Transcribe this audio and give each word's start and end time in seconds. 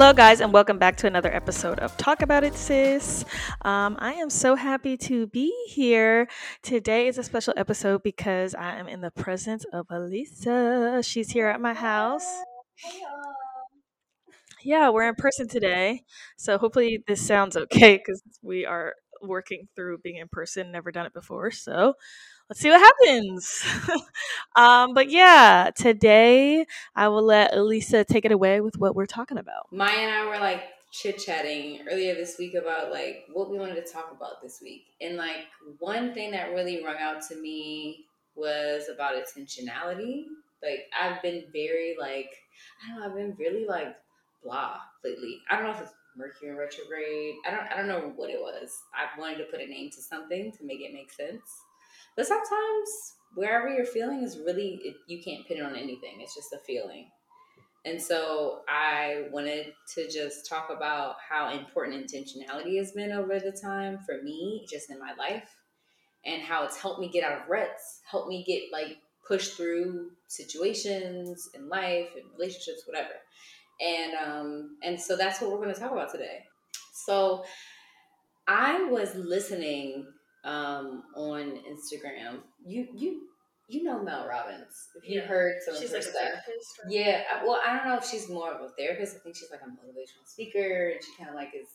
Hello, 0.00 0.14
guys, 0.14 0.40
and 0.40 0.50
welcome 0.50 0.78
back 0.78 0.96
to 0.96 1.06
another 1.06 1.30
episode 1.30 1.78
of 1.80 1.94
Talk 1.98 2.22
About 2.22 2.42
It, 2.42 2.54
Sis. 2.54 3.22
Um, 3.66 3.98
I 3.98 4.14
am 4.14 4.30
so 4.30 4.54
happy 4.54 4.96
to 4.96 5.26
be 5.26 5.54
here. 5.68 6.26
Today 6.62 7.06
is 7.06 7.18
a 7.18 7.22
special 7.22 7.52
episode 7.58 8.02
because 8.02 8.54
I 8.54 8.76
am 8.76 8.88
in 8.88 9.02
the 9.02 9.10
presence 9.10 9.66
of 9.74 9.84
Elisa. 9.90 11.02
She's 11.04 11.32
here 11.32 11.48
at 11.48 11.60
my 11.60 11.74
house. 11.74 12.24
Yeah, 14.64 14.88
we're 14.88 15.06
in 15.06 15.16
person 15.16 15.48
today. 15.48 16.04
So 16.38 16.56
hopefully 16.56 17.04
this 17.06 17.20
sounds 17.20 17.54
okay 17.58 17.98
because 17.98 18.22
we 18.40 18.64
are 18.64 18.94
working 19.20 19.68
through 19.76 19.98
being 19.98 20.16
in 20.16 20.28
person, 20.28 20.72
never 20.72 20.90
done 20.90 21.04
it 21.04 21.12
before. 21.12 21.50
So 21.50 21.92
let's 22.50 22.60
see 22.60 22.68
what 22.68 22.80
happens. 22.80 23.64
um, 24.56 24.92
but 24.92 25.08
yeah, 25.08 25.70
today 25.74 26.66
I 26.96 27.06
will 27.08 27.22
let 27.22 27.54
Elisa 27.54 28.04
take 28.04 28.24
it 28.24 28.32
away 28.32 28.60
with 28.60 28.76
what 28.76 28.96
we're 28.96 29.06
talking 29.06 29.38
about. 29.38 29.68
Maya 29.70 29.96
and 29.96 30.12
I 30.12 30.26
were 30.26 30.38
like 30.38 30.64
chit 30.90 31.18
chatting 31.18 31.78
earlier 31.88 32.16
this 32.16 32.36
week 32.40 32.54
about 32.54 32.90
like 32.90 33.24
what 33.32 33.50
we 33.50 33.58
wanted 33.58 33.76
to 33.76 33.92
talk 33.92 34.10
about 34.10 34.42
this 34.42 34.58
week. 34.60 34.82
And 35.00 35.16
like 35.16 35.46
one 35.78 36.12
thing 36.12 36.32
that 36.32 36.50
really 36.50 36.84
rung 36.84 36.96
out 37.00 37.22
to 37.28 37.36
me 37.36 38.06
was 38.34 38.88
about 38.92 39.14
intentionality. 39.14 40.24
Like 40.60 40.90
I've 41.00 41.22
been 41.22 41.44
very 41.52 41.96
like 42.00 42.30
I 42.84 42.90
don't 42.90 43.00
know, 43.00 43.06
I've 43.06 43.14
been 43.14 43.36
really 43.38 43.64
like 43.64 43.94
blah 44.42 44.78
lately. 45.04 45.38
I 45.48 45.54
don't 45.54 45.66
know 45.66 45.70
if 45.70 45.82
it's 45.82 45.92
Mercury 46.16 46.50
retrograde. 46.50 47.36
I 47.46 47.52
don't 47.52 47.70
I 47.70 47.76
don't 47.76 47.86
know 47.86 48.12
what 48.16 48.28
it 48.28 48.40
was. 48.40 48.76
I 48.92 49.18
wanted 49.20 49.38
to 49.38 49.44
put 49.44 49.60
a 49.60 49.66
name 49.66 49.90
to 49.90 50.02
something 50.02 50.50
to 50.50 50.64
make 50.64 50.80
it 50.80 50.92
make 50.92 51.12
sense. 51.12 51.62
But 52.20 52.26
sometimes 52.26 53.14
wherever 53.34 53.70
you're 53.70 53.86
feeling 53.86 54.22
is 54.22 54.36
really 54.44 54.78
it, 54.84 54.96
you 55.06 55.22
can't 55.22 55.48
pin 55.48 55.56
it 55.56 55.62
on 55.62 55.74
anything. 55.74 56.18
It's 56.20 56.34
just 56.34 56.52
a 56.52 56.58
feeling. 56.66 57.08
And 57.86 57.98
so 57.98 58.60
I 58.68 59.28
wanted 59.32 59.72
to 59.94 60.06
just 60.06 60.46
talk 60.46 60.68
about 60.68 61.14
how 61.26 61.50
important 61.50 62.06
intentionality 62.06 62.76
has 62.76 62.92
been 62.92 63.10
over 63.10 63.40
the 63.40 63.52
time 63.52 64.00
for 64.04 64.22
me, 64.22 64.66
just 64.70 64.90
in 64.90 64.98
my 64.98 65.14
life, 65.14 65.48
and 66.26 66.42
how 66.42 66.62
it's 66.64 66.76
helped 66.76 67.00
me 67.00 67.08
get 67.08 67.24
out 67.24 67.40
of 67.40 67.48
ruts, 67.48 68.02
helped 68.04 68.28
me 68.28 68.44
get 68.46 68.64
like 68.70 68.98
pushed 69.26 69.56
through 69.56 70.10
situations 70.28 71.48
in 71.54 71.70
life 71.70 72.10
and 72.16 72.30
relationships, 72.38 72.82
whatever. 72.84 73.14
And 73.80 74.12
um, 74.12 74.76
and 74.82 75.00
so 75.00 75.16
that's 75.16 75.40
what 75.40 75.50
we're 75.50 75.62
going 75.62 75.72
to 75.74 75.80
talk 75.80 75.92
about 75.92 76.12
today. 76.12 76.44
So 76.92 77.44
I 78.46 78.84
was 78.90 79.14
listening 79.14 80.06
um, 80.44 81.02
on 81.16 81.58
Instagram. 81.68 82.40
You 82.64 82.88
you 82.94 83.26
you 83.68 83.84
know 83.84 84.02
Mel 84.02 84.26
Robbins. 84.26 84.74
If 84.96 85.08
you 85.08 85.20
Yeah. 85.20 85.26
heard 85.26 85.56
some 85.64 85.74
She's 85.76 85.84
of 85.84 85.90
her 85.90 85.96
like 85.98 86.06
a 86.06 86.10
stuff. 86.10 86.84
or- 86.86 86.90
Yeah, 86.90 87.22
well, 87.44 87.60
I 87.64 87.76
don't 87.76 87.86
know 87.86 87.96
if 87.98 88.04
she's 88.04 88.28
more 88.28 88.52
of 88.52 88.60
a 88.60 88.68
therapist. 88.76 89.16
I 89.16 89.18
think 89.20 89.36
she's 89.36 89.50
like 89.50 89.60
a 89.62 89.64
motivational 89.70 90.26
speaker, 90.26 90.88
and 90.90 91.00
she 91.04 91.14
kind 91.16 91.28
of 91.30 91.36
like 91.36 91.54
is. 91.54 91.68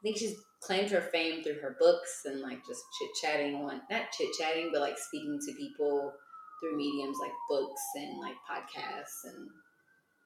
I 0.00 0.02
think 0.02 0.18
she's 0.18 0.36
claimed 0.60 0.90
her 0.90 1.00
fame 1.00 1.42
through 1.42 1.60
her 1.60 1.76
books 1.80 2.22
and 2.26 2.40
like 2.42 2.58
just 2.66 2.82
chit 2.98 3.10
chatting 3.22 3.54
on 3.56 3.80
not 3.90 4.12
chit 4.12 4.28
chatting, 4.38 4.68
but 4.70 4.82
like 4.82 4.98
speaking 4.98 5.38
to 5.46 5.54
people 5.54 6.12
through 6.60 6.76
mediums 6.76 7.16
like 7.22 7.32
books 7.48 7.80
and 7.96 8.18
like 8.20 8.36
podcasts 8.48 9.24
and 9.24 9.48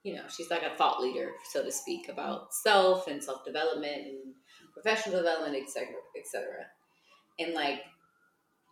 you 0.02 0.14
know 0.14 0.22
she's 0.28 0.50
like 0.50 0.64
a 0.64 0.74
thought 0.76 1.00
leader, 1.00 1.30
so 1.52 1.62
to 1.62 1.70
speak, 1.70 2.08
about 2.08 2.52
self 2.64 3.06
and 3.06 3.22
self 3.22 3.44
development 3.44 4.06
and 4.08 4.34
professional 4.74 5.18
development, 5.18 5.56
etc., 5.62 5.86
etc. 6.18 6.66
And 7.38 7.54
like 7.54 7.82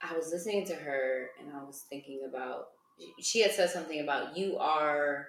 I 0.03 0.17
was 0.17 0.31
listening 0.33 0.67
to 0.67 0.75
her 0.75 1.31
and 1.41 1.55
I 1.55 1.65
was 1.65 1.85
thinking 1.89 2.23
about 2.29 2.69
she 3.21 3.41
had 3.41 3.53
said 3.53 3.71
something 3.71 4.01
about 4.01 4.37
you 4.37 4.57
are 4.59 5.29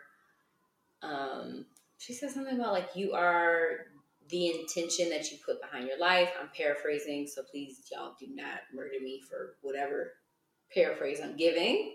um 1.02 1.66
she 1.98 2.14
said 2.14 2.32
something 2.32 2.60
about 2.60 2.74
like 2.74 2.90
you 2.96 3.14
are 3.14 3.88
the 4.30 4.60
intention 4.60 5.10
that 5.10 5.32
you 5.32 5.38
put 5.46 5.62
behind 5.62 5.88
your 5.88 6.00
life. 6.00 6.30
I'm 6.40 6.50
paraphrasing, 6.56 7.28
so 7.28 7.44
please 7.44 7.82
y'all 7.92 8.16
do 8.20 8.28
not 8.30 8.60
murder 8.74 9.00
me 9.02 9.22
for 9.28 9.56
whatever 9.62 10.14
paraphrase 10.74 11.20
I'm 11.24 11.38
giving. 11.38 11.94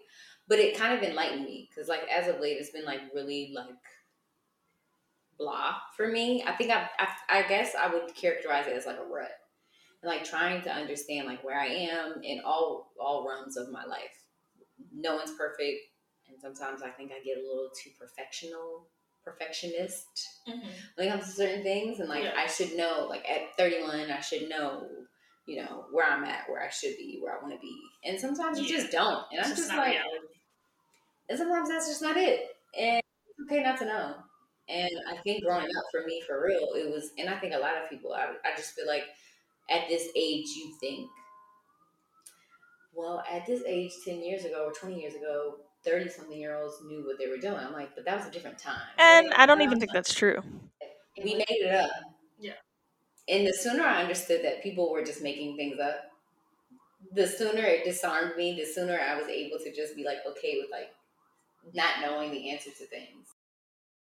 But 0.48 0.58
it 0.58 0.76
kind 0.76 0.94
of 0.94 1.02
enlightened 1.02 1.44
me 1.44 1.68
because 1.70 1.88
like 1.88 2.02
as 2.10 2.28
of 2.28 2.40
late 2.40 2.56
it's 2.58 2.70
been 2.70 2.84
like 2.84 3.00
really 3.14 3.52
like 3.54 3.68
blah 5.38 5.74
for 5.96 6.08
me. 6.08 6.42
I 6.46 6.52
think 6.52 6.70
I, 6.70 6.88
I 6.98 7.08
I 7.28 7.48
guess 7.48 7.74
I 7.78 7.92
would 7.92 8.14
characterize 8.14 8.66
it 8.66 8.76
as 8.76 8.86
like 8.86 8.98
a 8.98 9.04
rut. 9.04 9.30
Like 10.04 10.24
trying 10.24 10.62
to 10.62 10.70
understand 10.70 11.26
like 11.28 11.44
where 11.44 11.58
I 11.58 11.66
am 11.66 12.22
in 12.22 12.40
all 12.44 12.92
all 13.00 13.26
realms 13.28 13.56
of 13.56 13.70
my 13.70 13.84
life. 13.84 14.26
No 14.92 15.14
one's 15.16 15.32
perfect 15.32 15.78
and 16.28 16.40
sometimes 16.40 16.82
I 16.82 16.90
think 16.90 17.12
I 17.12 17.22
get 17.24 17.36
a 17.38 17.46
little 17.46 17.70
too 17.70 17.90
perfectional 18.00 18.84
perfectionist. 19.24 20.06
Mm-hmm. 20.48 20.68
When 20.96 21.06
it 21.06 21.10
comes 21.10 21.26
to 21.26 21.30
certain 21.30 21.62
things 21.62 22.00
and 22.00 22.08
like 22.08 22.24
Yeah. 22.24 22.32
I 22.36 22.46
should 22.46 22.76
know 22.76 23.06
like 23.08 23.24
at 23.28 23.56
31 23.56 24.10
I 24.10 24.20
should 24.20 24.48
know 24.48 24.88
you 25.46 25.62
know 25.62 25.84
where 25.92 26.10
I'm 26.10 26.24
at 26.24 26.48
where 26.48 26.62
I 26.62 26.70
should 26.70 26.96
be 26.96 27.18
where 27.22 27.36
I 27.38 27.40
want 27.42 27.54
to 27.54 27.60
be. 27.60 27.76
And 28.04 28.18
sometimes 28.18 28.58
you 28.60 28.66
just 28.66 28.90
don't. 28.90 29.24
And 29.30 29.40
I'm 29.40 29.50
It's 29.50 29.60
just 29.60 29.68
like 29.70 29.92
reality. 29.92 30.26
and 31.28 31.38
sometimes 31.38 31.68
that's 31.68 31.88
just 31.88 32.02
not 32.02 32.16
it. 32.16 32.48
And 32.78 33.00
it's 33.28 33.40
okay 33.52 33.62
not 33.62 33.78
to 33.78 33.84
know. 33.84 34.14
And 34.68 34.90
I 35.08 35.16
think 35.18 35.44
growing 35.44 35.66
up 35.66 35.84
for 35.92 36.04
me 36.06 36.22
for 36.26 36.42
real 36.44 36.74
it 36.74 36.90
was 36.90 37.10
and 37.18 37.28
I 37.28 37.38
think 37.38 37.54
a 37.54 37.58
lot 37.58 37.76
of 37.82 37.88
people 37.90 38.12
I, 38.12 38.26
I 38.44 38.56
just 38.56 38.74
feel 38.74 38.86
like 38.86 39.04
at 39.72 39.88
this 39.88 40.08
age 40.16 40.46
you 40.56 40.74
think 40.80 41.10
well 42.94 43.22
at 43.30 43.46
this 43.46 43.62
age 43.66 43.92
10 44.04 44.22
years 44.22 44.44
ago 44.44 44.66
or 44.66 44.72
20 44.72 45.00
years 45.00 45.14
ago 45.14 45.56
30 45.84 46.08
something 46.08 46.38
year 46.38 46.56
olds 46.56 46.76
knew 46.84 47.04
what 47.04 47.18
they 47.18 47.28
were 47.28 47.38
doing 47.38 47.56
I'm 47.56 47.72
like 47.72 47.94
but 47.94 48.04
that 48.04 48.16
was 48.16 48.26
a 48.26 48.30
different 48.30 48.58
time 48.58 48.82
And 48.98 49.32
I 49.34 49.46
don't 49.46 49.62
even 49.62 49.74
um, 49.74 49.80
think 49.80 49.92
that's 49.92 50.14
true. 50.14 50.42
we 51.22 51.34
made 51.34 51.44
it 51.48 51.74
up. 51.74 51.90
Yeah. 52.38 52.52
And 53.28 53.46
the 53.46 53.52
sooner 53.52 53.84
I 53.84 54.02
understood 54.02 54.44
that 54.44 54.62
people 54.62 54.90
were 54.90 55.04
just 55.04 55.22
making 55.22 55.56
things 55.56 55.78
up, 55.78 56.10
the 57.12 57.26
sooner 57.26 57.62
it 57.62 57.84
disarmed 57.84 58.36
me, 58.36 58.54
the 58.54 58.66
sooner 58.66 58.98
I 58.98 59.16
was 59.16 59.28
able 59.28 59.58
to 59.58 59.74
just 59.74 59.96
be 59.96 60.04
like 60.04 60.18
okay 60.26 60.58
with 60.60 60.70
like 60.70 60.92
not 61.74 62.00
knowing 62.00 62.30
the 62.30 62.50
answer 62.50 62.70
to 62.70 62.86
things. 62.86 63.28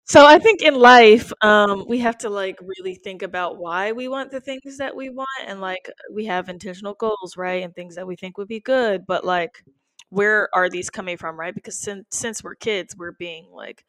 So 0.07 0.25
I 0.25 0.37
think 0.37 0.61
in 0.61 0.75
life, 0.75 1.31
um, 1.41 1.85
we 1.87 1.99
have 1.99 2.17
to 2.19 2.29
like 2.29 2.57
really 2.61 2.93
think 2.95 3.23
about 3.23 3.57
why 3.57 3.91
we 3.91 4.07
want 4.07 4.29
the 4.31 4.39
things 4.39 4.77
that 4.77 4.95
we 4.95 5.09
want, 5.09 5.27
and 5.47 5.59
like 5.61 5.89
we 6.13 6.25
have 6.25 6.47
intentional 6.47 6.93
goals, 6.93 7.35
right, 7.37 7.63
and 7.63 7.73
things 7.73 7.95
that 7.95 8.05
we 8.07 8.15
think 8.15 8.37
would 8.37 8.47
be 8.47 8.59
good. 8.59 9.05
But 9.07 9.25
like, 9.25 9.63
where 10.09 10.49
are 10.53 10.69
these 10.69 10.89
coming 10.91 11.17
from, 11.17 11.39
right? 11.39 11.55
Because 11.55 11.79
since 11.79 12.05
since 12.11 12.43
we're 12.43 12.53
kids, 12.55 12.95
we're 12.95 13.13
being 13.13 13.47
like, 13.51 13.83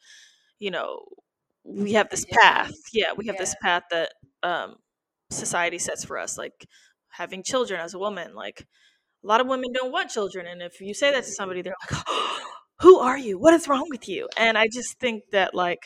you 0.61 0.71
know, 0.71 1.05
we 1.65 1.95
have 1.95 2.11
this 2.11 2.25
path. 2.27 2.73
Yeah, 2.95 3.13
we 3.17 3.27
have 3.29 3.39
this 3.39 3.55
path 3.63 3.85
that 3.91 4.13
um, 4.43 4.77
society 5.31 5.79
sets 5.79 6.05
for 6.05 6.19
us, 6.19 6.39
like 6.39 6.67
having 7.11 7.43
children 7.43 7.81
as 7.81 7.95
a 7.95 7.99
woman. 7.99 8.35
Like 8.35 8.67
a 9.25 9.27
lot 9.27 9.41
of 9.43 9.49
women 9.49 9.73
don't 9.73 9.93
want 9.93 10.11
children, 10.11 10.47
and 10.47 10.63
if 10.63 10.81
you 10.81 10.95
say 10.95 11.13
that 11.13 11.25
to 11.25 11.31
somebody, 11.33 11.63
they're 11.63 11.75
like, 11.91 12.05
"Who 12.81 12.99
are 13.01 13.19
you? 13.19 13.39
What 13.39 13.55
is 13.55 13.69
wrong 13.69 13.87
with 13.91 14.09
you?" 14.09 14.29
And 14.39 14.59
I 14.59 14.69
just 14.73 14.99
think 15.01 15.25
that 15.33 15.55
like 15.55 15.81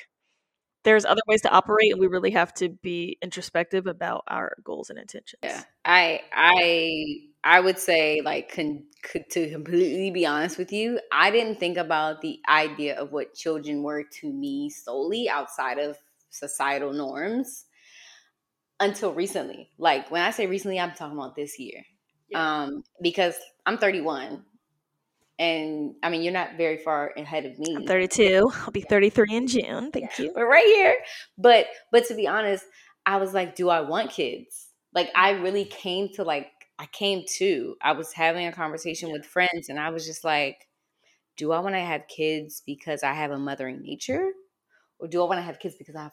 there's 0.82 1.04
other 1.04 1.20
ways 1.26 1.42
to 1.42 1.50
operate 1.50 1.92
and 1.92 2.00
we 2.00 2.06
really 2.06 2.30
have 2.30 2.52
to 2.54 2.68
be 2.68 3.18
introspective 3.22 3.86
about 3.86 4.24
our 4.28 4.56
goals 4.64 4.90
and 4.90 4.98
intentions 4.98 5.40
Yeah. 5.42 5.62
I 5.84 6.20
I 6.32 7.20
I 7.42 7.60
would 7.60 7.78
say 7.78 8.20
like 8.22 8.54
con- 8.54 8.84
could, 9.02 9.28
to 9.30 9.50
completely 9.50 10.10
be 10.10 10.26
honest 10.26 10.58
with 10.58 10.72
you, 10.72 11.00
I 11.10 11.30
didn't 11.30 11.58
think 11.58 11.78
about 11.78 12.20
the 12.20 12.38
idea 12.48 13.00
of 13.00 13.12
what 13.12 13.34
children 13.34 13.82
were 13.82 14.04
to 14.20 14.30
me 14.32 14.68
solely 14.68 15.28
outside 15.28 15.78
of 15.78 15.96
societal 16.28 16.92
norms 16.92 17.64
until 18.78 19.12
recently. 19.14 19.70
Like 19.78 20.10
when 20.10 20.22
I 20.22 20.30
say 20.30 20.46
recently, 20.46 20.78
I'm 20.78 20.92
talking 20.92 21.16
about 21.18 21.34
this 21.36 21.58
year. 21.58 21.84
Yeah. 22.28 22.62
Um 22.62 22.84
because 23.02 23.36
I'm 23.66 23.78
31 23.78 24.44
and 25.40 25.94
I 26.02 26.10
mean 26.10 26.22
you're 26.22 26.34
not 26.34 26.56
very 26.56 26.76
far 26.76 27.12
ahead 27.16 27.46
of 27.46 27.58
me. 27.58 27.74
i'm 27.74 27.86
32 27.86 28.52
i'll 28.54 28.70
be 28.70 28.82
33 28.82 29.34
in 29.34 29.46
june 29.48 29.90
thank 29.90 30.16
you 30.18 30.32
We're 30.36 30.48
right 30.48 30.66
here. 30.66 30.96
But 31.36 31.66
but 31.90 32.04
to 32.06 32.14
be 32.14 32.28
honest, 32.28 32.64
I 33.06 33.16
was 33.16 33.32
like, 33.34 33.56
do 33.56 33.70
I 33.70 33.80
want 33.80 34.10
kids? 34.10 34.68
Like 34.94 35.10
I 35.16 35.30
really 35.30 35.64
came 35.64 36.10
to 36.14 36.22
like 36.24 36.48
I 36.78 36.86
came 36.86 37.24
to. 37.38 37.74
I 37.82 37.92
was 37.92 38.12
having 38.12 38.46
a 38.46 38.52
conversation 38.52 39.10
with 39.10 39.24
friends 39.26 39.68
and 39.68 39.80
I 39.80 39.90
was 39.90 40.06
just 40.06 40.22
like, 40.24 40.68
do 41.36 41.52
I 41.52 41.60
want 41.60 41.74
to 41.74 41.80
have 41.80 42.06
kids 42.06 42.62
because 42.66 43.02
I 43.02 43.14
have 43.14 43.30
a 43.30 43.38
mothering 43.38 43.82
nature? 43.82 44.30
Or 44.98 45.08
do 45.08 45.22
I 45.22 45.26
want 45.26 45.38
to 45.38 45.42
have 45.42 45.58
kids 45.58 45.74
because 45.76 45.96
I 45.96 46.02
have 46.04 46.12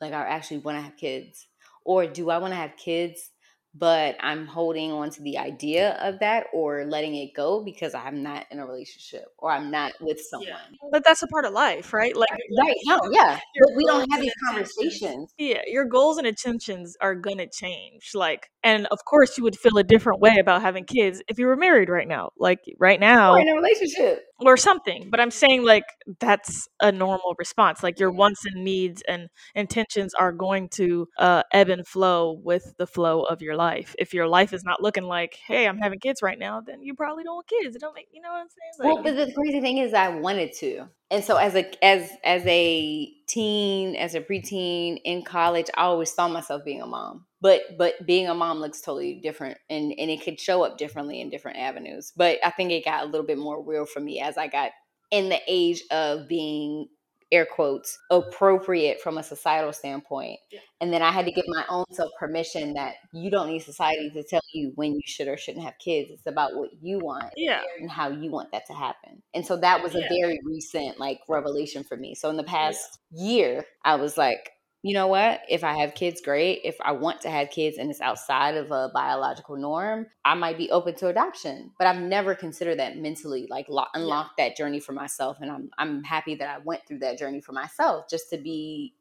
like 0.00 0.12
I 0.12 0.22
actually 0.26 0.58
want 0.58 0.76
to 0.76 0.82
have 0.82 0.96
kids? 0.96 1.46
Or 1.84 2.06
do 2.06 2.30
I 2.30 2.38
want 2.38 2.52
to 2.52 2.56
have 2.56 2.76
kids 2.76 3.30
but 3.74 4.16
I'm 4.20 4.46
holding 4.46 4.90
on 4.90 5.10
to 5.10 5.22
the 5.22 5.38
idea 5.38 5.92
of 6.00 6.18
that 6.18 6.46
or 6.52 6.84
letting 6.86 7.14
it 7.14 7.30
go 7.36 7.62
because 7.62 7.94
I'm 7.94 8.22
not 8.22 8.46
in 8.50 8.58
a 8.58 8.66
relationship 8.66 9.26
or 9.38 9.50
I'm 9.52 9.70
not 9.70 9.92
with 10.00 10.20
someone. 10.20 10.48
but 10.90 11.04
that's 11.04 11.22
a 11.22 11.28
part 11.28 11.44
of 11.44 11.52
life 11.52 11.92
right 11.92 12.16
like 12.16 12.28
Right. 12.58 12.74
No, 12.86 12.98
yeah. 13.12 13.38
But 13.60 13.76
we 13.76 13.84
don't 13.86 14.10
have 14.10 14.20
these 14.20 14.34
conversations. 14.48 15.32
yeah 15.38 15.60
your 15.66 15.84
goals 15.84 16.18
and 16.18 16.26
intentions 16.26 16.96
are 17.00 17.14
gonna 17.14 17.46
change 17.48 18.10
like 18.14 18.50
and 18.64 18.86
of 18.88 18.98
course 19.04 19.38
you 19.38 19.44
would 19.44 19.56
feel 19.56 19.76
a 19.78 19.84
different 19.84 20.20
way 20.20 20.36
about 20.40 20.62
having 20.62 20.84
kids 20.84 21.22
if 21.28 21.38
you 21.38 21.46
were 21.46 21.56
married 21.56 21.88
right 21.88 22.08
now 22.08 22.30
like 22.38 22.60
right 22.78 22.98
now 23.00 23.34
Or 23.34 23.40
in 23.40 23.48
a 23.48 23.54
relationship. 23.54 24.24
Or 24.48 24.56
something. 24.56 25.08
But 25.10 25.20
I'm 25.20 25.30
saying 25.30 25.64
like 25.64 25.84
that's 26.18 26.68
a 26.80 26.92
normal 26.92 27.34
response. 27.38 27.82
Like 27.82 27.98
your 27.98 28.10
wants 28.10 28.44
and 28.44 28.64
needs 28.64 29.02
and 29.08 29.28
intentions 29.54 30.14
are 30.14 30.32
going 30.32 30.68
to 30.70 31.08
uh, 31.18 31.42
ebb 31.52 31.68
and 31.68 31.86
flow 31.86 32.40
with 32.42 32.74
the 32.78 32.86
flow 32.86 33.22
of 33.22 33.42
your 33.42 33.56
life. 33.56 33.94
If 33.98 34.14
your 34.14 34.28
life 34.28 34.52
is 34.52 34.64
not 34.64 34.82
looking 34.82 35.04
like, 35.04 35.38
hey, 35.46 35.66
I'm 35.66 35.78
having 35.78 36.00
kids 36.00 36.22
right 36.22 36.38
now, 36.38 36.60
then 36.60 36.82
you 36.82 36.94
probably 36.94 37.24
don't 37.24 37.34
want 37.34 37.48
kids. 37.48 37.76
It 37.76 37.80
don't 37.80 37.94
make 37.94 38.08
you 38.12 38.20
know 38.20 38.30
what 38.30 38.40
I'm 38.40 38.48
saying? 38.48 38.94
Like, 38.96 39.04
well, 39.04 39.14
but 39.14 39.26
the 39.26 39.32
crazy 39.32 39.60
thing 39.60 39.78
is, 39.78 39.94
I 39.94 40.08
wanted 40.08 40.52
to, 40.60 40.86
and 41.10 41.24
so 41.24 41.36
as 41.36 41.54
a 41.54 41.84
as 41.84 42.10
as 42.24 42.42
a 42.46 43.12
teen, 43.26 43.96
as 43.96 44.14
a 44.14 44.20
preteen 44.20 45.00
in 45.04 45.22
college, 45.22 45.66
I 45.76 45.82
always 45.82 46.12
saw 46.12 46.28
myself 46.28 46.64
being 46.64 46.82
a 46.82 46.86
mom 46.86 47.26
but 47.40 47.62
but 47.78 47.94
being 48.06 48.28
a 48.28 48.34
mom 48.34 48.58
looks 48.58 48.80
totally 48.80 49.14
different 49.14 49.58
and 49.68 49.92
and 49.98 50.10
it 50.10 50.22
could 50.22 50.38
show 50.38 50.62
up 50.62 50.78
differently 50.78 51.20
in 51.20 51.30
different 51.30 51.58
avenues 51.58 52.12
but 52.16 52.38
i 52.44 52.50
think 52.50 52.70
it 52.70 52.84
got 52.84 53.02
a 53.02 53.06
little 53.06 53.26
bit 53.26 53.38
more 53.38 53.62
real 53.62 53.86
for 53.86 54.00
me 54.00 54.20
as 54.20 54.36
i 54.36 54.46
got 54.46 54.70
in 55.10 55.28
the 55.28 55.40
age 55.48 55.82
of 55.90 56.28
being 56.28 56.86
air 57.32 57.46
quotes 57.46 57.96
appropriate 58.10 59.00
from 59.00 59.16
a 59.16 59.22
societal 59.22 59.72
standpoint 59.72 60.36
yeah. 60.50 60.58
and 60.80 60.92
then 60.92 61.00
i 61.00 61.12
had 61.12 61.24
to 61.24 61.30
give 61.30 61.44
my 61.46 61.64
own 61.68 61.84
self 61.92 62.10
permission 62.18 62.74
that 62.74 62.94
you 63.12 63.30
don't 63.30 63.46
need 63.46 63.60
society 63.60 64.10
to 64.10 64.24
tell 64.24 64.40
you 64.52 64.72
when 64.74 64.94
you 64.94 65.00
should 65.04 65.28
or 65.28 65.36
shouldn't 65.36 65.64
have 65.64 65.78
kids 65.78 66.10
it's 66.10 66.26
about 66.26 66.56
what 66.56 66.70
you 66.82 66.98
want 66.98 67.32
yeah. 67.36 67.60
and 67.78 67.88
how 67.88 68.08
you 68.08 68.32
want 68.32 68.50
that 68.50 68.66
to 68.66 68.72
happen 68.72 69.22
and 69.32 69.46
so 69.46 69.56
that 69.56 69.80
was 69.80 69.94
a 69.94 70.00
yeah. 70.00 70.08
very 70.20 70.40
recent 70.44 70.98
like 70.98 71.20
revelation 71.28 71.84
for 71.84 71.96
me 71.96 72.16
so 72.16 72.28
in 72.30 72.36
the 72.36 72.42
past 72.42 72.98
year 73.12 73.64
i 73.84 73.94
was 73.94 74.18
like 74.18 74.50
you 74.82 74.94
know 74.94 75.08
what? 75.08 75.42
If 75.48 75.62
I 75.62 75.78
have 75.78 75.94
kids, 75.94 76.22
great. 76.22 76.60
If 76.64 76.76
I 76.80 76.92
want 76.92 77.20
to 77.22 77.30
have 77.30 77.50
kids 77.50 77.76
and 77.76 77.90
it's 77.90 78.00
outside 78.00 78.56
of 78.56 78.70
a 78.70 78.90
biological 78.94 79.56
norm, 79.56 80.06
I 80.24 80.34
might 80.34 80.56
be 80.56 80.70
open 80.70 80.94
to 80.96 81.08
adoption. 81.08 81.72
But 81.78 81.86
I've 81.86 82.00
never 82.00 82.34
considered 82.34 82.78
that 82.78 82.96
mentally, 82.96 83.46
like 83.50 83.66
lo- 83.68 83.84
unlock 83.92 84.32
yeah. 84.38 84.46
that 84.46 84.56
journey 84.56 84.80
for 84.80 84.92
myself. 84.92 85.38
And 85.40 85.50
I'm 85.50 85.70
I'm 85.76 86.02
happy 86.02 86.34
that 86.36 86.48
I 86.48 86.58
went 86.64 86.86
through 86.86 87.00
that 87.00 87.18
journey 87.18 87.42
for 87.42 87.52
myself, 87.52 88.08
just 88.08 88.30
to 88.30 88.38
be 88.38 88.94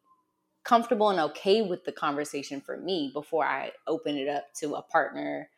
comfortable 0.65 1.09
and 1.09 1.19
okay 1.19 1.61
with 1.61 1.85
the 1.85 1.93
conversation 1.93 2.59
for 2.59 2.75
me 2.75 3.11
before 3.13 3.45
I 3.45 3.71
open 3.87 4.17
it 4.17 4.27
up 4.27 4.53
to 4.55 4.75
a 4.75 4.81
partner 4.81 5.49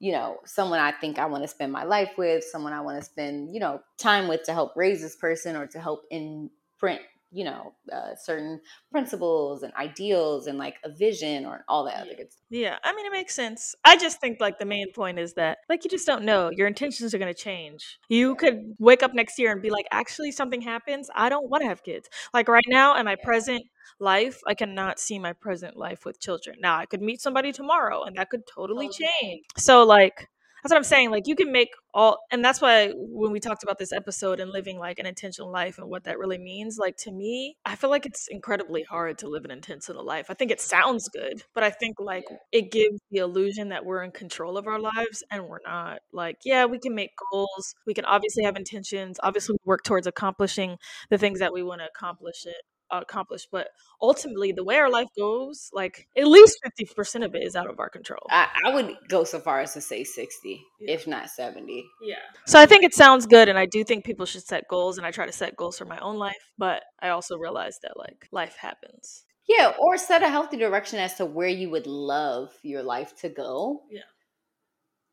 you 0.00 0.12
know, 0.12 0.36
someone 0.44 0.78
I 0.78 0.92
think 0.92 1.18
I 1.18 1.26
want 1.26 1.42
to 1.42 1.48
spend 1.48 1.72
my 1.72 1.82
life 1.82 2.12
with, 2.16 2.44
someone 2.44 2.72
I 2.72 2.80
want 2.80 3.00
to 3.00 3.04
spend, 3.04 3.52
you 3.52 3.58
know, 3.58 3.80
time 3.96 4.28
with 4.28 4.44
to 4.44 4.52
help 4.52 4.76
raise 4.76 5.02
this 5.02 5.16
person 5.16 5.56
or 5.56 5.66
to 5.66 5.80
help 5.80 6.04
imprint 6.10 7.00
you 7.30 7.44
know 7.44 7.74
uh, 7.92 8.14
certain 8.14 8.60
principles 8.90 9.62
and 9.62 9.72
ideals 9.74 10.46
and 10.46 10.58
like 10.58 10.76
a 10.84 10.90
vision 10.90 11.44
or 11.44 11.64
all 11.68 11.84
that 11.84 11.96
other 11.96 12.14
good 12.16 12.32
stuff. 12.32 12.44
Yeah 12.50 12.78
i 12.84 12.94
mean 12.94 13.06
it 13.06 13.12
makes 13.12 13.34
sense. 13.34 13.74
I 13.84 13.96
just 13.96 14.20
think 14.20 14.40
like 14.40 14.58
the 14.58 14.64
main 14.64 14.92
point 14.92 15.18
is 15.18 15.34
that 15.34 15.58
like 15.68 15.84
you 15.84 15.90
just 15.90 16.06
don't 16.06 16.24
know. 16.24 16.50
Your 16.50 16.66
intentions 16.66 17.14
are 17.14 17.18
going 17.18 17.32
to 17.32 17.40
change. 17.40 17.98
You 18.08 18.34
could 18.34 18.74
wake 18.78 19.02
up 19.02 19.14
next 19.14 19.38
year 19.38 19.52
and 19.52 19.62
be 19.62 19.70
like 19.70 19.86
actually 19.90 20.32
something 20.32 20.60
happens. 20.60 21.10
I 21.14 21.28
don't 21.28 21.48
want 21.50 21.62
to 21.62 21.68
have 21.68 21.82
kids. 21.82 22.08
Like 22.32 22.48
right 22.48 22.64
now 22.68 22.96
in 22.98 23.04
my 23.04 23.16
yeah. 23.18 23.24
present 23.24 23.62
life 24.00 24.38
i 24.46 24.54
cannot 24.54 25.00
see 25.00 25.18
my 25.18 25.32
present 25.32 25.76
life 25.76 26.04
with 26.04 26.20
children. 26.20 26.56
Now 26.60 26.76
i 26.78 26.86
could 26.86 27.02
meet 27.02 27.20
somebody 27.20 27.52
tomorrow 27.52 28.04
and 28.04 28.16
that 28.16 28.30
could 28.30 28.46
totally. 28.46 28.88
change. 28.88 29.44
So 29.56 29.84
like 29.84 30.28
that's 30.62 30.72
what 30.72 30.76
I'm 30.76 30.84
saying. 30.84 31.10
Like 31.10 31.26
you 31.26 31.36
can 31.36 31.52
make 31.52 31.70
all, 31.94 32.18
and 32.30 32.44
that's 32.44 32.60
why 32.60 32.92
when 32.94 33.32
we 33.32 33.40
talked 33.40 33.62
about 33.62 33.78
this 33.78 33.92
episode 33.92 34.40
and 34.40 34.50
living 34.50 34.78
like 34.78 34.98
an 34.98 35.06
intentional 35.06 35.50
life 35.50 35.78
and 35.78 35.88
what 35.88 36.04
that 36.04 36.18
really 36.18 36.38
means, 36.38 36.78
like 36.78 36.96
to 36.98 37.12
me, 37.12 37.56
I 37.64 37.76
feel 37.76 37.90
like 37.90 38.06
it's 38.06 38.28
incredibly 38.28 38.82
hard 38.82 39.18
to 39.18 39.28
live 39.28 39.44
an 39.44 39.50
intentional 39.50 40.04
life. 40.04 40.26
I 40.28 40.34
think 40.34 40.50
it 40.50 40.60
sounds 40.60 41.08
good, 41.08 41.42
but 41.54 41.62
I 41.62 41.70
think 41.70 41.96
like 41.98 42.24
it 42.52 42.70
gives 42.70 42.98
the 43.10 43.18
illusion 43.18 43.70
that 43.70 43.84
we're 43.84 44.02
in 44.02 44.10
control 44.10 44.56
of 44.56 44.66
our 44.66 44.80
lives 44.80 45.22
and 45.30 45.46
we're 45.46 45.58
not. 45.64 46.00
Like, 46.12 46.38
yeah, 46.44 46.64
we 46.64 46.78
can 46.78 46.94
make 46.94 47.10
goals. 47.32 47.74
We 47.86 47.94
can 47.94 48.04
obviously 48.04 48.44
have 48.44 48.56
intentions. 48.56 49.18
Obviously, 49.22 49.56
work 49.64 49.82
towards 49.84 50.06
accomplishing 50.06 50.78
the 51.10 51.18
things 51.18 51.38
that 51.40 51.52
we 51.52 51.62
want 51.62 51.80
to 51.80 51.86
accomplish 51.86 52.46
it 52.46 52.62
accomplish 52.90 53.46
but 53.50 53.68
ultimately 54.00 54.52
the 54.52 54.64
way 54.64 54.76
our 54.76 54.90
life 54.90 55.08
goes 55.16 55.70
like 55.72 56.08
at 56.16 56.26
least 56.26 56.58
50% 56.64 57.24
of 57.24 57.34
it 57.34 57.42
is 57.42 57.56
out 57.56 57.68
of 57.68 57.78
our 57.80 57.88
control. 57.88 58.26
I, 58.30 58.48
I 58.64 58.74
would 58.74 58.96
go 59.08 59.24
so 59.24 59.40
far 59.40 59.60
as 59.60 59.74
to 59.74 59.80
say 59.80 60.04
60 60.04 60.62
yeah. 60.80 60.94
if 60.94 61.06
not 61.06 61.30
70 61.30 61.84
yeah. 62.02 62.16
So 62.46 62.60
i 62.60 62.66
think 62.66 62.84
it 62.84 62.94
sounds 62.94 63.26
good 63.26 63.48
and 63.48 63.58
i 63.58 63.66
do 63.66 63.84
think 63.84 64.04
people 64.04 64.26
should 64.26 64.44
set 64.44 64.68
goals 64.68 64.98
and 64.98 65.06
i 65.06 65.10
try 65.10 65.26
to 65.26 65.32
set 65.32 65.56
goals 65.56 65.78
for 65.78 65.84
my 65.84 65.98
own 65.98 66.16
life 66.16 66.52
but 66.56 66.82
i 67.00 67.08
also 67.08 67.36
realize 67.36 67.78
that 67.82 67.96
like 67.96 68.28
life 68.32 68.56
happens. 68.56 69.24
Yeah 69.48 69.72
or 69.78 69.96
set 69.96 70.22
a 70.22 70.28
healthy 70.28 70.56
direction 70.56 70.98
as 70.98 71.14
to 71.14 71.26
where 71.26 71.48
you 71.48 71.70
would 71.70 71.86
love 71.86 72.50
your 72.62 72.82
life 72.82 73.16
to 73.20 73.28
go. 73.28 73.82
Yeah 73.90 74.02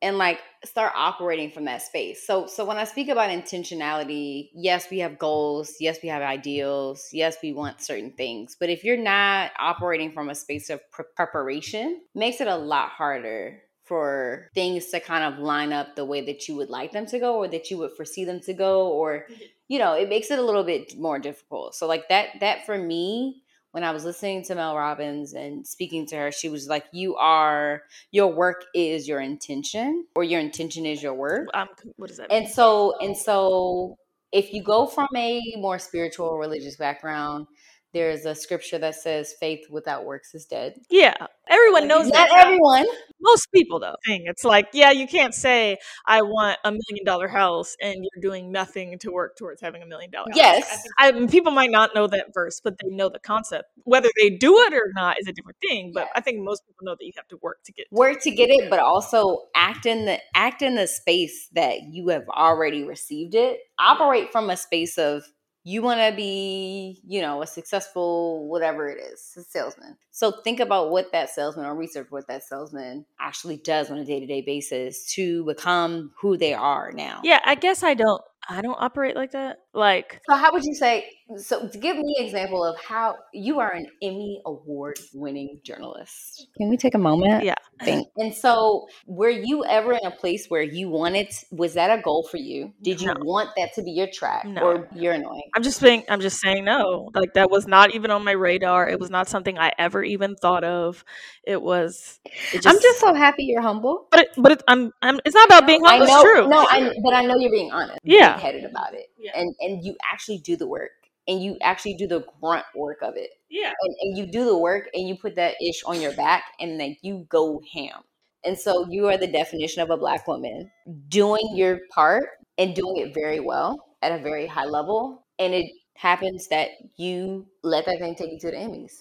and 0.02 0.18
like 0.18 0.40
start 0.64 0.94
operating 0.96 1.52
from 1.52 1.66
that 1.66 1.82
space. 1.82 2.26
So 2.26 2.48
so 2.48 2.66
when 2.66 2.78
I 2.78 2.84
speak 2.84 3.10
about 3.10 3.30
intentionality, 3.30 4.50
yes, 4.54 4.88
we 4.92 5.00
have 5.00 5.18
goals, 5.18 5.76
yes, 5.80 6.00
we 6.04 6.10
have 6.10 6.22
ideals, 6.22 7.10
yes, 7.12 7.38
we 7.42 7.54
want 7.54 7.82
certain 7.82 8.12
things. 8.12 8.56
But 8.60 8.70
if 8.70 8.84
you're 8.84 8.98
not 8.98 9.52
operating 9.60 10.12
from 10.12 10.30
a 10.30 10.36
space 10.36 10.70
of 10.70 10.80
pre- 10.92 11.06
preparation, 11.16 12.02
makes 12.14 12.42
it 12.42 12.48
a 12.48 12.56
lot 12.56 12.90
harder 12.90 13.62
for 13.84 14.50
things 14.56 14.88
to 14.88 15.00
kind 15.00 15.24
of 15.24 15.40
line 15.40 15.72
up 15.72 15.96
the 15.96 16.06
way 16.06 16.26
that 16.26 16.48
you 16.48 16.56
would 16.56 16.70
like 16.70 16.92
them 16.92 17.06
to 17.06 17.20
go 17.20 17.38
or 17.38 17.48
that 17.48 17.70
you 17.70 17.78
would 17.78 17.92
foresee 17.92 18.26
them 18.26 18.40
to 18.40 18.54
go 18.54 18.88
or 18.88 19.28
mm-hmm. 19.32 19.44
you 19.68 19.80
know, 19.80 19.94
it 19.94 20.10
makes 20.10 20.30
it 20.32 20.40
a 20.40 20.44
little 20.44 20.64
bit 20.64 20.98
more 20.98 21.20
difficult. 21.20 21.76
So 21.76 21.88
like 21.88 22.10
that 22.10 22.40
that 22.42 22.66
for 22.66 22.78
me 22.78 23.44
when 23.76 23.84
I 23.84 23.92
was 23.92 24.06
listening 24.06 24.42
to 24.44 24.56
Mel 24.56 24.74
Robbins 24.74 25.34
and 25.34 25.68
speaking 25.68 26.06
to 26.08 26.16
her, 26.16 26.32
she 26.32 26.48
was 26.48 26.66
like, 26.70 26.86
"You 26.94 27.18
are 27.18 27.82
your 28.10 28.34
work 28.34 28.64
is 28.74 29.06
your 29.06 29.20
intention, 29.20 30.06
or 30.16 30.24
your 30.24 30.40
intention 30.40 30.86
is 30.86 31.04
your 31.04 31.14
work." 31.14 31.50
Um, 31.54 31.68
what 31.98 32.08
does 32.08 32.16
that? 32.16 32.30
Mean? 32.30 32.44
And 32.44 32.50
so, 32.50 32.98
and 33.00 33.18
so, 33.18 33.98
if 34.32 34.54
you 34.54 34.64
go 34.64 34.86
from 34.86 35.10
a 35.14 35.42
more 35.58 35.78
spiritual, 35.78 36.38
religious 36.38 36.78
background, 36.78 37.48
there's 37.96 38.26
a 38.26 38.36
scripture 38.36 38.78
that 38.78 38.94
says 38.94 39.34
faith 39.40 39.68
without 39.70 40.04
works 40.04 40.36
is 40.36 40.46
dead. 40.46 40.78
Yeah. 40.90 41.16
Everyone 41.48 41.88
knows 41.88 42.08
Not 42.08 42.28
that. 42.28 42.46
everyone. 42.46 42.86
Most 43.22 43.48
people 43.54 43.80
though. 43.80 43.96
It's 44.06 44.44
like, 44.44 44.68
yeah, 44.74 44.92
you 44.92 45.08
can't 45.08 45.34
say 45.34 45.78
I 46.06 46.22
want 46.22 46.58
a 46.66 46.72
million 46.72 47.06
dollar 47.06 47.30
house 47.30 47.78
and 47.82 47.96
you're 47.96 48.22
doing 48.22 48.52
nothing 48.52 49.00
to 49.00 49.12
work 49.12 49.38
towards 49.38 49.62
having 49.62 49.82
a 49.82 49.86
million 49.86 50.12
dollar 50.12 50.26
yes. 50.36 50.70
house. 50.70 50.84
I 51.00 51.26
people 51.28 51.54
might 51.54 51.72
not 51.72 51.96
know 51.96 52.06
that 52.08 52.34
verse, 52.34 52.60
but 52.62 52.76
they 52.84 52.94
know 52.94 53.08
the 53.08 53.20
concept. 53.20 53.70
Whether 53.86 54.10
they 54.22 54.32
do 54.32 54.60
it 54.60 54.74
or 54.74 54.92
not 54.94 55.18
is 55.18 55.28
a 55.30 55.32
different 55.32 55.58
thing. 55.66 55.92
But 55.94 56.10
I 56.16 56.20
think 56.20 56.44
most 56.44 56.68
people 56.68 56.84
know 56.84 56.98
that 57.00 57.06
you 57.06 57.14
have 57.16 57.30
to 57.30 57.38
work 57.42 57.60
to 57.64 57.72
get 57.72 57.88
work 57.92 58.22
to 58.24 58.32
get 58.32 58.50
it, 58.50 58.70
but 58.70 58.80
also 58.80 59.44
act 59.56 59.86
in 59.86 60.04
the 60.04 60.20
act 60.36 60.62
in 60.62 60.76
the 60.76 60.88
space 60.88 61.48
that 61.54 61.78
you 61.84 62.10
have 62.10 62.28
already 62.28 62.84
received 62.84 63.36
it. 63.36 63.60
Operate 63.80 64.34
from 64.34 64.50
a 64.50 64.58
space 64.58 64.98
of 64.98 65.24
you 65.68 65.82
want 65.82 66.00
to 66.00 66.16
be, 66.16 67.02
you 67.08 67.22
know, 67.22 67.42
a 67.42 67.48
successful 67.48 68.48
whatever 68.48 68.88
it 68.88 69.00
is, 69.02 69.34
a 69.36 69.42
salesman. 69.42 69.98
So 70.12 70.32
think 70.32 70.60
about 70.60 70.92
what 70.92 71.12
that 71.12 71.32
salesman 71.32 71.66
or 71.66 71.74
research 71.74 72.08
what 72.12 72.28
that 72.28 72.44
salesman 72.44 73.04
actually 73.20 73.58
does 73.58 73.90
on 73.90 73.98
a 73.98 74.06
day-to-day 74.06 74.42
basis 74.42 75.12
to 75.16 75.44
become 75.44 76.12
who 76.22 76.38
they 76.38 76.54
are 76.54 76.92
now. 76.92 77.20
Yeah, 77.24 77.40
I 77.44 77.56
guess 77.56 77.82
I 77.82 77.96
don't 77.96 78.22
I 78.48 78.62
don't 78.62 78.78
operate 78.80 79.16
like 79.16 79.32
that. 79.32 79.62
Like 79.74 80.22
So 80.30 80.36
how 80.36 80.54
would 80.54 80.64
you 80.64 80.76
say 80.76 81.10
so 81.38 81.68
to 81.68 81.78
give 81.78 81.98
me 81.98 82.16
an 82.20 82.26
example 82.26 82.64
of 82.64 82.80
how 82.80 83.18
you 83.34 83.60
are 83.60 83.72
an 83.72 83.88
Emmy 84.02 84.42
award 84.46 85.00
winning 85.14 85.60
journalist. 85.64 86.48
Can 86.58 86.70
we 86.70 86.78
take 86.78 86.94
a 86.94 87.00
moment? 87.00 87.44
Yeah. 87.44 87.56
Think. 87.84 88.08
And 88.18 88.34
so 88.34 88.88
were 89.08 89.30
you 89.30 89.66
ever 89.66 89.92
in 89.92 90.06
a 90.06 90.12
place 90.12 90.48
where 90.48 90.62
you 90.62 90.90
wanted 90.90 91.28
was 91.52 91.74
that 91.74 91.98
a 91.98 92.02
goal 92.02 92.24
for 92.24 92.38
you? 92.38 92.74
Did 92.82 93.02
you 93.02 93.08
no. 93.08 93.16
want 93.24 93.50
that 93.58 93.74
to 93.74 93.84
be 93.84 93.92
your 93.92 94.08
track 94.08 94.46
no. 94.46 94.62
or 94.62 94.90
you're 94.96 95.14
annoying? 95.14 95.50
I'm 95.54 95.64
just 95.64 95.80
saying 95.80 96.04
I'm 96.08 96.22
just 96.22 96.40
saying 96.40 96.64
no. 96.64 97.10
Like 97.14 97.34
that 97.34 97.50
was 97.50 97.68
not 97.68 97.94
even 97.94 98.12
on 98.12 98.24
my 98.24 98.32
radar. 98.32 98.88
It 98.88 99.00
was 99.00 99.10
not 99.10 99.28
something 99.28 99.58
I 99.58 99.72
ever 99.78 100.04
even 100.04 100.36
thought 100.36 100.64
of. 100.64 101.04
It 101.44 101.62
was 101.62 102.20
it 102.54 102.62
just, 102.62 102.68
I'm 102.68 102.82
just 102.82 103.00
so 103.00 103.14
happy 103.14 103.44
you're 103.44 103.62
humble. 103.62 104.08
But 104.12 104.22
it, 104.22 104.30
but 104.38 104.52
it, 104.54 104.64
I'm 104.68 104.94
I'm 105.02 105.20
it's 105.26 105.36
not 105.36 105.48
about 105.48 105.66
being 105.66 105.84
humble. 105.84 106.06
I 106.06 106.08
know, 106.08 106.22
it's 106.22 106.24
true. 106.24 106.48
No, 106.48 106.60
I 106.60 106.94
but 107.04 107.14
I 107.14 107.26
know 107.26 107.36
you're 107.36 107.52
being 107.52 107.72
honest. 107.72 108.00
Yeah. 108.04 108.38
Headed 108.38 108.64
about 108.64 108.94
it. 108.94 109.08
Yeah. 109.18 109.32
And 109.36 109.54
and 109.60 109.84
you 109.84 109.96
actually 110.10 110.38
do 110.38 110.56
the 110.56 110.68
work 110.68 110.92
and 111.28 111.42
you 111.42 111.58
actually 111.62 111.96
do 111.96 112.08
the 112.08 112.26
grunt 112.40 112.66
work 112.76 113.00
of 113.02 113.16
it. 113.16 113.32
Yeah. 113.50 113.72
And, 113.82 113.96
and 114.02 114.18
you 114.18 114.26
do 114.26 114.46
the 114.46 114.58
work 114.58 114.90
and 114.94 115.08
you 115.08 115.16
put 115.16 115.36
that 115.36 115.56
ish 115.62 115.84
on 115.86 116.02
your 116.02 116.14
back 116.14 116.44
and 116.60 116.80
then 116.80 116.96
you 117.02 117.26
go 117.30 117.62
ham. 117.74 118.02
And 118.44 118.58
so 118.58 118.88
you 118.90 119.08
are 119.08 119.18
the 119.18 119.28
definition 119.28 119.82
of 119.82 119.90
a 119.90 119.98
black 119.98 120.28
woman 120.28 120.70
doing 121.10 121.56
your 121.56 121.80
part 121.92 122.26
and 122.58 122.76
doing 122.76 122.98
it 122.98 123.14
very 123.14 123.40
well 123.40 123.84
at 124.02 124.12
a 124.12 124.22
very 124.22 124.46
high 124.46 124.66
level. 124.66 125.26
And 125.40 125.54
it 125.54 125.72
happens 125.96 126.48
that 126.50 126.70
you 126.98 127.48
let 127.64 127.86
that 127.86 128.00
thing 128.00 128.16
take 128.16 128.32
you 128.32 128.40
to 128.40 128.52
the 128.52 128.58
Emmys. 128.58 128.94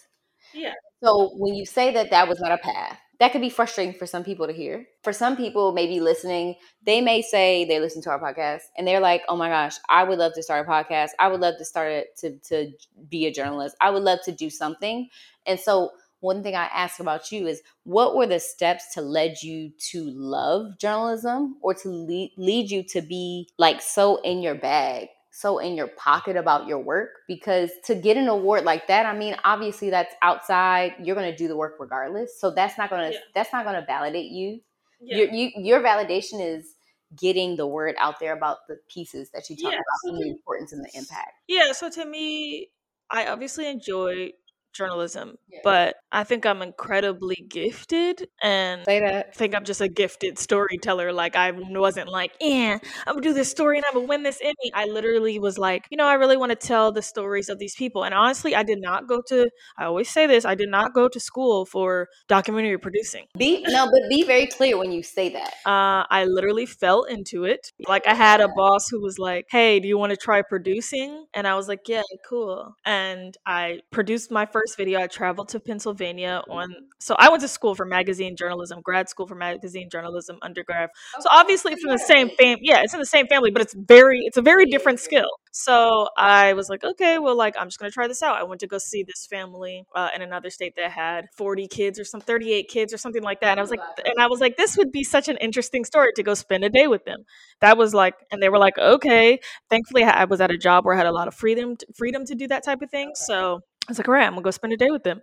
Yeah. 0.55 0.73
So 1.03 1.33
when 1.37 1.55
you 1.55 1.67
say 1.67 1.93
that 1.93 2.11
that 2.11 2.29
was 2.29 2.41
not 2.41 2.53
a 2.53 2.59
path, 2.59 2.99
that 3.21 3.33
could 3.33 3.41
be 3.41 3.51
frustrating 3.51 3.95
for 3.95 4.07
some 4.07 4.25
people 4.25 4.47
to 4.47 4.53
hear. 4.53 4.87
For 5.03 5.13
some 5.13 5.37
people, 5.37 5.73
maybe 5.73 6.01
listening, 6.01 6.57
they 6.85 7.01
may 7.01 7.23
say 7.23 7.65
they 7.65 7.81
listen 7.81 8.03
to 8.03 8.11
our 8.11 8.21
podcast 8.21 8.63
and 8.77 8.87
they're 8.87 9.01
like, 9.01 9.23
"Oh 9.29 9.37
my 9.37 9.49
gosh, 9.49 9.77
I 9.89 10.05
would 10.05 10.19
love 10.19 10.35
to 10.35 10.43
start 10.43 10.67
a 10.67 10.71
podcast. 10.71 11.11
I 11.19 11.29
would 11.29 11.41
love 11.41 11.57
to 11.59 11.65
start 11.65 11.93
it 11.93 12.17
to 12.19 12.39
to 12.49 12.73
be 13.09 13.27
a 13.27 13.33
journalist. 13.33 13.77
I 13.81 13.91
would 13.91 14.03
love 14.03 14.21
to 14.25 14.33
do 14.33 14.51
something." 14.51 15.09
And 15.47 15.59
so 15.61 15.93
one 16.21 16.43
thing 16.43 16.55
I 16.55 16.65
ask 16.67 17.01
about 17.01 17.31
you 17.31 17.47
is 17.47 17.61
what 17.85 18.17
were 18.17 18.27
the 18.27 18.41
steps 18.41 18.95
to 18.95 19.03
lead 19.03 19.43
you 19.43 19.71
to 19.91 20.05
love 20.11 20.79
journalism 20.79 21.59
or 21.61 21.75
to 21.75 21.89
lead, 21.91 22.33
lead 22.39 22.71
you 22.71 22.83
to 22.85 23.03
be 23.03 23.51
like 23.59 23.83
so 23.83 24.17
in 24.23 24.41
your 24.41 24.55
bag 24.55 25.09
so 25.37 25.59
in 25.59 25.75
your 25.75 25.89
pocket 25.89 26.37
about 26.37 26.69
your 26.69 26.79
work 26.79 27.11
because 27.27 27.71
to 27.85 27.95
get 27.97 28.17
an 28.17 28.29
award 28.29 28.65
like 28.65 28.87
that 28.87 29.05
i 29.05 29.17
mean 29.17 29.35
obviously 29.45 29.91
that's 29.91 30.15
outside 30.23 30.95
you're 31.03 31.17
going 31.17 31.31
to 31.31 31.37
do 31.37 31.49
the 31.49 31.57
work 31.57 31.75
regardless 31.81 32.41
so 32.41 32.53
that's 32.53 32.79
not 32.79 32.89
going 32.89 33.09
to 33.09 33.13
yeah. 33.13 33.21
that's 33.35 33.53
not 33.53 33.65
going 33.65 33.75
to 33.75 33.85
validate 33.85 34.31
you. 34.31 34.61
Yeah. 35.01 35.19
Your, 35.19 35.31
you 35.33 35.51
your 35.57 35.81
validation 35.81 36.41
is 36.41 36.75
getting 37.21 37.57
the 37.57 37.67
word 37.67 37.97
out 37.99 38.21
there 38.21 38.33
about 38.33 38.59
the 38.69 38.79
pieces 38.89 39.31
that 39.35 39.51
you 39.51 39.57
talk 39.57 39.73
yeah, 39.73 39.79
about 39.79 40.15
and 40.15 40.23
the 40.23 40.31
importance 40.31 40.73
and 40.73 40.85
the 40.85 40.91
impact 40.95 41.33
yeah 41.49 41.73
so 41.73 41.91
to 41.91 42.05
me 42.05 42.71
i 43.11 43.27
obviously 43.27 43.69
enjoy 43.69 44.31
journalism, 44.75 45.37
yeah. 45.51 45.61
but 45.65 45.97
I 46.13 46.25
think 46.25 46.45
I'm 46.45 46.63
incredibly 46.63 47.45
gifted 47.49 48.29
and 48.43 48.85
Say 48.85 49.01
that. 49.01 49.29
I 49.29 49.31
think 49.33 49.55
I'm 49.55 49.65
just 49.65 49.81
a 49.81 49.89
gifted 49.89 50.39
storyteller. 50.39 51.13
Like 51.13 51.37
I 51.37 51.53
wasn't 51.53 52.09
like, 52.09 52.33
yeah, 52.41 52.79
I'm 53.07 53.15
gonna 53.15 53.23
do 53.23 53.33
this 53.33 53.51
story 53.51 53.79
and 53.79 53.85
I'm 53.89 53.95
gonna 53.95 54.07
win 54.07 54.23
this 54.23 54.41
Emmy. 54.43 54.73
I 54.75 54.87
literally 54.87 55.39
was 55.39 55.59
like, 55.59 55.87
you 55.91 55.97
know, 55.97 56.07
I 56.07 56.15
really 56.15 56.37
want 56.37 56.51
to 56.51 56.57
tell 56.57 56.93
the 56.93 57.03
stories 57.03 57.49
of 57.49 57.59
these 57.59 57.75
people. 57.75 58.05
And 58.05 58.15
honestly, 58.15 58.55
I 58.55 58.63
did 58.63 58.81
not 58.81 59.09
go 59.09 59.23
to 59.29 59.49
I 59.79 59.85
always 59.85 60.11
say 60.11 60.27
this, 60.27 60.45
I 60.45 60.55
did 60.55 60.69
not 60.69 60.95
go 60.95 61.09
to 61.09 61.21
school 61.21 61.67
for 61.67 62.09
documentary 62.29 62.79
producing. 62.79 63.27
Be 63.39 63.65
no, 63.69 63.87
but 63.87 64.09
be 64.09 64.25
very 64.25 64.47
clear 64.47 64.77
when 64.77 64.93
you 64.93 65.03
say 65.03 65.31
that. 65.31 65.55
Uh 65.65 66.05
I 66.11 66.25
literally 66.27 66.67
fell 66.67 67.05
into 67.05 67.45
it. 67.45 67.73
Like 67.89 68.07
I 68.07 68.15
had 68.15 68.41
a 68.41 68.49
boss 68.49 68.89
who 68.89 69.01
was 69.01 69.19
like, 69.19 69.47
Hey, 69.51 69.81
do 69.81 69.89
you 69.89 69.99
want 69.99 70.11
to 70.11 70.17
try 70.17 70.43
producing? 70.43 71.27
And 71.35 71.47
I 71.47 71.55
was 71.55 71.69
like, 71.69 71.89
Yeah, 71.89 72.03
cool. 72.29 72.75
And 72.85 73.37
I 73.47 73.81
produced 73.91 74.31
my 74.31 74.47
first 74.47 74.64
first 74.65 74.77
video, 74.79 75.01
I 75.01 75.07
traveled 75.07 75.49
to 75.51 75.61
Pennsylvania 75.61 76.43
on. 76.49 76.75
So 76.99 77.15
I 77.19 77.29
went 77.29 77.43
to 77.43 77.49
school 77.49 77.75
for 77.75 77.85
magazine 77.85 78.35
journalism, 78.35 78.81
grad 78.83 79.09
school 79.09 79.27
for 79.27 79.35
magazine 79.35 79.91
journalism, 79.91 80.39
undergrad. 80.41 80.89
So 81.21 81.29
obviously 81.31 81.73
it's 81.73 81.85
in 81.85 81.91
the 81.91 81.99
same 81.99 82.31
fam. 82.31 82.59
Yeah, 82.63 82.81
it's 82.83 82.95
in 82.95 83.01
the 83.01 83.07
same 83.07 83.27
family, 83.27 83.51
but 83.51 83.61
it's 83.61 83.75
very, 83.75 84.21
it's 84.21 84.39
a 84.39 84.43
very 84.43 84.67
different 84.67 85.01
skill. 85.01 85.29
So 85.53 86.09
I 86.17 86.55
was 86.55 86.69
like, 86.69 86.83
okay, 86.83 87.19
well, 87.19 87.37
like 87.37 87.55
I'm 87.59 87.69
just 87.69 87.79
gonna 87.79 87.91
try 87.91 88.09
this 88.09 88.23
out. 88.23 88.37
I 88.37 88.43
went 88.45 88.61
to 88.63 88.67
go 88.67 88.79
see 88.79 89.03
this 89.03 89.27
family 89.31 89.85
uh, 89.95 90.09
in 90.15 90.23
another 90.23 90.51
state 90.51 90.75
that 90.77 90.91
had 90.91 91.27
40 91.37 91.69
kids 91.69 92.01
or 92.01 92.05
some 92.05 92.21
38 92.21 92.69
kids 92.69 92.93
or 92.93 92.97
something 92.97 93.23
like 93.23 93.41
that. 93.41 93.51
And 93.51 93.61
I 93.61 93.63
was 93.63 93.71
like, 93.71 93.81
and 94.05 94.19
I 94.19 94.27
was 94.27 94.41
like, 94.41 94.57
this 94.57 94.77
would 94.79 94.91
be 94.91 95.05
such 95.05 95.29
an 95.29 95.37
interesting 95.43 95.85
story 95.85 96.13
to 96.17 96.23
go 96.23 96.35
spend 96.35 96.65
a 96.65 96.71
day 96.71 96.87
with 96.87 97.05
them. 97.05 97.25
That 97.61 97.77
was 97.77 97.93
like, 97.93 98.15
and 98.33 98.43
they 98.43 98.49
were 98.49 98.59
like, 98.59 98.79
okay. 98.79 99.41
Thankfully, 99.69 100.05
I 100.05 100.25
was 100.25 100.41
at 100.41 100.51
a 100.51 100.59
job 100.59 100.85
where 100.85 100.95
I 100.95 100.99
had 100.99 101.07
a 101.07 101.13
lot 101.13 101.29
of 101.29 101.35
freedom, 101.35 101.77
freedom 101.95 102.25
to 102.25 102.35
do 102.35 102.49
that 102.49 102.65
type 102.65 102.81
of 102.83 102.91
thing. 102.91 103.13
So 103.15 103.61
I 103.89 103.91
was 103.91 103.99
like, 103.99 104.09
all 104.09 104.15
right, 104.15 104.27
I'm 104.27 104.33
gonna 104.33 104.43
go 104.43 104.51
spend 104.51 104.73
a 104.73 104.77
day 104.77 104.91
with 104.91 105.03
them. 105.03 105.21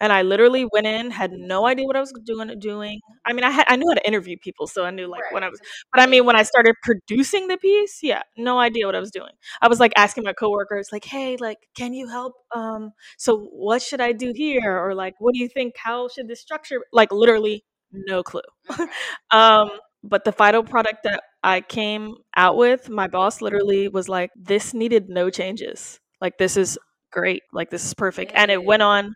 And 0.00 0.12
I 0.12 0.22
literally 0.22 0.66
went 0.72 0.86
in, 0.86 1.10
had 1.10 1.32
no 1.32 1.66
idea 1.66 1.86
what 1.86 1.96
I 1.96 2.00
was 2.00 2.12
doing. 2.24 2.58
Doing. 2.58 3.00
I 3.24 3.32
mean, 3.32 3.44
I 3.44 3.50
had, 3.50 3.64
I 3.68 3.76
knew 3.76 3.86
how 3.88 3.94
to 3.94 4.06
interview 4.06 4.36
people, 4.36 4.66
so 4.66 4.84
I 4.84 4.90
knew 4.90 5.06
like 5.06 5.22
right. 5.22 5.32
when 5.32 5.44
I 5.44 5.48
was. 5.48 5.60
But 5.92 6.02
I 6.02 6.06
mean, 6.06 6.24
when 6.24 6.36
I 6.36 6.42
started 6.42 6.74
producing 6.82 7.48
the 7.48 7.56
piece, 7.56 8.00
yeah, 8.02 8.22
no 8.36 8.58
idea 8.58 8.86
what 8.86 8.94
I 8.94 9.00
was 9.00 9.10
doing. 9.10 9.30
I 9.62 9.68
was 9.68 9.80
like 9.80 9.92
asking 9.96 10.24
my 10.24 10.32
coworkers, 10.32 10.88
like, 10.92 11.04
"Hey, 11.04 11.36
like, 11.36 11.58
can 11.76 11.94
you 11.94 12.08
help? 12.08 12.34
Um, 12.54 12.92
so 13.18 13.48
what 13.52 13.82
should 13.82 14.00
I 14.00 14.12
do 14.12 14.32
here? 14.34 14.78
Or 14.84 14.94
like, 14.94 15.14
what 15.18 15.32
do 15.34 15.40
you 15.40 15.48
think? 15.48 15.74
How 15.76 16.08
should 16.08 16.28
this 16.28 16.40
structure? 16.40 16.80
Like, 16.92 17.12
literally, 17.12 17.64
no 17.92 18.22
clue. 18.22 18.42
um, 19.30 19.70
but 20.02 20.24
the 20.24 20.32
final 20.32 20.62
product 20.64 21.04
that 21.04 21.22
I 21.42 21.60
came 21.60 22.14
out 22.36 22.56
with, 22.56 22.88
my 22.88 23.06
boss 23.06 23.40
literally 23.40 23.88
was 23.88 24.08
like, 24.08 24.30
"This 24.36 24.74
needed 24.74 25.08
no 25.08 25.30
changes. 25.30 26.00
Like, 26.20 26.38
this 26.38 26.56
is 26.56 26.78
great. 27.14 27.42
Like 27.52 27.70
this 27.70 27.84
is 27.84 27.94
perfect. 27.94 28.32
And 28.34 28.50
it 28.50 28.62
went 28.62 28.82
on 28.82 29.14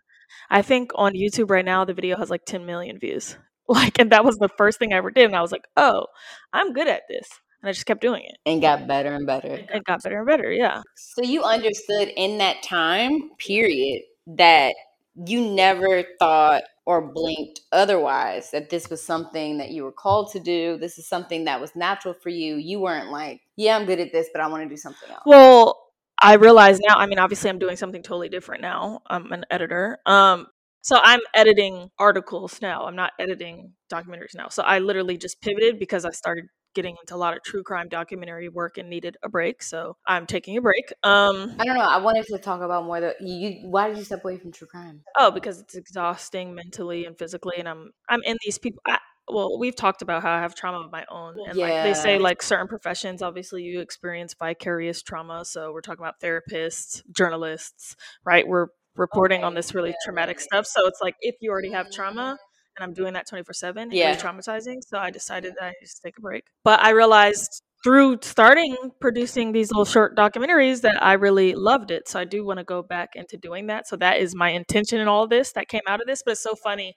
I 0.49 0.61
think 0.63 0.91
on 0.95 1.13
YouTube 1.13 1.51
right 1.51 1.65
now 1.65 1.85
the 1.85 1.93
video 1.93 2.17
has 2.17 2.29
like 2.29 2.45
10 2.45 2.65
million 2.65 2.97
views. 2.99 3.37
Like 3.71 3.99
and 3.99 4.11
that 4.11 4.25
was 4.25 4.37
the 4.37 4.49
first 4.57 4.79
thing 4.79 4.93
I 4.93 4.97
ever 4.97 5.11
did 5.11 5.25
and 5.25 5.35
I 5.35 5.43
was 5.43 5.51
like, 5.51 5.67
"Oh, 5.77 6.07
I'm 6.53 6.73
good 6.73 6.87
at 6.87 7.03
this." 7.07 7.29
And 7.61 7.69
I 7.69 7.71
just 7.71 7.85
kept 7.85 8.01
doing 8.01 8.23
it. 8.23 8.37
And 8.43 8.59
got 8.63 8.87
better 8.87 9.13
and 9.13 9.27
better. 9.27 9.59
And 9.71 9.85
got 9.85 10.01
better 10.01 10.17
and 10.17 10.25
better, 10.25 10.51
yeah. 10.51 10.81
So 10.95 11.21
you 11.21 11.43
understood 11.43 12.11
in 12.15 12.39
that 12.39 12.63
time 12.63 13.29
period 13.37 14.01
that 14.25 14.73
you 15.15 15.41
never 15.41 16.03
thought 16.17 16.63
or 16.85 17.01
blinked 17.01 17.61
otherwise 17.71 18.49
that 18.49 18.71
this 18.71 18.89
was 18.89 19.03
something 19.05 19.59
that 19.59 19.69
you 19.69 19.83
were 19.83 19.91
called 19.91 20.31
to 20.31 20.39
do. 20.39 20.75
This 20.77 20.97
is 20.97 21.07
something 21.07 21.43
that 21.43 21.61
was 21.61 21.75
natural 21.75 22.15
for 22.15 22.29
you. 22.29 22.55
You 22.55 22.79
weren't 22.79 23.11
like, 23.11 23.41
yeah, 23.57 23.75
I'm 23.75 23.85
good 23.85 23.99
at 23.99 24.11
this, 24.11 24.29
but 24.33 24.41
I 24.41 24.47
want 24.47 24.63
to 24.63 24.69
do 24.69 24.77
something 24.77 25.07
else. 25.09 25.21
Well, 25.25 25.78
I 26.21 26.35
realize 26.35 26.79
now, 26.79 26.97
I 26.97 27.05
mean, 27.05 27.19
obviously 27.19 27.49
I'm 27.49 27.59
doing 27.59 27.77
something 27.77 28.03
totally 28.03 28.29
different 28.29 28.61
now. 28.61 29.01
I'm 29.07 29.31
an 29.31 29.45
editor. 29.49 29.99
Um, 30.05 30.47
so 30.81 30.99
I'm 31.03 31.19
editing 31.33 31.89
articles 31.99 32.61
now. 32.61 32.85
I'm 32.85 32.95
not 32.95 33.11
editing 33.19 33.73
documentaries 33.91 34.35
now. 34.35 34.49
So 34.49 34.63
I 34.63 34.79
literally 34.79 35.17
just 35.17 35.41
pivoted 35.41 35.79
because 35.79 36.05
I 36.05 36.11
started 36.11 36.45
getting 36.75 36.95
into 37.01 37.15
a 37.15 37.17
lot 37.17 37.35
of 37.35 37.43
true 37.43 37.63
crime 37.63 37.89
documentary 37.89 38.47
work 38.47 38.77
and 38.77 38.89
needed 38.89 39.17
a 39.23 39.29
break. 39.29 39.63
So 39.63 39.97
I'm 40.05 40.25
taking 40.25 40.57
a 40.57 40.61
break. 40.61 40.91
Um, 41.03 41.55
I 41.59 41.65
don't 41.65 41.75
know. 41.75 41.81
I 41.81 41.97
wanted 41.97 42.25
to 42.27 42.37
talk 42.37 42.61
about 42.61 42.85
more 42.85 43.01
the 43.01 43.15
you. 43.19 43.67
Why 43.67 43.87
did 43.87 43.97
you 43.97 44.03
step 44.03 44.23
away 44.23 44.37
from 44.37 44.51
true 44.51 44.67
crime? 44.67 45.01
Oh, 45.17 45.31
because 45.31 45.59
it's 45.59 45.75
exhausting 45.75 46.53
mentally 46.53 47.05
and 47.05 47.17
physically, 47.17 47.55
and 47.57 47.67
I'm 47.67 47.91
I'm 48.07 48.21
in 48.23 48.37
these 48.45 48.57
people. 48.57 48.81
I, 48.85 48.99
well, 49.31 49.57
we've 49.59 49.75
talked 49.75 50.01
about 50.01 50.21
how 50.21 50.31
I 50.31 50.39
have 50.39 50.55
trauma 50.55 50.79
of 50.79 50.91
my 50.91 51.05
own. 51.09 51.35
And 51.47 51.57
yeah. 51.57 51.65
like 51.65 51.83
they 51.83 51.93
say 51.93 52.17
like 52.19 52.41
certain 52.41 52.67
professions, 52.67 53.21
obviously 53.21 53.63
you 53.63 53.81
experience 53.81 54.33
vicarious 54.33 55.01
trauma. 55.01 55.45
So 55.45 55.71
we're 55.71 55.81
talking 55.81 56.03
about 56.03 56.19
therapists, 56.19 57.01
journalists, 57.15 57.95
right? 58.25 58.47
We're 58.47 58.67
reporting 58.95 59.39
okay. 59.39 59.45
on 59.45 59.53
this 59.53 59.73
really 59.73 59.89
yeah, 59.89 59.95
traumatic 60.05 60.39
stuff. 60.39 60.65
So 60.65 60.87
it's 60.87 60.99
like 61.01 61.15
if 61.21 61.35
you 61.41 61.51
already 61.51 61.71
have 61.71 61.91
trauma 61.91 62.37
and 62.77 62.83
I'm 62.83 62.93
doing 62.93 63.13
that 63.13 63.27
24 63.27 63.53
7, 63.53 63.91
yeah. 63.91 64.13
it's 64.13 64.23
traumatizing. 64.23 64.77
So 64.87 64.97
I 64.97 65.11
decided 65.11 65.53
that 65.59 65.65
I 65.65 65.69
to 65.71 66.01
take 66.03 66.17
a 66.17 66.21
break. 66.21 66.45
But 66.63 66.81
I 66.81 66.91
realized 66.91 67.63
through 67.83 68.19
starting 68.21 68.75
producing 68.99 69.53
these 69.53 69.71
little 69.71 69.85
short 69.85 70.15
documentaries 70.17 70.81
that 70.81 71.01
I 71.01 71.13
really 71.13 71.55
loved 71.55 71.91
it. 71.91 72.09
So 72.09 72.19
I 72.19 72.25
do 72.25 72.45
want 72.45 72.59
to 72.59 72.65
go 72.65 72.83
back 72.83 73.11
into 73.15 73.37
doing 73.37 73.67
that. 73.67 73.87
So 73.87 73.95
that 73.97 74.19
is 74.19 74.35
my 74.35 74.49
intention 74.49 74.99
in 74.99 75.07
all 75.07 75.23
of 75.23 75.29
this 75.29 75.53
that 75.53 75.69
came 75.69 75.81
out 75.87 76.01
of 76.01 76.07
this. 76.07 76.21
But 76.23 76.31
it's 76.31 76.43
so 76.43 76.55
funny 76.55 76.95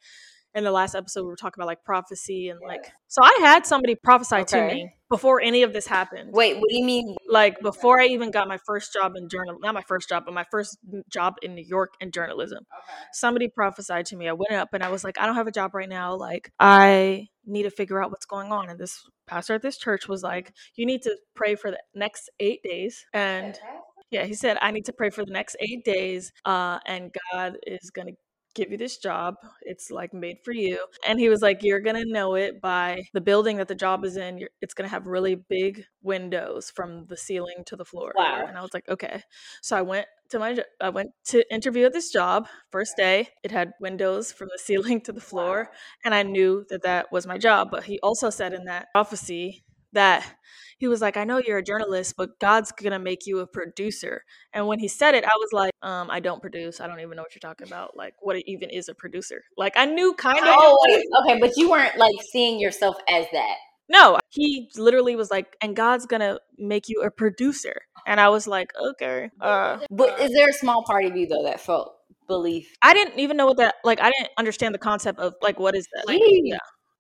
in 0.55 0.65
the 0.65 0.71
last 0.71 0.95
episode 0.95 1.23
we 1.23 1.29
were 1.29 1.37
talking 1.37 1.61
about 1.61 1.67
like 1.67 1.85
prophecy 1.85 2.49
and 2.49 2.61
like 2.67 2.93
so 3.09 3.23
I 3.23 3.37
had 3.41 3.67
somebody 3.67 3.95
prophesy 3.95 4.37
okay. 4.37 4.69
to 4.69 4.75
me 4.75 4.95
before 5.09 5.41
any 5.41 5.63
of 5.63 5.73
this 5.73 5.87
happened. 5.87 6.33
Wait, 6.33 6.57
what 6.57 6.69
do 6.69 6.77
you 6.77 6.85
mean? 6.85 7.17
Like 7.29 7.61
before 7.61 8.01
I 8.01 8.07
even 8.07 8.31
got 8.31 8.49
my 8.49 8.59
first 8.59 8.93
job 8.93 9.13
in 9.17 9.29
journal 9.29 9.59
not 9.61 9.75
my 9.75 9.83
first 9.83 10.09
job, 10.09 10.25
but 10.25 10.35
my 10.35 10.45
first 10.51 10.79
job 11.11 11.35
in 11.43 11.55
New 11.55 11.65
York 11.65 11.95
in 12.01 12.11
journalism. 12.11 12.59
Okay. 12.59 12.93
Somebody 13.13 13.49
prophesied 13.49 14.07
to 14.07 14.17
me. 14.17 14.29
I 14.29 14.33
went 14.33 14.53
up 14.53 14.71
and 14.73 14.83
I 14.83 14.89
was 14.91 15.05
like, 15.05 15.19
I 15.19 15.27
don't 15.27 15.37
have 15.37 15.47
a 15.47 15.53
job 15.53 15.75
right 15.75 15.89
now. 15.89 16.15
Like 16.15 16.51
I 16.59 17.29
need 17.47 17.65
to 17.65 17.71
figure 17.71 18.03
out 18.03 18.11
what's 18.11 18.27
going 18.27 18.53
on. 18.53 18.69
And 18.69 18.79
this 18.79 19.05
pastor 19.27 19.55
at 19.55 19.63
this 19.63 19.79
church 19.79 20.09
was 20.09 20.23
like, 20.23 20.53
You 20.77 20.87
need 20.87 21.03
to 21.03 21.17
pray 21.35 21.55
for 21.55 21.71
the 21.71 21.81
next 21.95 22.31
eight 22.41 22.63
days 22.63 23.05
and 23.13 23.59
yeah, 24.13 24.27
he 24.27 24.35
said, 24.35 24.59
I 24.61 24.73
need 24.73 24.85
to 24.85 24.93
pray 24.93 25.09
for 25.09 25.25
the 25.25 25.33
next 25.33 25.57
eight 25.59 25.87
days, 25.87 26.35
uh, 26.45 26.79
and 26.85 27.11
God 27.33 27.57
is 27.67 27.89
going 27.89 28.09
to 28.09 28.15
give 28.55 28.71
you 28.71 28.79
this 28.79 28.99
job. 28.99 29.37
It's 29.63 29.91
like 29.91 30.13
made 30.13 30.39
for 30.45 30.53
mm-hmm. 30.53 30.61
you. 30.61 30.87
And 31.07 31.19
he 31.19 31.29
was 31.29 31.43
like, 31.43 31.63
You're 31.63 31.81
going 31.81 31.97
to 31.97 32.11
know 32.11 32.35
it 32.35 32.61
by 32.61 33.05
the 33.13 33.21
building 33.21 33.57
that 33.59 33.69
the 33.69 33.75
job 33.75 34.05
is 34.05 34.17
in. 34.17 34.39
You're, 34.39 34.51
it's 34.61 34.75
going 34.75 34.89
to 34.89 34.91
have 34.91 35.07
really 35.07 35.35
big 35.35 35.85
windows 36.03 36.71
from 36.71 37.07
the 37.07 37.17
ceiling 37.17 37.65
to 37.67 37.77
the 37.77 37.85
floor. 37.85 38.13
Wow. 38.17 38.45
And 38.47 38.57
I 38.57 38.63
was 38.63 38.75
like, 38.75 38.89
Okay. 38.89 39.23
So 39.61 39.77
I 39.77 39.83
went 39.83 40.07
to 40.31 40.39
my, 40.39 40.59
I 40.81 40.89
went 40.89 41.11
to 41.27 41.53
interview 41.53 41.87
at 41.87 41.93
this 41.93 42.11
job. 42.11 42.47
First 42.71 42.97
day, 42.97 43.29
it 43.43 43.51
had 43.51 43.73
windows 43.81 44.33
from 44.33 44.49
the 44.53 44.59
ceiling 44.63 45.01
to 45.03 45.13
the 45.13 45.21
floor. 45.21 45.69
Wow. 45.71 45.79
And 46.05 46.15
I 46.15 46.23
knew 46.23 46.65
that 46.71 46.83
that 46.83 47.13
was 47.13 47.27
my 47.27 47.39
job. 47.39 47.69
But 47.71 47.85
he 47.85 47.99
also 48.03 48.31
said 48.31 48.53
in 48.53 48.65
that 48.65 48.89
prophecy 48.93 49.65
that 49.93 50.27
he 50.79 50.89
was 50.89 51.01
like, 51.01 51.17
I 51.17 51.23
know 51.23 51.39
you're 51.39 51.59
a 51.59 51.63
journalist, 51.63 52.15
but 52.17 52.41
God's 52.41 52.73
gonna 52.73 52.99
make 52.99 53.27
you 53.27 53.39
a 53.39 53.47
producer. 53.47 54.25
And 54.53 54.67
when 54.67 54.81
he 54.81 54.89
said 54.89 55.15
it, 55.15 55.25
I 55.25 55.35
was 55.37 55.49
like, 55.53 55.73
um, 55.83 56.11
I 56.11 56.19
don't 56.19 56.41
produce. 56.41 56.81
I 56.81 56.89
don't 56.89 56.99
even 56.99 57.17
know 57.17 57.23
what 57.23 57.35
you're 57.35 57.41
talking 57.41 57.69
about. 57.69 57.97
Like, 57.97 58.15
what 58.21 58.37
even 58.47 58.69
is 58.69 58.89
a 58.89 58.95
producer? 58.95 59.45
Like, 59.57 59.75
I 59.77 59.87
knew 59.87 60.13
kind 60.15 60.41
of. 60.41 60.45
Oh, 60.49 60.77
okay, 61.23 61.39
but 61.39 61.57
you 61.57 61.71
weren't 61.71 61.97
like 61.99 62.17
seeing 62.33 62.59
yourself 62.59 62.97
as 63.09 63.27
that. 63.33 63.57
No, 63.89 64.19
he 64.31 64.71
literally 64.77 65.15
was 65.17 65.31
like, 65.31 65.55
and 65.61 65.77
God's 65.77 66.07
gonna 66.07 66.39
make 66.59 66.89
you 66.89 67.03
a 67.03 67.11
producer. 67.11 67.83
And 68.07 68.19
I 68.19 68.31
was 68.31 68.47
like, 68.47 68.73
okay. 68.91 69.31
Uh, 69.41 69.79
but 69.91 70.19
is 70.21 70.33
there 70.33 70.49
a 70.49 70.53
small 70.53 70.83
part 70.85 71.05
of 71.05 71.17
you 71.17 71.27
though 71.27 71.45
that 71.45 71.61
felt 71.61 71.95
belief? 72.27 72.75
I 72.83 72.95
didn't 72.95 73.21
even 73.21 73.37
know 73.37 73.47
what 73.47 73.59
that 73.59 73.77
like. 73.85 74.01
I 74.01 74.11
didn't 74.11 74.31
understand 74.39 74.75
the 74.75 74.81
concept 74.81 75.19
of 75.21 75.35
like 75.43 75.61
what 75.61 75.77
is 75.77 75.87
that? 75.95 76.09
Like, 76.09 76.21
yeah. 76.25 76.59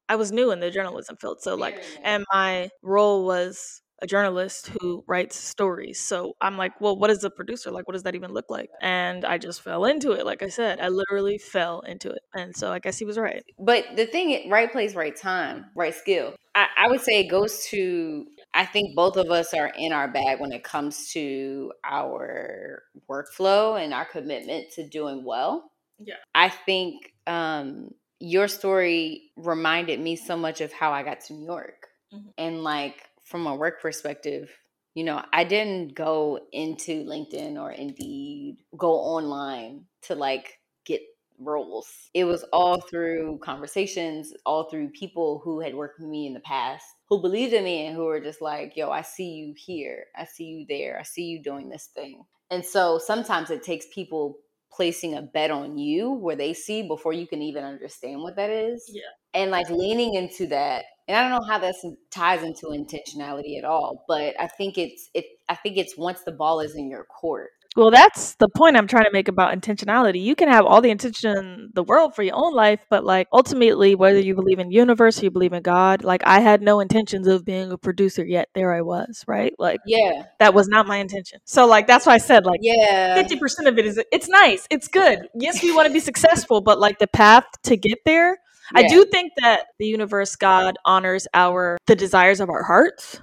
I 0.09 0.16
was 0.16 0.32
new 0.32 0.50
in 0.50 0.61
the 0.61 0.71
journalism 0.71 1.16
field. 1.16 1.40
So 1.40 1.54
like 1.54 1.82
and 2.02 2.25
my 2.32 2.71
role 2.82 3.25
was 3.25 3.82
a 4.02 4.06
journalist 4.06 4.68
who 4.80 5.04
writes 5.06 5.37
stories. 5.37 6.00
So 6.00 6.35
I'm 6.40 6.59
like, 6.59 6.80
well, 6.80 6.99
what 6.99 7.09
is 7.09 7.23
a 7.23 7.30
producer? 7.30 7.71
Like, 7.71 7.87
what 7.87 7.92
does 7.92 8.02
that 8.02 8.16
even 8.16 8.32
look 8.32 8.50
like? 8.50 8.68
And 8.82 9.25
I 9.25 9.38
just 9.38 9.62
fell 9.62 9.85
into 9.85 10.11
it. 10.11 10.26
Like 10.26 10.42
I 10.42 10.49
said, 10.49 10.80
I 10.80 10.88
literally 10.88 11.38
fell 11.38 11.80
into 11.82 12.11
it. 12.11 12.18
And 12.35 12.54
so 12.54 12.73
I 12.73 12.80
guess 12.80 12.99
he 12.99 13.04
was 13.04 13.16
right. 13.16 13.44
But 13.61 13.85
the 13.94 14.06
thing, 14.06 14.50
right 14.50 14.71
place, 14.71 14.97
right 14.97 15.14
time, 15.14 15.66
right 15.76 15.94
skill. 15.94 16.35
I, 16.56 16.66
I 16.76 16.88
would 16.88 17.00
say 17.00 17.21
it 17.21 17.30
goes 17.30 17.64
to, 17.66 18.26
I 18.52 18.66
think 18.66 18.97
both 18.97 19.16
of 19.16 19.30
us 19.30 19.54
are 19.54 19.73
in 19.78 19.92
our 19.92 20.09
bag 20.09 20.40
when 20.40 20.50
it 20.50 20.64
comes 20.64 21.12
to 21.12 21.73
our 21.85 22.82
workflow 23.09 23.82
and 23.82 23.94
our 23.94 24.04
commitment 24.04 24.73
to 24.73 24.88
doing 24.88 25.25
well. 25.25 25.71
Yeah. 26.00 26.16
I 26.35 26.49
think 26.49 27.12
um, 27.28 27.90
your 28.23 28.47
story 28.47 29.33
reminded 29.37 29.99
me 29.99 30.14
so 30.14 30.37
much 30.37 30.61
of 30.61 30.73
how 30.73 30.93
I 30.93 31.02
got 31.02 31.23
to 31.23 31.33
New 31.33 31.45
York. 31.45 31.88
Mm-hmm. 32.14 32.29
And 32.38 32.62
like 32.62 33.02
from 33.25 33.49
a 33.49 33.55
work 33.57 33.83
perspective, 33.83 34.49
you 34.95 35.02
know, 35.02 35.25
I 35.33 35.43
didn't 35.43 35.97
go 35.97 36.38
into 36.52 37.05
LinkedIn 37.05 37.57
or 37.61 37.73
Indeed, 37.73 38.59
go 38.76 38.93
online 38.93 39.87
to 40.02 40.14
like 40.14 40.61
get 40.85 41.00
roles. 41.41 42.11
It 42.14 42.23
was 42.23 42.45
all 42.52 42.81
through 42.81 43.41
conversations, 43.43 44.33
all 44.47 44.71
through 44.71 44.91
people 44.91 45.41
who 45.43 45.59
had 45.59 45.75
worked 45.75 45.99
with 45.99 46.09
me 46.09 46.29
in 46.29 46.35
the 46.35 46.41
past, 46.41 46.87
who 47.09 47.21
believed 47.21 47.55
in 47.55 47.64
me 47.64 47.87
and 47.87 47.97
who 47.97 48.05
were 48.05 48.21
just 48.21 48.41
like, 48.41 48.76
yo, 48.76 48.91
I 48.91 49.02
see 49.02 49.31
you 49.31 49.52
here. 49.57 50.05
I 50.17 50.26
see 50.26 50.45
you 50.45 50.67
there. 50.69 50.97
I 51.00 51.02
see 51.02 51.25
you 51.25 51.43
doing 51.43 51.69
this 51.69 51.87
thing. 51.87 52.23
And 52.52 52.64
so 52.64 52.99
sometimes 52.99 53.50
it 53.50 53.64
takes 53.64 53.87
people 53.93 54.38
placing 54.75 55.14
a 55.14 55.23
bet 55.23 55.50
on 55.50 55.79
you 55.79 56.12
where 56.12 56.37
they 56.37 56.55
see 56.55 56.87
before 56.87 57.12
you 57.12 57.26
can 57.26 57.43
even 57.43 57.64
understand 57.64 58.23
what 58.23 58.37
that 58.37 58.50
is. 58.50 58.88
Yeah. 58.93 59.02
And 59.35 59.50
like 59.50 59.69
leaning 59.71 60.14
into 60.14 60.47
that. 60.49 60.85
And 61.09 61.17
I 61.17 61.23
don't 61.23 61.31
know 61.31 61.47
how 61.47 61.59
this 61.59 61.85
ties 62.11 62.43
into 62.43 62.67
intentionality 62.67 63.59
at 63.59 63.64
all, 63.64 64.05
but 64.09 64.35
I 64.41 64.47
think 64.47 64.79
it's 64.79 65.11
it 65.14 65.26
I 65.49 65.55
think 65.55 65.76
it's 65.76 65.97
once 65.97 66.23
the 66.23 66.33
ball 66.33 66.61
is 66.61 66.75
in 66.75 66.91
your 66.91 67.05
court 67.05 67.50
well, 67.76 67.91
that's 67.91 68.35
the 68.35 68.49
point 68.49 68.76
I'm 68.76 68.87
trying 68.87 69.05
to 69.05 69.12
make 69.12 69.29
about 69.29 69.59
intentionality. 69.59 70.23
You 70.23 70.35
can 70.35 70.49
have 70.49 70.67
all 70.67 70.81
the 70.83 70.91
intention 70.91 71.37
in 71.37 71.71
the 71.75 71.83
world 71.83 72.14
for 72.14 72.23
your 72.23 72.37
own 72.37 72.55
life, 72.55 72.81
but 72.91 73.05
like 73.05 73.29
ultimately, 73.33 73.95
whether 73.95 74.19
you 74.19 74.35
believe 74.35 74.59
in 74.59 74.71
universe 74.71 75.21
or 75.21 75.25
you 75.25 75.31
believe 75.31 75.55
in 75.55 75.62
God, 75.62 76.05
like 76.05 76.23
I 76.26 76.41
had 76.41 76.61
no 76.61 76.81
intentions 76.81 77.26
of 77.26 77.45
being 77.45 77.73
a 77.73 77.79
producer 77.79 78.25
yet. 78.25 78.49
There 78.55 78.75
I 78.75 78.83
was, 78.83 79.25
right? 79.26 79.55
Like, 79.59 79.81
yeah, 79.87 80.25
that 80.38 80.52
was 80.52 80.69
not 80.69 80.87
my 80.87 80.99
intention. 80.99 81.41
So, 81.45 81.67
like, 81.67 81.87
that's 81.87 82.05
why 82.05 82.14
I 82.14 82.19
said, 82.19 82.45
like, 82.45 82.61
yeah, 82.62 83.14
fifty 83.14 83.38
percent 83.38 83.69
of 83.69 83.79
it 83.79 83.87
is 83.87 84.00
it's 84.12 84.29
nice, 84.29 84.67
it's 84.71 84.88
good. 84.88 85.29
Yes, 85.43 85.61
we 85.62 85.75
want 85.75 85.88
to 85.88 85.93
be 85.93 85.99
successful, 85.99 86.61
but 86.61 86.79
like 86.79 86.99
the 87.00 87.09
path 87.09 87.45
to 87.64 87.76
get 87.76 87.99
there, 88.05 88.38
yeah. 88.76 88.81
I 88.81 88.87
do 88.87 89.05
think 89.07 89.33
that 89.38 89.64
the 89.79 89.87
universe, 89.87 90.37
God, 90.37 90.76
honors 90.85 91.26
our 91.35 91.79
the 91.87 91.97
desires 91.97 92.38
of 92.38 92.49
our 92.49 92.62
hearts. 92.62 93.19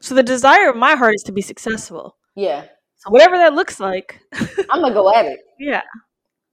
So 0.00 0.14
the 0.14 0.22
desire 0.22 0.70
of 0.70 0.76
my 0.76 0.94
heart 0.94 1.14
is 1.16 1.22
to 1.24 1.32
be 1.32 1.42
successful. 1.42 2.16
Yeah 2.36 2.66
so 2.98 3.10
whatever 3.10 3.36
that 3.36 3.54
looks 3.54 3.80
like, 3.80 4.20
I'm 4.70 4.80
gonna 4.82 4.94
go 4.94 5.12
at 5.12 5.26
it. 5.26 5.40
Yeah. 5.58 5.82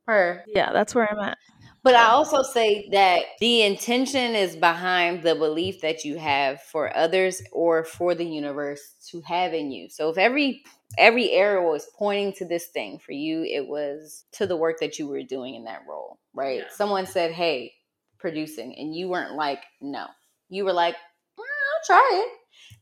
Her. 0.07 0.43
Yeah, 0.47 0.71
that's 0.71 0.93
where 0.93 1.11
I'm 1.11 1.19
at. 1.19 1.37
But 1.83 1.93
I 1.93 2.07
also 2.07 2.41
say 2.41 2.89
that 2.93 3.25
the 3.39 3.61
intention 3.61 4.33
is 4.33 4.55
behind 4.55 5.21
the 5.21 5.35
belief 5.35 5.81
that 5.81 6.03
you 6.03 6.17
have 6.17 6.59
for 6.61 6.95
others 6.97 7.43
or 7.51 7.83
for 7.83 8.15
the 8.15 8.25
universe 8.25 8.95
to 9.11 9.21
have 9.21 9.53
in 9.53 9.71
you. 9.71 9.89
So 9.89 10.09
if 10.09 10.17
every 10.17 10.63
every 10.97 11.31
arrow 11.31 11.71
was 11.71 11.87
pointing 11.95 12.33
to 12.33 12.45
this 12.45 12.67
thing 12.67 12.97
for 12.97 13.11
you, 13.11 13.43
it 13.43 13.67
was 13.67 14.25
to 14.33 14.47
the 14.47 14.57
work 14.57 14.79
that 14.79 14.97
you 14.97 15.07
were 15.07 15.21
doing 15.21 15.53
in 15.53 15.65
that 15.65 15.83
role, 15.87 16.17
right? 16.33 16.61
Yeah. 16.61 16.69
Someone 16.71 17.05
said, 17.05 17.33
"Hey, 17.33 17.73
producing," 18.17 18.75
and 18.77 18.95
you 18.95 19.07
weren't 19.07 19.35
like, 19.35 19.63
"No." 19.79 20.07
You 20.49 20.65
were 20.65 20.73
like, 20.73 20.95
well, 21.37 21.45
"I'll 21.47 21.85
try 21.85 22.09
it." 22.13 22.29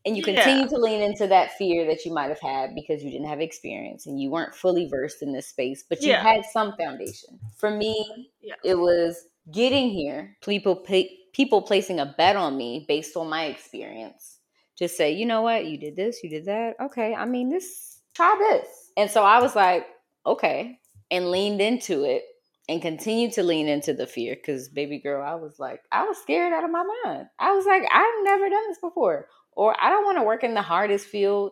And 0.05 0.17
you 0.17 0.23
continue 0.23 0.63
yeah. 0.63 0.67
to 0.67 0.77
lean 0.77 1.01
into 1.01 1.27
that 1.27 1.53
fear 1.53 1.85
that 1.87 2.03
you 2.05 2.13
might 2.13 2.29
have 2.29 2.39
had 2.39 2.75
because 2.75 3.03
you 3.03 3.11
didn't 3.11 3.27
have 3.27 3.39
experience 3.39 4.05
and 4.05 4.19
you 4.19 4.29
weren't 4.29 4.53
fully 4.53 4.87
versed 4.87 5.21
in 5.21 5.31
this 5.31 5.47
space, 5.47 5.83
but 5.87 6.01
you 6.01 6.09
yeah. 6.09 6.21
had 6.21 6.43
some 6.51 6.73
foundation. 6.77 7.39
For 7.57 7.69
me, 7.71 8.29
yeah. 8.41 8.55
it 8.63 8.75
was 8.75 9.25
getting 9.51 9.89
here, 9.89 10.35
people 10.43 10.75
pay, 10.75 11.09
people 11.31 11.61
placing 11.61 11.99
a 11.99 12.13
bet 12.17 12.35
on 12.35 12.57
me 12.57 12.85
based 12.87 13.15
on 13.15 13.29
my 13.29 13.45
experience. 13.45 14.39
Just 14.77 14.97
say, 14.97 15.11
you 15.11 15.25
know 15.25 15.41
what, 15.41 15.65
you 15.65 15.77
did 15.77 15.95
this, 15.95 16.23
you 16.23 16.29
did 16.29 16.45
that. 16.45 16.75
Okay, 16.81 17.13
I 17.13 17.25
mean 17.25 17.49
this, 17.49 17.99
try 18.13 18.35
this. 18.39 18.67
And 18.97 19.09
so 19.09 19.23
I 19.23 19.41
was 19.41 19.55
like, 19.55 19.85
okay, 20.25 20.79
and 21.11 21.31
leaned 21.31 21.61
into 21.61 22.03
it 22.03 22.23
and 22.67 22.81
continued 22.81 23.33
to 23.33 23.43
lean 23.43 23.67
into 23.67 23.93
the 23.93 24.07
fear 24.07 24.35
because 24.35 24.67
baby 24.67 24.99
girl, 24.99 25.23
I 25.23 25.35
was 25.35 25.59
like, 25.59 25.81
I 25.91 26.03
was 26.05 26.17
scared 26.17 26.53
out 26.53 26.63
of 26.63 26.71
my 26.71 26.83
mind. 27.05 27.27
I 27.39 27.53
was 27.53 27.65
like, 27.65 27.83
I've 27.89 28.23
never 28.23 28.49
done 28.49 28.63
this 28.67 28.79
before 28.79 29.27
or 29.55 29.75
I 29.81 29.89
don't 29.89 30.05
want 30.05 30.17
to 30.17 30.23
work 30.23 30.43
in 30.43 30.53
the 30.53 30.61
hardest 30.61 31.07
field 31.07 31.51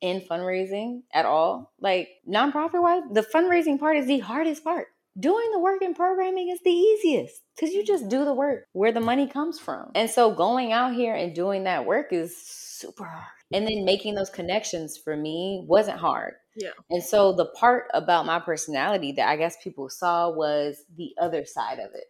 in 0.00 0.20
fundraising 0.20 1.02
at 1.12 1.26
all. 1.26 1.72
Like 1.80 2.08
nonprofit 2.28 2.82
wise, 2.82 3.02
the 3.12 3.22
fundraising 3.22 3.78
part 3.78 3.96
is 3.96 4.06
the 4.06 4.20
hardest 4.20 4.64
part. 4.64 4.88
Doing 5.18 5.50
the 5.52 5.58
work 5.58 5.82
in 5.82 5.92
programming 5.92 6.50
is 6.50 6.60
the 6.64 6.70
easiest 6.70 7.42
because 7.54 7.74
you 7.74 7.84
just 7.84 8.08
do 8.08 8.24
the 8.24 8.32
work 8.32 8.64
where 8.72 8.92
the 8.92 9.00
money 9.00 9.26
comes 9.26 9.58
from. 9.58 9.90
And 9.94 10.08
so 10.08 10.32
going 10.32 10.72
out 10.72 10.94
here 10.94 11.14
and 11.14 11.34
doing 11.34 11.64
that 11.64 11.84
work 11.84 12.12
is 12.12 12.36
super 12.36 13.04
hard. 13.04 13.26
And 13.52 13.66
then 13.66 13.84
making 13.84 14.14
those 14.14 14.30
connections 14.30 14.96
for 14.96 15.16
me 15.16 15.64
wasn't 15.66 15.98
hard. 15.98 16.34
Yeah. 16.56 16.70
And 16.90 17.02
so 17.02 17.32
the 17.32 17.46
part 17.46 17.86
about 17.92 18.24
my 18.24 18.38
personality 18.38 19.12
that 19.12 19.28
I 19.28 19.36
guess 19.36 19.56
people 19.62 19.88
saw 19.88 20.30
was 20.30 20.84
the 20.96 21.10
other 21.20 21.44
side 21.44 21.80
of 21.80 21.90
it. 21.94 22.04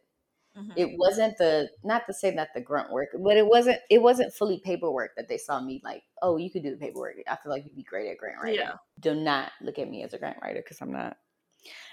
Mm-hmm. 0.57 0.73
It 0.77 0.99
wasn't 0.99 1.39
the 1.39 1.69
not 1.85 2.07
to 2.07 2.13
say 2.13 2.35
that 2.35 2.49
the 2.55 2.61
grunt 2.61 2.91
work, 2.91 3.11
but 3.23 3.37
it 3.37 3.47
wasn't 3.47 3.79
it 3.89 4.03
wasn't 4.03 4.35
fully 4.35 4.61
paperwork 4.65 5.13
that 5.17 5.29
they 5.29 5.39
saw 5.39 5.61
me 5.61 5.81
like, 5.85 6.03
oh, 6.23 6.37
you 6.37 6.51
could 6.51 6.63
do 6.63 6.71
the 6.71 6.77
paperwork. 6.77 7.15
I 7.29 7.37
feel 7.37 7.53
like 7.53 7.65
you'd 7.65 7.77
be 7.77 7.85
great 7.85 8.11
at 8.11 8.19
grant 8.19 8.43
writing. 8.43 8.61
Yeah. 8.61 8.75
Do 8.99 9.15
not 9.15 9.53
look 9.63 9.79
at 9.79 9.89
me 9.89 10.03
as 10.03 10.13
a 10.13 10.19
grant 10.19 10.39
writer 10.43 10.61
because 10.61 10.81
I'm 10.81 10.93
not. 10.93 11.17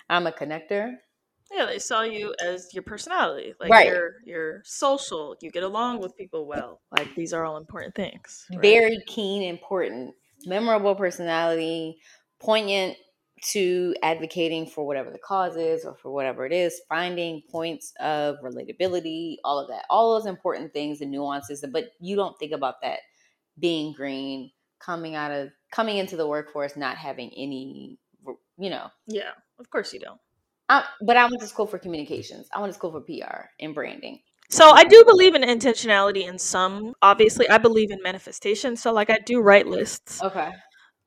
I'm 0.09 0.25
a 0.27 0.31
connector. 0.31 0.93
Yeah, 1.51 1.65
they 1.65 1.79
saw 1.79 2.01
you 2.01 2.33
as 2.43 2.73
your 2.73 2.83
personality. 2.83 3.53
Like 3.59 3.69
right. 3.69 3.87
you're 3.87 4.13
you're 4.25 4.61
social, 4.65 5.35
you 5.41 5.51
get 5.51 5.63
along 5.63 5.99
with 5.99 6.17
people 6.17 6.47
well. 6.47 6.81
Like 6.91 7.13
these 7.15 7.33
are 7.33 7.45
all 7.45 7.57
important 7.57 7.95
things. 7.95 8.45
Right? 8.51 8.61
Very 8.61 8.99
keen, 9.05 9.43
important, 9.43 10.13
memorable 10.45 10.95
personality, 10.95 11.99
poignant 12.39 12.97
to 13.41 13.95
advocating 14.01 14.65
for 14.65 14.85
whatever 14.85 15.11
the 15.11 15.19
cause 15.19 15.55
is 15.55 15.85
or 15.85 15.95
for 15.95 16.11
whatever 16.11 16.45
it 16.45 16.51
is, 16.51 16.81
finding 16.89 17.41
points 17.49 17.93
of 17.99 18.37
relatability, 18.43 19.35
all 19.43 19.59
of 19.59 19.67
that, 19.67 19.85
all 19.89 20.15
those 20.15 20.25
important 20.25 20.73
things 20.73 21.01
and 21.01 21.11
nuances. 21.11 21.63
But 21.71 21.91
you 21.99 22.15
don't 22.15 22.37
think 22.39 22.51
about 22.51 22.81
that 22.81 22.99
being 23.59 23.93
green, 23.93 24.51
coming 24.79 25.15
out 25.15 25.31
of 25.31 25.49
coming 25.71 25.97
into 25.97 26.17
the 26.17 26.27
workforce, 26.27 26.75
not 26.75 26.97
having 26.97 27.31
any, 27.35 27.99
you 28.57 28.69
know. 28.69 28.87
Yeah, 29.07 29.31
of 29.59 29.69
course 29.69 29.93
you 29.93 29.99
don't. 29.99 30.19
I, 30.69 30.83
but 31.01 31.15
I 31.15 31.25
went 31.25 31.39
to 31.41 31.47
school 31.47 31.67
for 31.67 31.77
communications. 31.77 32.47
I 32.53 32.59
went 32.59 32.73
to 32.73 32.77
school 32.77 32.91
for 32.91 33.01
PR 33.01 33.45
and 33.59 33.73
branding. 33.73 34.19
So 34.49 34.69
I 34.71 34.85
do 34.85 35.03
believe 35.05 35.35
in 35.35 35.41
intentionality 35.41 36.27
in 36.27 36.39
some. 36.39 36.93
Obviously, 37.01 37.49
I 37.49 37.57
believe 37.57 37.91
in 37.91 38.01
manifestation. 38.01 38.77
So 38.77 38.93
like 38.93 39.09
I 39.09 39.19
do 39.19 39.41
write 39.41 39.67
lists. 39.67 40.21
Okay 40.23 40.51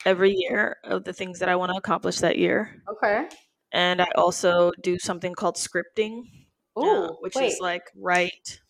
every 0.05 0.35
year 0.37 0.77
of 0.85 1.05
the 1.05 1.13
things 1.13 1.39
that 1.41 1.49
I 1.49 1.57
want 1.57 1.73
to 1.73 1.79
accomplish 1.79 2.19
that 2.19 2.39
year. 2.39 2.83
Okay. 2.91 3.29
And 3.73 4.01
I 4.01 4.09
also 4.17 4.73
do 4.83 4.99
something 4.99 5.35
called 5.35 5.57
scripting, 5.57 6.23
Ooh, 6.79 6.83
uh, 6.83 7.09
which 7.21 7.35
wait. 7.35 7.53
is 7.53 7.59
like 7.61 7.83
write 7.97 8.61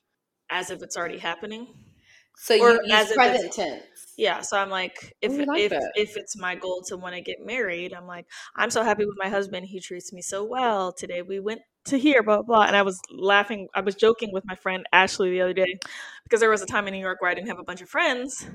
as 0.50 0.70
if 0.70 0.82
it's 0.82 0.96
already 0.96 1.18
happening. 1.18 1.68
So 2.36 2.54
or 2.54 2.72
you 2.72 2.96
use 2.96 3.12
present 3.12 3.52
tense. 3.52 3.82
Yeah, 4.16 4.40
so 4.40 4.58
I'm 4.58 4.70
like, 4.70 5.14
if 5.20 5.32
Ooh, 5.32 5.44
like 5.44 5.60
if 5.60 5.70
that. 5.70 5.92
if 5.94 6.16
it's 6.16 6.38
my 6.38 6.54
goal 6.54 6.82
to 6.88 6.96
want 6.96 7.14
to 7.14 7.20
get 7.20 7.36
married, 7.44 7.92
I'm 7.92 8.06
like, 8.06 8.26
I'm 8.56 8.70
so 8.70 8.82
happy 8.82 9.04
with 9.04 9.16
my 9.18 9.28
husband. 9.28 9.66
He 9.66 9.80
treats 9.80 10.12
me 10.12 10.22
so 10.22 10.44
well. 10.44 10.92
Today 10.92 11.22
we 11.22 11.38
went 11.38 11.60
to 11.86 11.98
here, 11.98 12.22
blah 12.22 12.42
blah. 12.42 12.62
And 12.62 12.76
I 12.76 12.82
was 12.82 12.98
laughing. 13.10 13.68
I 13.74 13.80
was 13.80 13.94
joking 13.94 14.30
with 14.32 14.44
my 14.46 14.54
friend 14.54 14.86
Ashley 14.92 15.30
the 15.30 15.42
other 15.42 15.52
day 15.52 15.78
because 16.24 16.40
there 16.40 16.50
was 16.50 16.62
a 16.62 16.66
time 16.66 16.86
in 16.88 16.94
New 16.94 17.00
York 17.00 17.20
where 17.20 17.30
I 17.30 17.34
didn't 17.34 17.48
have 17.48 17.58
a 17.58 17.64
bunch 17.64 17.82
of 17.82 17.90
friends, 17.90 18.46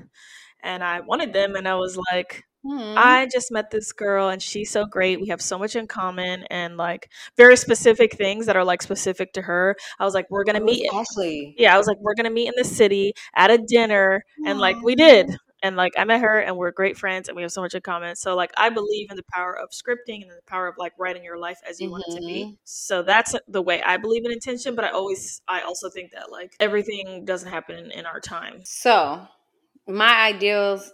and 0.64 0.82
I 0.82 1.00
wanted 1.00 1.32
them, 1.32 1.54
and 1.54 1.68
I 1.68 1.76
was 1.76 1.96
like, 2.12 2.44
Hmm. 2.66 2.94
I 2.96 3.28
just 3.30 3.52
met 3.52 3.70
this 3.70 3.92
girl 3.92 4.28
and 4.28 4.42
she's 4.42 4.70
so 4.70 4.86
great. 4.86 5.20
We 5.20 5.28
have 5.28 5.40
so 5.40 5.58
much 5.58 5.76
in 5.76 5.86
common 5.86 6.44
and 6.50 6.76
like 6.76 7.10
very 7.36 7.56
specific 7.56 8.16
things 8.16 8.46
that 8.46 8.56
are 8.56 8.64
like 8.64 8.82
specific 8.82 9.32
to 9.34 9.42
her. 9.42 9.76
I 9.98 10.04
was 10.04 10.14
like, 10.14 10.26
we're 10.30 10.44
gonna 10.44 10.60
meet. 10.60 10.88
Ashley. 10.92 11.54
Yeah, 11.58 11.74
I 11.74 11.78
was 11.78 11.86
like, 11.86 11.98
we're 12.00 12.14
gonna 12.14 12.30
meet 12.30 12.48
in 12.48 12.54
the 12.56 12.64
city 12.64 13.12
at 13.34 13.50
a 13.50 13.58
dinner, 13.58 14.24
and 14.44 14.58
like 14.58 14.76
we 14.82 14.94
did. 14.94 15.36
And 15.62 15.74
like 15.76 15.94
I 15.96 16.04
met 16.04 16.20
her 16.20 16.38
and 16.38 16.56
we're 16.56 16.70
great 16.70 16.98
friends 16.98 17.28
and 17.28 17.36
we 17.36 17.42
have 17.42 17.50
so 17.50 17.60
much 17.60 17.74
in 17.74 17.80
common. 17.80 18.14
So 18.14 18.36
like 18.36 18.52
I 18.56 18.68
believe 18.68 19.10
in 19.10 19.16
the 19.16 19.24
power 19.32 19.58
of 19.58 19.70
scripting 19.70 20.22
and 20.22 20.30
the 20.30 20.42
power 20.46 20.68
of 20.68 20.76
like 20.78 20.92
writing 20.98 21.24
your 21.24 21.38
life 21.38 21.58
as 21.68 21.80
you 21.80 21.86
mm-hmm. 21.86 21.92
want 21.92 22.04
it 22.08 22.20
to 22.20 22.26
be. 22.26 22.44
Mm-hmm. 22.44 22.54
So 22.64 23.02
that's 23.02 23.34
the 23.48 23.62
way 23.62 23.82
I 23.82 23.96
believe 23.96 24.24
in 24.24 24.32
intention. 24.32 24.74
But 24.74 24.84
I 24.84 24.90
always 24.90 25.40
I 25.48 25.62
also 25.62 25.88
think 25.88 26.12
that 26.12 26.30
like 26.30 26.54
everything 26.60 27.24
doesn't 27.24 27.50
happen 27.50 27.90
in 27.90 28.06
our 28.06 28.20
time. 28.20 28.60
So 28.64 29.26
my 29.88 30.26
ideals 30.26 30.92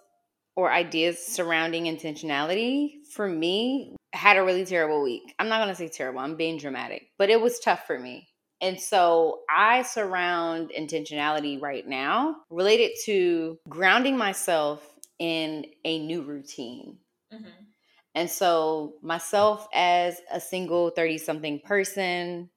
or 0.56 0.70
ideas 0.70 1.18
surrounding 1.18 1.84
intentionality 1.84 3.04
for 3.10 3.28
me 3.28 3.96
had 4.12 4.36
a 4.36 4.42
really 4.42 4.64
terrible 4.64 5.02
week. 5.02 5.34
I'm 5.38 5.48
not 5.48 5.58
going 5.58 5.70
to 5.70 5.74
say 5.74 5.88
terrible, 5.88 6.20
I'm 6.20 6.36
being 6.36 6.58
dramatic, 6.58 7.08
but 7.18 7.30
it 7.30 7.40
was 7.40 7.58
tough 7.58 7.86
for 7.86 7.98
me. 7.98 8.28
And 8.60 8.78
so 8.80 9.40
I 9.50 9.82
surround 9.82 10.70
intentionality 10.78 11.60
right 11.60 11.86
now 11.86 12.36
related 12.48 12.92
to 13.06 13.58
grounding 13.68 14.16
myself 14.16 14.86
in 15.18 15.66
a 15.84 15.98
new 15.98 16.22
routine. 16.22 16.98
Mm-hmm. 17.32 17.48
And 18.14 18.30
so, 18.30 18.94
myself 19.02 19.66
as 19.72 20.20
a 20.30 20.38
single 20.38 20.90
30 20.90 21.16
something 21.18 21.60
person, 21.64 22.50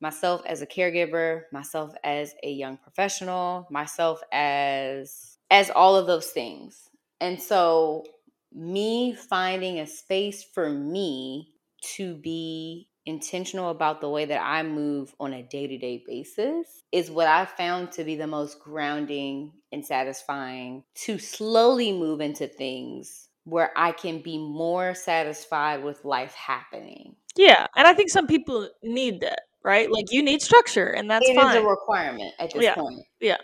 myself 0.00 0.42
as 0.46 0.62
a 0.62 0.66
caregiver, 0.66 1.42
myself 1.52 1.92
as 2.02 2.34
a 2.42 2.50
young 2.50 2.78
professional, 2.78 3.66
myself 3.70 4.22
as 4.32 5.36
as 5.50 5.70
all 5.70 5.96
of 5.96 6.06
those 6.06 6.28
things. 6.30 6.88
And 7.22 7.40
so, 7.40 8.04
me 8.52 9.14
finding 9.14 9.78
a 9.78 9.86
space 9.86 10.42
for 10.44 10.68
me 10.68 11.54
to 11.94 12.16
be 12.16 12.88
intentional 13.06 13.70
about 13.70 14.00
the 14.00 14.08
way 14.10 14.24
that 14.24 14.42
I 14.42 14.64
move 14.64 15.14
on 15.20 15.32
a 15.32 15.42
day 15.42 15.68
to 15.68 15.78
day 15.78 16.04
basis 16.06 16.82
is 16.92 17.10
what 17.12 17.28
I 17.28 17.46
found 17.46 17.92
to 17.92 18.04
be 18.04 18.16
the 18.16 18.26
most 18.26 18.58
grounding 18.60 19.52
and 19.70 19.86
satisfying 19.86 20.84
to 21.06 21.18
slowly 21.18 21.92
move 21.92 22.20
into 22.20 22.48
things 22.48 23.28
where 23.44 23.70
I 23.76 23.92
can 23.92 24.20
be 24.20 24.36
more 24.38 24.94
satisfied 24.94 25.84
with 25.84 26.04
life 26.04 26.34
happening. 26.34 27.16
Yeah, 27.36 27.68
and 27.76 27.86
I 27.86 27.94
think 27.94 28.10
some 28.10 28.26
people 28.26 28.68
need 28.82 29.20
that, 29.20 29.42
right? 29.64 29.90
Like 29.90 30.06
you 30.10 30.22
need 30.24 30.42
structure, 30.42 30.88
and 30.88 31.08
that's 31.10 31.28
It 31.28 31.34
is 31.36 31.42
fine. 31.42 31.56
a 31.56 31.62
requirement 31.66 32.34
at 32.40 32.50
this 32.52 32.64
Yeah. 32.64 32.74
point. 32.74 33.04
Yeah. 33.20 33.38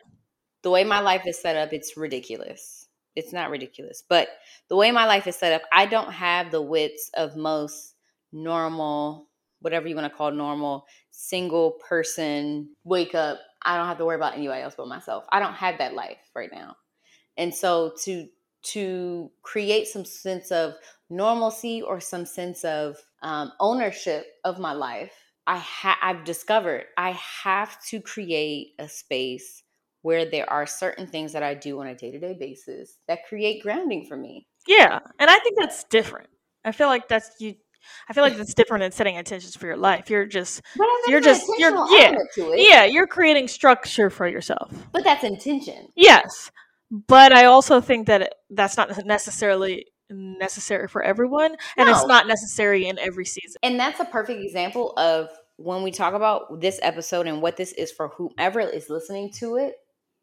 The 0.62 0.70
way 0.70 0.84
my 0.84 1.00
life 1.00 1.22
is 1.26 1.40
set 1.40 1.56
up, 1.56 1.72
it's 1.72 1.96
ridiculous. 1.96 2.87
It's 3.18 3.32
not 3.32 3.50
ridiculous, 3.50 4.02
but 4.08 4.28
the 4.68 4.76
way 4.76 4.90
my 4.92 5.06
life 5.06 5.26
is 5.26 5.36
set 5.36 5.52
up, 5.52 5.62
I 5.72 5.86
don't 5.86 6.12
have 6.12 6.50
the 6.50 6.62
wits 6.62 7.10
of 7.14 7.36
most 7.36 7.94
normal, 8.32 9.28
whatever 9.60 9.88
you 9.88 9.96
want 9.96 10.10
to 10.10 10.16
call 10.16 10.30
normal, 10.30 10.86
single 11.10 11.72
person 11.72 12.70
wake 12.84 13.14
up. 13.14 13.40
I 13.62 13.76
don't 13.76 13.88
have 13.88 13.98
to 13.98 14.04
worry 14.04 14.16
about 14.16 14.34
anybody 14.34 14.62
else 14.62 14.74
but 14.76 14.86
myself. 14.86 15.24
I 15.30 15.40
don't 15.40 15.54
have 15.54 15.78
that 15.78 15.94
life 15.94 16.18
right 16.34 16.50
now. 16.52 16.76
And 17.36 17.54
so 17.54 17.92
to 18.04 18.28
to 18.74 19.30
create 19.42 19.86
some 19.86 20.04
sense 20.04 20.50
of 20.50 20.74
normalcy 21.10 21.80
or 21.82 22.00
some 22.00 22.26
sense 22.26 22.64
of 22.64 22.96
um, 23.22 23.52
ownership 23.60 24.26
of 24.44 24.58
my 24.58 24.72
life, 24.72 25.12
I 25.46 25.58
ha- 25.58 25.98
I've 26.02 26.24
discovered 26.24 26.86
I 26.96 27.12
have 27.42 27.82
to 27.86 28.00
create 28.00 28.74
a 28.78 28.88
space 28.88 29.62
where 30.02 30.24
there 30.30 30.48
are 30.50 30.66
certain 30.66 31.06
things 31.06 31.32
that 31.32 31.42
I 31.42 31.54
do 31.54 31.80
on 31.80 31.86
a 31.88 31.94
day 31.94 32.10
to 32.10 32.18
day 32.18 32.34
basis 32.38 32.96
that 33.08 33.26
create 33.28 33.62
grounding 33.62 34.06
for 34.06 34.16
me. 34.16 34.46
Yeah, 34.66 34.98
and 35.18 35.30
I 35.30 35.38
think 35.40 35.58
that's 35.58 35.84
different. 35.84 36.28
I 36.64 36.72
feel 36.72 36.88
like 36.88 37.08
that's 37.08 37.30
you. 37.40 37.54
I 38.08 38.12
feel 38.12 38.22
like 38.22 38.36
that's 38.36 38.52
different 38.54 38.82
than 38.82 38.92
setting 38.92 39.14
intentions 39.14 39.56
for 39.56 39.66
your 39.66 39.76
life. 39.76 40.10
You're 40.10 40.26
just 40.26 40.60
You're 41.06 41.20
just- 41.20 41.46
you're- 41.58 41.72
yeah, 41.90 42.06
element 42.08 42.28
to 42.34 42.52
it. 42.52 42.68
yeah, 42.68 42.84
you're 42.84 43.06
creating 43.06 43.48
structure 43.48 44.10
for 44.10 44.26
yourself. 44.28 44.70
But 44.92 45.04
that's 45.04 45.24
intention. 45.24 45.88
Yes, 45.96 46.50
but 46.90 47.32
I 47.32 47.44
also 47.46 47.80
think 47.80 48.06
that 48.08 48.34
that's 48.50 48.76
not 48.76 48.90
necessarily 49.06 49.86
necessary 50.10 50.88
for 50.88 51.02
everyone, 51.02 51.56
and 51.76 51.88
it's 51.88 52.06
not 52.06 52.26
necessary 52.26 52.86
in 52.86 52.98
every 52.98 53.24
season. 53.24 53.56
And 53.62 53.78
that's 53.78 54.00
a 54.00 54.04
perfect 54.04 54.40
example 54.42 54.92
of 54.96 55.30
when 55.56 55.82
we 55.82 55.90
talk 55.90 56.14
about 56.14 56.60
this 56.60 56.78
episode 56.82 57.26
and 57.26 57.40
what 57.42 57.56
this 57.56 57.72
is 57.72 57.90
for 57.90 58.08
whomever 58.08 58.60
is 58.60 58.88
listening 58.90 59.30
to 59.38 59.56
it. 59.56 59.74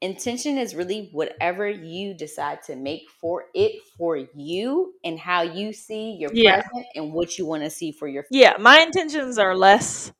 Intention 0.01 0.57
is 0.57 0.75
really 0.75 1.09
whatever 1.13 1.69
you 1.69 2.13
decide 2.13 2.61
to 2.63 2.75
make 2.75 3.09
for 3.21 3.45
it 3.55 3.81
for 3.97 4.17
you 4.35 4.93
and 5.03 5.17
how 5.17 5.41
you 5.41 5.71
see 5.73 6.11
your 6.19 6.31
Yeah. 6.33 6.61
present 6.61 6.85
and 6.95 7.13
what 7.13 7.37
you 7.37 7.45
want 7.45 7.63
to 7.63 7.69
see 7.69 7.91
for 7.91 8.07
your 8.07 8.23
future. 8.23 8.41
Yeah, 8.41 8.53
my 8.59 8.79
intentions 8.81 9.37
are 9.37 9.55
less 9.55 10.11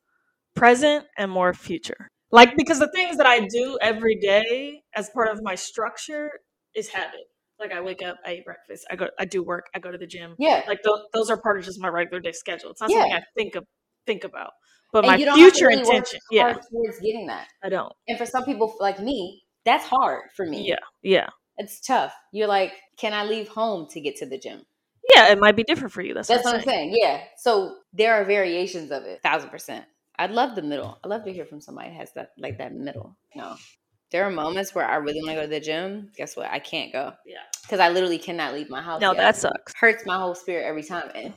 present 0.55 1.05
and 1.17 1.29
more 1.29 1.53
future. 1.53 2.09
Like 2.31 2.55
because 2.55 2.79
the 2.79 2.89
things 2.91 3.17
that 3.17 3.25
I 3.27 3.41
do 3.41 3.77
every 3.81 4.15
day 4.15 4.81
as 4.95 5.09
part 5.09 5.29
of 5.29 5.39
my 5.43 5.55
structure 5.55 6.31
is 6.73 6.89
habit. 6.89 7.21
Like 7.59 7.71
I 7.71 7.81
wake 7.81 8.01
up, 8.01 8.17
I 8.25 8.35
eat 8.35 8.45
breakfast, 8.45 8.85
I 8.89 8.95
go, 8.95 9.07
I 9.19 9.25
do 9.25 9.43
work, 9.43 9.67
I 9.75 9.79
go 9.79 9.91
to 9.91 9.97
the 9.97 10.07
gym. 10.07 10.35
Yeah. 10.39 10.63
Like 10.67 10.81
those, 10.83 10.99
those 11.13 11.29
are 11.29 11.37
part 11.41 11.57
of 11.57 11.65
just 11.65 11.79
my 11.81 11.87
regular 11.89 12.19
day 12.21 12.31
schedule. 12.31 12.71
It's 12.71 12.81
not 12.81 12.91
Yeah. 12.91 12.99
something 12.99 13.13
I 13.13 13.23
think 13.35 13.55
of, 13.55 13.65
think 14.05 14.23
about. 14.23 14.51
But 14.91 15.03
And 15.05 15.11
my 15.11 15.17
you 15.17 15.25
don't 15.25 15.37
have 15.37 15.51
to 15.51 15.57
future 15.57 15.67
really 15.67 15.81
intention, 15.81 16.19
yeah, 16.31 16.53
towards 16.71 16.99
getting 16.99 17.27
that. 17.27 17.47
I 17.63 17.69
don't. 17.69 17.93
And 18.07 18.17
for 18.17 18.25
some 18.25 18.43
people 18.45 18.73
like 18.79 18.99
me, 18.99 19.43
that's 19.65 19.85
hard 19.85 20.23
for 20.35 20.45
me. 20.45 20.67
Yeah, 20.67 20.75
yeah, 21.01 21.27
It's 21.57 21.79
tough. 21.79 22.13
You're 22.31 22.47
like, 22.47 22.73
can 22.97 23.13
I 23.13 23.23
leave 23.25 23.47
home 23.47 23.87
to 23.91 23.99
get 23.99 24.15
to 24.17 24.25
the 24.25 24.37
gym? 24.37 24.61
yeah. 25.15 25.31
It 25.31 25.39
might 25.39 25.55
be 25.55 25.63
different 25.63 25.93
for 25.93 26.01
you. 26.01 26.13
That's, 26.13 26.27
That's 26.27 26.43
what 26.43 26.55
I'm 26.55 26.61
saying. 26.63 26.95
Yeah. 26.99 27.21
So 27.37 27.75
there 27.93 28.15
are 28.15 28.25
variations 28.25 28.91
of 28.91 29.03
it. 29.03 29.21
Thousand 29.21 29.49
percent. 29.49 29.85
I'd 30.17 30.31
love 30.31 30.55
the 30.55 30.61
middle. 30.61 30.97
I'd 31.03 31.09
love 31.09 31.23
to 31.25 31.33
hear 31.33 31.45
from 31.45 31.61
somebody 31.61 31.91
has 31.91 32.11
that 32.13 32.31
like 32.37 32.57
that 32.57 32.73
middle. 32.73 33.15
No. 33.35 33.55
There 34.11 34.23
are 34.23 34.29
moments 34.31 34.73
where 34.73 34.85
I 34.87 34.95
really 34.95 35.19
want 35.19 35.31
to 35.31 35.35
go 35.35 35.41
to 35.41 35.47
the 35.47 35.59
gym. 35.59 36.09
Guess 36.15 36.37
what? 36.37 36.49
I 36.49 36.59
can't 36.59 36.93
go. 36.93 37.11
Yeah. 37.25 37.37
Because 37.63 37.79
I 37.79 37.89
literally 37.89 38.17
cannot 38.17 38.53
leave 38.53 38.69
my 38.69 38.81
house. 38.81 39.01
No, 39.01 39.11
yet. 39.11 39.17
that 39.17 39.35
sucks. 39.35 39.73
hurts 39.75 40.05
my 40.05 40.17
whole 40.17 40.35
spirit 40.35 40.63
every 40.65 40.83
time. 40.83 41.09
And, 41.15 41.33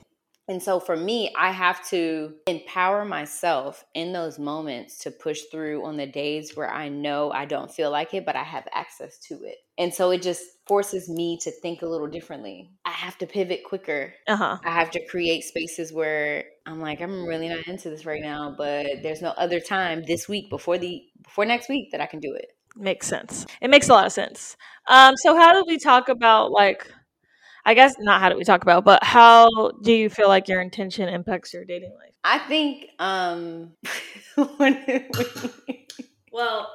and 0.48 0.62
so 0.62 0.80
for 0.80 0.96
me, 0.96 1.32
I 1.36 1.52
have 1.52 1.86
to 1.90 2.32
empower 2.46 3.04
myself 3.04 3.84
in 3.94 4.12
those 4.12 4.38
moments 4.38 4.98
to 5.00 5.10
push 5.10 5.42
through 5.52 5.84
on 5.84 5.98
the 5.98 6.06
days 6.06 6.56
where 6.56 6.70
I 6.70 6.88
know 6.88 7.30
I 7.30 7.44
don't 7.44 7.70
feel 7.70 7.90
like 7.90 8.14
it, 8.14 8.24
but 8.24 8.34
I 8.34 8.44
have 8.44 8.66
access 8.72 9.18
to 9.28 9.34
it. 9.44 9.58
And 9.76 9.92
so 9.92 10.10
it 10.10 10.22
just 10.22 10.42
forces 10.66 11.08
me 11.08 11.38
to 11.42 11.50
think 11.50 11.82
a 11.82 11.86
little 11.86 12.06
differently. 12.06 12.70
I 12.86 12.90
have 12.90 13.18
to 13.18 13.26
pivot 13.26 13.62
quicker. 13.64 14.14
Uh 14.26 14.36
huh. 14.36 14.58
I 14.64 14.70
have 14.70 14.90
to 14.92 15.06
create 15.06 15.44
spaces 15.44 15.92
where 15.92 16.44
I'm 16.66 16.80
like, 16.80 17.02
I'm 17.02 17.26
really 17.26 17.48
not 17.48 17.66
into 17.66 17.90
this 17.90 18.06
right 18.06 18.22
now, 18.22 18.54
but 18.56 18.86
there's 19.02 19.22
no 19.22 19.30
other 19.30 19.60
time 19.60 20.02
this 20.06 20.28
week 20.28 20.48
before 20.48 20.78
the 20.78 21.02
before 21.22 21.44
next 21.44 21.68
week 21.68 21.92
that 21.92 22.00
I 22.00 22.06
can 22.06 22.20
do 22.20 22.34
it. 22.34 22.52
Makes 22.74 23.06
sense. 23.06 23.44
It 23.60 23.70
makes 23.70 23.88
a 23.88 23.92
lot 23.92 24.06
of 24.06 24.12
sense. 24.12 24.56
Um, 24.88 25.16
so 25.16 25.36
how 25.36 25.52
do 25.52 25.64
we 25.66 25.78
talk 25.78 26.08
about 26.08 26.50
like 26.52 26.90
I 27.64 27.74
guess 27.74 27.94
not 27.98 28.20
how 28.20 28.28
do 28.28 28.36
we 28.36 28.44
talk 28.44 28.62
about, 28.62 28.84
but 28.84 29.02
how 29.04 29.70
do 29.82 29.92
you 29.92 30.08
feel 30.08 30.28
like 30.28 30.48
your 30.48 30.60
intention 30.60 31.08
impacts 31.08 31.52
your 31.52 31.64
dating 31.64 31.92
life? 31.94 32.12
I 32.24 32.38
think 32.38 32.86
um 32.98 33.72
when- 34.56 35.08
Well, 36.32 36.68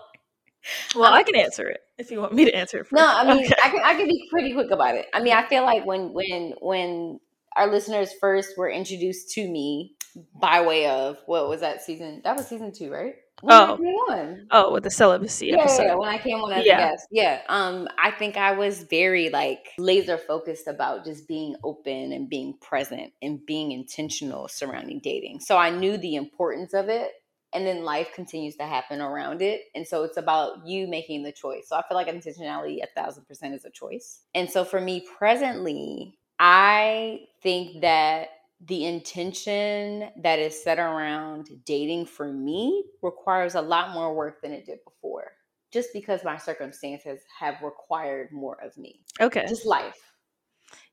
well, 0.95 1.13
I 1.13 1.23
can 1.23 1.35
answer 1.35 1.67
it 1.69 1.81
if 1.97 2.09
you 2.11 2.19
want 2.19 2.33
me 2.33 2.45
to 2.45 2.53
answer 2.55 2.77
it. 2.79 2.87
First. 2.87 2.93
No, 2.93 3.05
I 3.05 3.23
mean 3.25 3.45
Okay. 3.45 3.53
I 3.63 3.69
can 3.69 3.81
I 3.83 3.93
can 3.95 4.07
be 4.07 4.27
pretty 4.29 4.53
quick 4.53 4.71
about 4.71 4.95
it. 4.95 5.05
I 5.13 5.21
mean, 5.21 5.33
I 5.33 5.47
feel 5.47 5.63
like 5.63 5.85
when 5.85 6.11
when 6.13 6.53
when 6.61 7.19
our 7.55 7.71
listeners 7.71 8.11
first 8.19 8.57
were 8.57 8.69
introduced 8.69 9.31
to 9.31 9.47
me 9.47 9.95
by 10.39 10.61
way 10.65 10.87
of 10.87 11.17
what 11.27 11.47
was 11.49 11.61
that 11.61 11.81
season? 11.81 12.21
That 12.23 12.35
was 12.35 12.47
season 12.47 12.71
two, 12.73 12.91
right? 12.91 13.15
When 13.43 13.53
Oh. 13.57 13.73
On. 14.09 14.47
oh, 14.51 14.71
with 14.71 14.83
the 14.83 14.89
celibacy 14.89 15.47
Yeah, 15.47 15.55
yeah, 15.57 15.61
episode. 15.63 15.83
yeah, 15.83 15.95
when 15.95 16.07
I 16.09 16.17
came 16.17 16.37
on 16.41 16.53
as 16.53 16.65
Yeah. 16.65 16.87
a 16.87 16.91
guest. 16.91 17.07
Yeah. 17.11 17.41
Um, 17.49 17.89
I 18.01 18.11
think 18.11 18.37
I 18.37 18.53
was 18.53 18.83
very 18.83 19.29
like 19.29 19.73
laser 19.77 20.17
focused 20.17 20.67
about 20.67 21.03
just 21.03 21.27
being 21.27 21.55
open 21.63 22.13
and 22.13 22.29
being 22.29 22.53
present 22.61 23.11
and 23.21 23.45
being 23.45 23.73
intentional 23.73 24.47
surrounding 24.47 25.01
dating. 25.03 25.41
So 25.41 25.57
I 25.57 25.71
knew 25.71 25.97
the 25.97 26.15
importance 26.15 26.73
of 26.73 26.87
it. 26.87 27.11
And 27.55 27.67
then 27.67 27.83
life 27.83 28.13
continues 28.15 28.55
to 28.55 28.63
happen 28.63 28.99
around 28.99 29.41
it. 29.43 29.61
And 29.75 29.85
so 29.87 30.03
it's 30.03 30.17
about 30.17 30.65
you 30.65 30.87
making 30.87 31.21
the 31.23 31.31
choice. 31.31 31.67
So 31.67 31.75
I 31.75 31.83
feel 31.87 31.95
like 31.97 32.07
intentionality 32.07 32.79
a 32.81 32.87
thousand 32.99 33.25
percent 33.27 33.53
is 33.53 33.63
a 33.65 33.69
choice. 33.69 34.21
And 34.33 34.49
so 34.49 34.63
for 34.65 34.81
me 34.81 35.05
presently, 35.19 36.17
I 36.39 37.27
think 37.43 37.81
that 37.81 38.29
the 38.65 38.85
intention 38.85 40.09
that 40.21 40.39
is 40.39 40.61
set 40.63 40.79
around 40.79 41.49
dating 41.65 42.05
for 42.05 42.31
me 42.31 42.85
requires 43.01 43.55
a 43.55 43.61
lot 43.61 43.91
more 43.93 44.15
work 44.15 44.41
than 44.41 44.53
it 44.53 44.65
did 44.65 44.79
before 44.85 45.31
just 45.71 45.89
because 45.93 46.23
my 46.23 46.37
circumstances 46.37 47.21
have 47.39 47.61
required 47.61 48.31
more 48.31 48.57
of 48.63 48.77
me 48.77 49.01
Okay. 49.19 49.47
just 49.47 49.65
life 49.65 50.13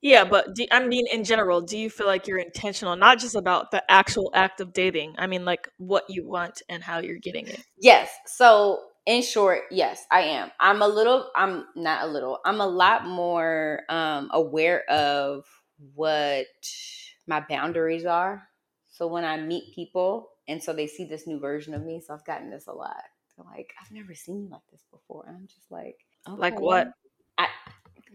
Yeah, 0.03 0.25
but 0.25 0.55
do, 0.55 0.67
I 0.71 0.87
mean, 0.87 1.07
in 1.13 1.25
general, 1.25 1.61
do 1.61 1.79
you 1.79 1.91
feel 1.91 2.07
like 2.07 2.27
you're 2.27 2.39
intentional, 2.39 2.97
not 2.97 3.19
just 3.19 3.35
about 3.35 3.71
the 3.71 3.83
actual 3.91 4.31
act 4.35 4.61
of 4.61 4.73
dating? 4.73 5.15
I 5.19 5.27
mean, 5.27 5.45
like 5.45 5.69
what 5.79 6.05
you 6.09 6.27
want 6.27 6.63
and 6.69 6.83
how 6.83 6.99
you're 6.99 7.19
getting 7.19 7.49
it. 7.49 7.65
yes 7.79 8.11
so 8.27 8.81
in 9.07 9.23
short 9.23 9.63
yes 9.71 10.05
i 10.11 10.21
am 10.21 10.51
i'm 10.61 10.83
a 10.83 10.89
little 10.89 11.31
i'm 11.37 11.65
not 11.75 12.05
a 12.05 12.07
little 12.07 12.39
i'm 12.45 12.61
a 12.61 12.67
lot 12.67 13.07
more 13.07 13.83
um 13.89 14.29
aware 14.33 14.89
of 14.91 15.45
what 15.95 16.47
my 17.31 17.41
boundaries 17.49 18.07
are 18.07 18.49
so 18.89 19.07
when 19.07 19.25
i 19.25 19.39
meet 19.39 19.75
people 19.75 20.31
and 20.49 20.63
so 20.63 20.73
they 20.75 20.89
see 20.89 21.05
this 21.07 21.27
new 21.29 21.41
version 21.41 21.75
of 21.75 21.85
me 21.85 22.01
so 22.01 22.15
i've 22.15 22.27
gotten 22.27 22.51
this 22.51 22.67
a 22.69 22.73
lot 22.73 23.05
they're 23.37 23.47
like 23.47 23.73
i've 23.81 23.93
never 23.93 24.15
seen 24.15 24.43
you 24.43 24.49
like 24.51 24.67
this 24.73 24.85
before 24.91 25.25
and 25.29 25.37
i'm 25.37 25.49
just 25.49 25.71
like 25.71 25.99
Like 26.37 26.61
what? 26.61 26.89
I, 27.39 27.49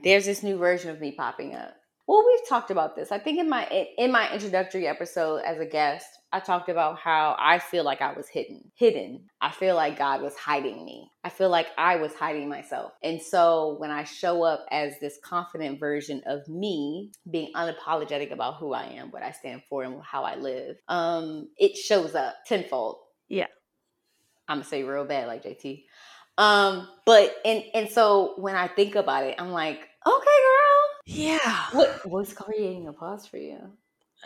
there's 0.04 0.26
this 0.26 0.44
new 0.44 0.58
version 0.58 0.92
of 0.92 1.02
me 1.02 1.12
popping 1.14 1.56
up. 1.56 1.76
Well, 2.08 2.24
we've 2.26 2.48
talked 2.48 2.70
about 2.70 2.96
this. 2.96 3.12
I 3.12 3.18
think 3.18 3.40
in 3.40 3.50
my 3.50 3.68
in 3.98 4.12
my 4.12 4.32
introductory 4.32 4.86
episode 4.86 5.38
as 5.38 5.60
a 5.60 5.66
guest, 5.66 6.06
I 6.32 6.40
talked 6.40 6.70
about 6.70 7.00
how 7.00 7.36
I 7.40 7.58
feel 7.58 7.84
like 7.84 8.02
I 8.02 8.14
was 8.14 8.28
hidden. 8.28 8.72
Hidden. 8.76 9.24
I 9.42 9.52
feel 9.52 9.76
like 9.76 9.98
God 9.98 10.22
was 10.22 10.36
hiding 10.36 10.86
me. 10.86 11.10
I 11.24 11.30
feel 11.30 11.50
like 11.50 11.68
I 11.80 11.96
was 11.96 12.14
hiding 12.14 12.48
myself. 12.48 12.92
And 13.02 13.20
so 13.20 13.78
when 13.80 13.90
I 13.90 14.04
show 14.04 14.44
up 14.44 14.66
as 14.70 14.94
this 15.00 15.18
confident 15.24 15.80
version 15.80 16.22
of 16.28 16.48
me, 16.48 17.12
being 17.32 17.52
unapologetic 17.56 18.32
about 18.32 18.58
who 18.58 18.74
I 18.74 18.86
am, 18.86 19.10
what 19.10 19.24
I 19.24 19.32
stand 19.32 19.64
for, 19.68 19.84
and 19.84 20.00
how 20.04 20.24
I 20.24 20.36
live, 20.36 20.78
um, 20.88 21.50
it 21.58 21.76
shows 21.76 22.14
up 22.14 22.36
tenfold. 22.46 22.98
Yeah. 23.30 23.48
I'm 24.48 24.58
gonna 24.58 24.66
say 24.66 24.84
real 24.84 25.06
bad 25.06 25.28
like 25.28 25.44
JT. 25.44 25.86
Um, 26.38 26.88
but 27.06 27.36
and 27.46 27.64
and 27.74 27.90
so 27.90 28.34
when 28.38 28.56
I 28.56 28.68
think 28.68 28.96
about 28.96 29.24
it, 29.24 29.36
I'm 29.40 29.52
like, 29.52 29.80
okay, 30.06 30.35
Yeah. 31.06 31.70
what 31.72 32.06
was 32.06 32.34
creating 32.34 32.88
a 32.88 32.94
pause 32.94 33.26
for 33.28 33.38
you? 33.38 33.78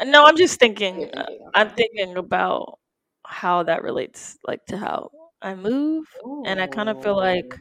No, 0.06 0.26
I'm 0.26 0.38
just 0.38 0.60
thinking. 0.60 1.10
uh, 1.18 1.24
thinking, 1.24 1.50
I'm 1.54 1.70
thinking 1.72 2.18
about 2.18 2.80
how 3.26 3.64
that 3.64 3.84
relates, 3.84 4.38
like 4.48 4.66
to 4.68 4.78
how 4.78 5.12
I 5.42 5.56
move, 5.56 6.06
and 6.44 6.62
I 6.62 6.68
kind 6.68 6.90
of 6.90 7.02
feel 7.02 7.16
like, 7.18 7.56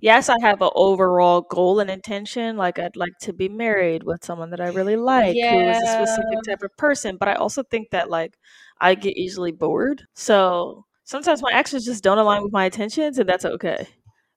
yes, 0.00 0.28
I 0.30 0.36
have 0.42 0.62
an 0.62 0.70
overall 0.74 1.42
goal 1.42 1.80
and 1.80 1.90
intention. 1.90 2.56
Like 2.58 2.78
I'd 2.78 2.96
like 2.96 3.14
to 3.22 3.32
be 3.34 3.48
married 3.48 4.04
with 4.04 4.24
someone 4.24 4.50
that 4.50 4.60
I 4.60 4.68
really 4.68 4.96
like, 4.96 5.46
who 5.48 5.68
is 5.68 5.82
a 5.82 5.86
specific 5.88 6.40
type 6.48 6.62
of 6.62 6.76
person. 6.78 7.16
But 7.18 7.28
I 7.28 7.34
also 7.34 7.62
think 7.64 7.90
that 7.90 8.10
like 8.10 8.38
I 8.80 8.94
get 8.96 9.16
easily 9.18 9.52
bored. 9.52 10.04
So 10.14 10.86
sometimes 11.04 11.42
my 11.42 11.52
actions 11.52 11.84
just 11.86 12.04
don't 12.04 12.18
align 12.18 12.42
with 12.44 12.52
my 12.52 12.66
intentions, 12.66 13.18
and 13.18 13.28
that's 13.28 13.44
okay. 13.46 13.88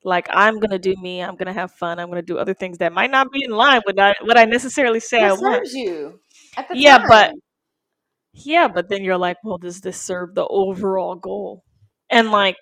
Like 0.06 0.28
I'm 0.32 0.60
gonna 0.60 0.80
do 0.80 0.96
me. 1.02 1.22
I'm 1.22 1.36
gonna 1.36 1.54
have 1.54 1.72
fun. 1.74 2.00
I'm 2.00 2.10
gonna 2.10 2.22
do 2.24 2.38
other 2.38 2.54
things 2.54 2.78
that 2.80 2.94
might 2.94 3.12
not 3.12 3.32
be 3.32 3.44
in 3.44 3.52
line 3.52 3.82
with 3.88 4.00
I, 4.00 4.16
what 4.24 4.38
I 4.38 4.46
necessarily 4.46 5.00
say 5.02 5.24
I 5.26 5.32
What 5.32 5.40
want. 5.40 5.64
serves 5.64 5.74
you 5.74 6.20
at 6.58 6.68
the 6.70 6.76
Yeah, 6.78 6.98
but 7.08 7.34
yeah, 8.34 8.68
but 8.68 8.90
then 8.90 9.04
you're 9.04 9.18
like, 9.18 9.38
well, 9.44 9.58
does 9.58 9.82
this 9.82 10.00
serve 10.02 10.36
the 10.36 10.46
overall 10.48 11.16
goal? 11.16 11.64
And 12.10 12.32
like 12.32 12.58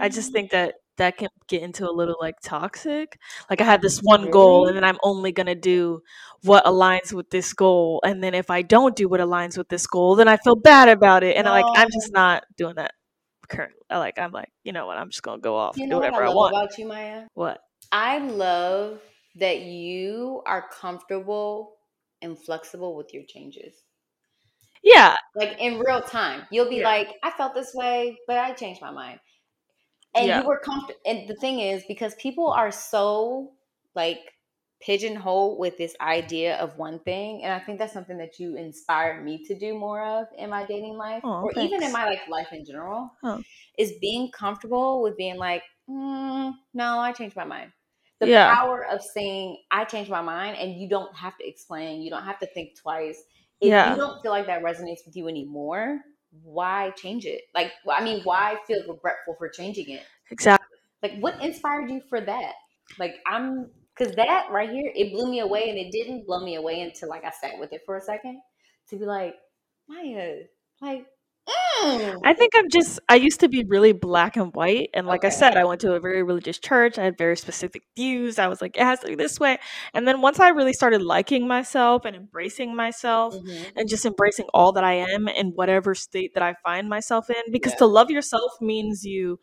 I 0.00 0.08
just 0.08 0.32
Mm, 0.32 0.32
think 0.32 0.50
that 0.52 0.74
that 0.98 1.16
can 1.18 1.28
get 1.48 1.62
into 1.62 1.88
a 1.88 1.92
little 1.92 2.16
like 2.20 2.36
toxic. 2.42 3.18
Like 3.50 3.60
I 3.60 3.64
have 3.64 3.82
this 3.82 4.00
one 4.00 4.28
goal 4.30 4.68
and 4.68 4.76
then 4.76 4.84
I'm 4.84 4.98
only 5.04 5.32
going 5.32 5.46
to 5.48 5.54
do 5.56 6.02
what 6.42 6.64
aligns 6.66 7.12
with 7.12 7.30
this 7.30 7.52
goal. 7.54 8.00
And 8.04 8.22
then 8.22 8.34
if 8.34 8.50
I 8.50 8.62
don't 8.62 8.96
do 8.96 9.08
what 9.08 9.20
aligns 9.20 9.58
with 9.58 9.68
this 9.70 9.86
goal, 9.86 10.16
then 10.16 10.28
I 10.28 10.36
feel 10.38 10.56
bad 10.56 10.88
about 10.88 11.24
it. 11.24 11.36
And 11.36 11.48
like 11.48 11.68
I'm 11.74 11.88
just 11.92 12.12
not 12.12 12.44
doing 12.58 12.76
that 12.76 12.92
currently. 13.48 13.80
Like 13.90 14.18
I'm 14.18 14.32
like, 14.32 14.50
you 14.64 14.72
know 14.72 14.86
what? 14.86 14.98
I'm 14.98 15.10
just 15.10 15.22
to 15.24 15.38
go 15.38 15.56
off 15.56 15.76
You 15.76 15.84
and 15.84 15.90
do 15.90 15.94
know 15.96 16.00
what 16.00 16.08
I 16.08 16.10
whatever 16.10 16.30
I 16.32 16.34
want. 16.34 16.54
about 16.56 16.78
you, 16.78 16.86
Maya? 16.86 17.24
What? 17.34 17.60
I 17.92 18.18
love 18.18 19.00
that 19.36 19.60
you 19.60 20.42
are 20.46 20.68
comfortable 20.68 21.76
and 22.22 22.38
flexible 22.38 22.96
with 22.96 23.12
your 23.12 23.24
changes. 23.28 23.82
Yeah. 24.82 25.16
Like 25.34 25.56
in 25.58 25.78
real 25.78 26.02
time, 26.02 26.46
you'll 26.50 26.68
be 26.68 26.76
Yeah. 26.76 26.88
like, 26.88 27.08
I 27.22 27.30
felt 27.30 27.54
this 27.54 27.72
way, 27.74 28.18
but 28.26 28.38
I 28.38 28.52
changed 28.52 28.80
my 28.80 28.90
mind. 28.90 29.20
And 30.14 30.26
Yeah. 30.26 30.40
you 30.42 30.46
were 30.46 30.60
comfortable. 30.60 31.00
And 31.06 31.28
the 31.28 31.34
thing 31.36 31.60
is, 31.60 31.84
because 31.88 32.14
people 32.16 32.48
are 32.48 32.70
so 32.70 33.52
like 33.94 34.33
pigeonholed 34.84 35.58
with 35.58 35.78
this 35.78 35.96
idea 36.00 36.56
of 36.58 36.76
one 36.78 37.00
thing, 37.00 37.42
and 37.42 37.52
I 37.52 37.60
think 37.64 37.78
that's 37.78 37.92
something 37.92 38.18
that 38.18 38.38
you 38.38 38.56
inspired 38.56 39.24
me 39.24 39.44
to 39.46 39.58
do 39.58 39.74
more 39.78 40.02
of 40.04 40.26
in 40.36 40.50
my 40.50 40.66
dating 40.66 40.96
life, 40.96 41.24
Oh, 41.24 41.40
or 41.40 41.52
even 41.58 41.82
in 41.82 41.92
my 41.92 42.04
like 42.06 42.26
life 42.28 42.48
in 42.52 42.64
general, 42.64 43.10
Oh. 43.22 43.44
is 43.78 43.92
being 44.00 44.30
comfortable 44.30 45.02
with 45.02 45.16
being 45.16 45.36
like, 45.36 45.62
mm, 45.88 46.54
no, 46.74 46.98
I 46.98 47.12
changed 47.12 47.36
my 47.36 47.44
mind. 47.44 47.72
The 48.20 48.28
Yeah. 48.28 48.56
power 48.56 48.84
of 48.86 49.02
saying 49.02 49.62
I 49.70 49.84
changed 49.84 50.10
my 50.10 50.22
mind, 50.22 50.56
and 50.58 50.80
you 50.80 50.88
don't 50.88 51.14
have 51.16 51.36
to 51.38 51.46
explain, 51.48 52.02
you 52.02 52.10
don't 52.10 52.22
have 52.24 52.38
to 52.40 52.46
think 52.46 52.76
twice. 52.78 53.22
If 53.60 53.74
Yeah. 53.74 53.84
you 53.84 53.96
don't 53.96 54.20
feel 54.22 54.30
like 54.30 54.46
that 54.46 54.62
resonates 54.62 55.04
with 55.06 55.16
you 55.16 55.28
anymore, 55.28 56.00
why 56.42 56.90
change 56.96 57.26
it? 57.26 57.42
Like, 57.54 57.72
I 57.90 58.02
mean, 58.04 58.22
why 58.24 58.58
feel 58.66 58.80
regretful 58.88 59.36
for 59.38 59.48
changing 59.48 59.90
it? 59.90 60.04
Exactly. 60.30 60.78
Like, 61.02 61.18
what 61.20 61.42
inspired 61.42 61.90
you 61.90 62.00
for 62.08 62.20
that? 62.20 62.54
Like, 62.98 63.16
I'm 63.26 63.70
because 63.96 64.14
that 64.16 64.46
right 64.50 64.70
here, 64.70 64.90
it 64.94 65.12
blew 65.12 65.30
me 65.30 65.40
away, 65.40 65.68
and 65.70 65.78
it 65.78 65.92
didn't 65.92 66.26
blow 66.26 66.44
me 66.44 66.56
away 66.56 66.80
until 66.80 67.08
like 67.08 67.24
I 67.24 67.30
sat 67.30 67.58
with 67.58 67.72
it 67.72 67.82
for 67.86 67.96
a 67.96 68.00
second 68.00 68.40
to 68.90 68.96
be 68.98 69.04
like, 69.06 69.34
Maya, 69.88 70.40
like, 70.80 71.06
mm. 71.48 72.16
I 72.24 72.32
think 72.34 72.52
I'm 72.56 72.68
just 72.70 72.98
I 73.08 73.16
used 73.16 73.40
to 73.40 73.48
be 73.48 73.64
really 73.68 73.92
black 73.92 74.36
and 74.36 74.54
white 74.54 74.88
and 74.94 75.06
like 75.06 75.24
I 75.24 75.28
said 75.28 75.56
I 75.56 75.64
went 75.64 75.80
to 75.82 75.94
a 75.94 76.00
very 76.00 76.22
religious 76.22 76.58
church. 76.58 76.98
I 76.98 77.04
had 77.04 77.18
very 77.18 77.36
specific 77.36 77.82
views. 77.96 78.38
I 78.38 78.48
was 78.48 78.62
like 78.62 78.76
it 78.76 78.82
has 78.82 79.00
to 79.00 79.08
be 79.08 79.14
this 79.14 79.38
way. 79.38 79.58
And 79.92 80.08
then 80.08 80.20
once 80.22 80.40
I 80.40 80.48
really 80.50 80.72
started 80.72 81.02
liking 81.02 81.46
myself 81.46 82.04
and 82.04 82.16
embracing 82.16 82.74
myself 82.74 83.34
Mhm. 83.34 83.72
and 83.76 83.88
just 83.88 84.06
embracing 84.06 84.46
all 84.54 84.72
that 84.72 84.84
I 84.84 84.94
am 84.94 85.28
in 85.28 85.48
whatever 85.48 85.94
state 85.94 86.32
that 86.34 86.42
I 86.42 86.54
find 86.64 86.88
myself 86.88 87.28
in 87.30 87.52
because 87.52 87.72
Yeah. 87.72 87.78
to 87.78 87.86
love 87.86 88.10
yourself 88.10 88.52
means 88.60 89.04
you 89.04 89.38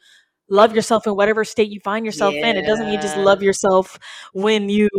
love 0.51 0.75
yourself 0.75 1.07
in 1.07 1.15
whatever 1.15 1.43
state 1.45 1.69
you 1.71 1.79
find 1.79 2.05
yourself 2.05 2.33
in. 2.35 2.57
It 2.57 2.65
doesn't 2.67 2.87
mean 2.87 3.01
just 3.01 3.17
love 3.17 3.41
yourself 3.41 3.97
when 4.33 4.69
you 4.69 4.89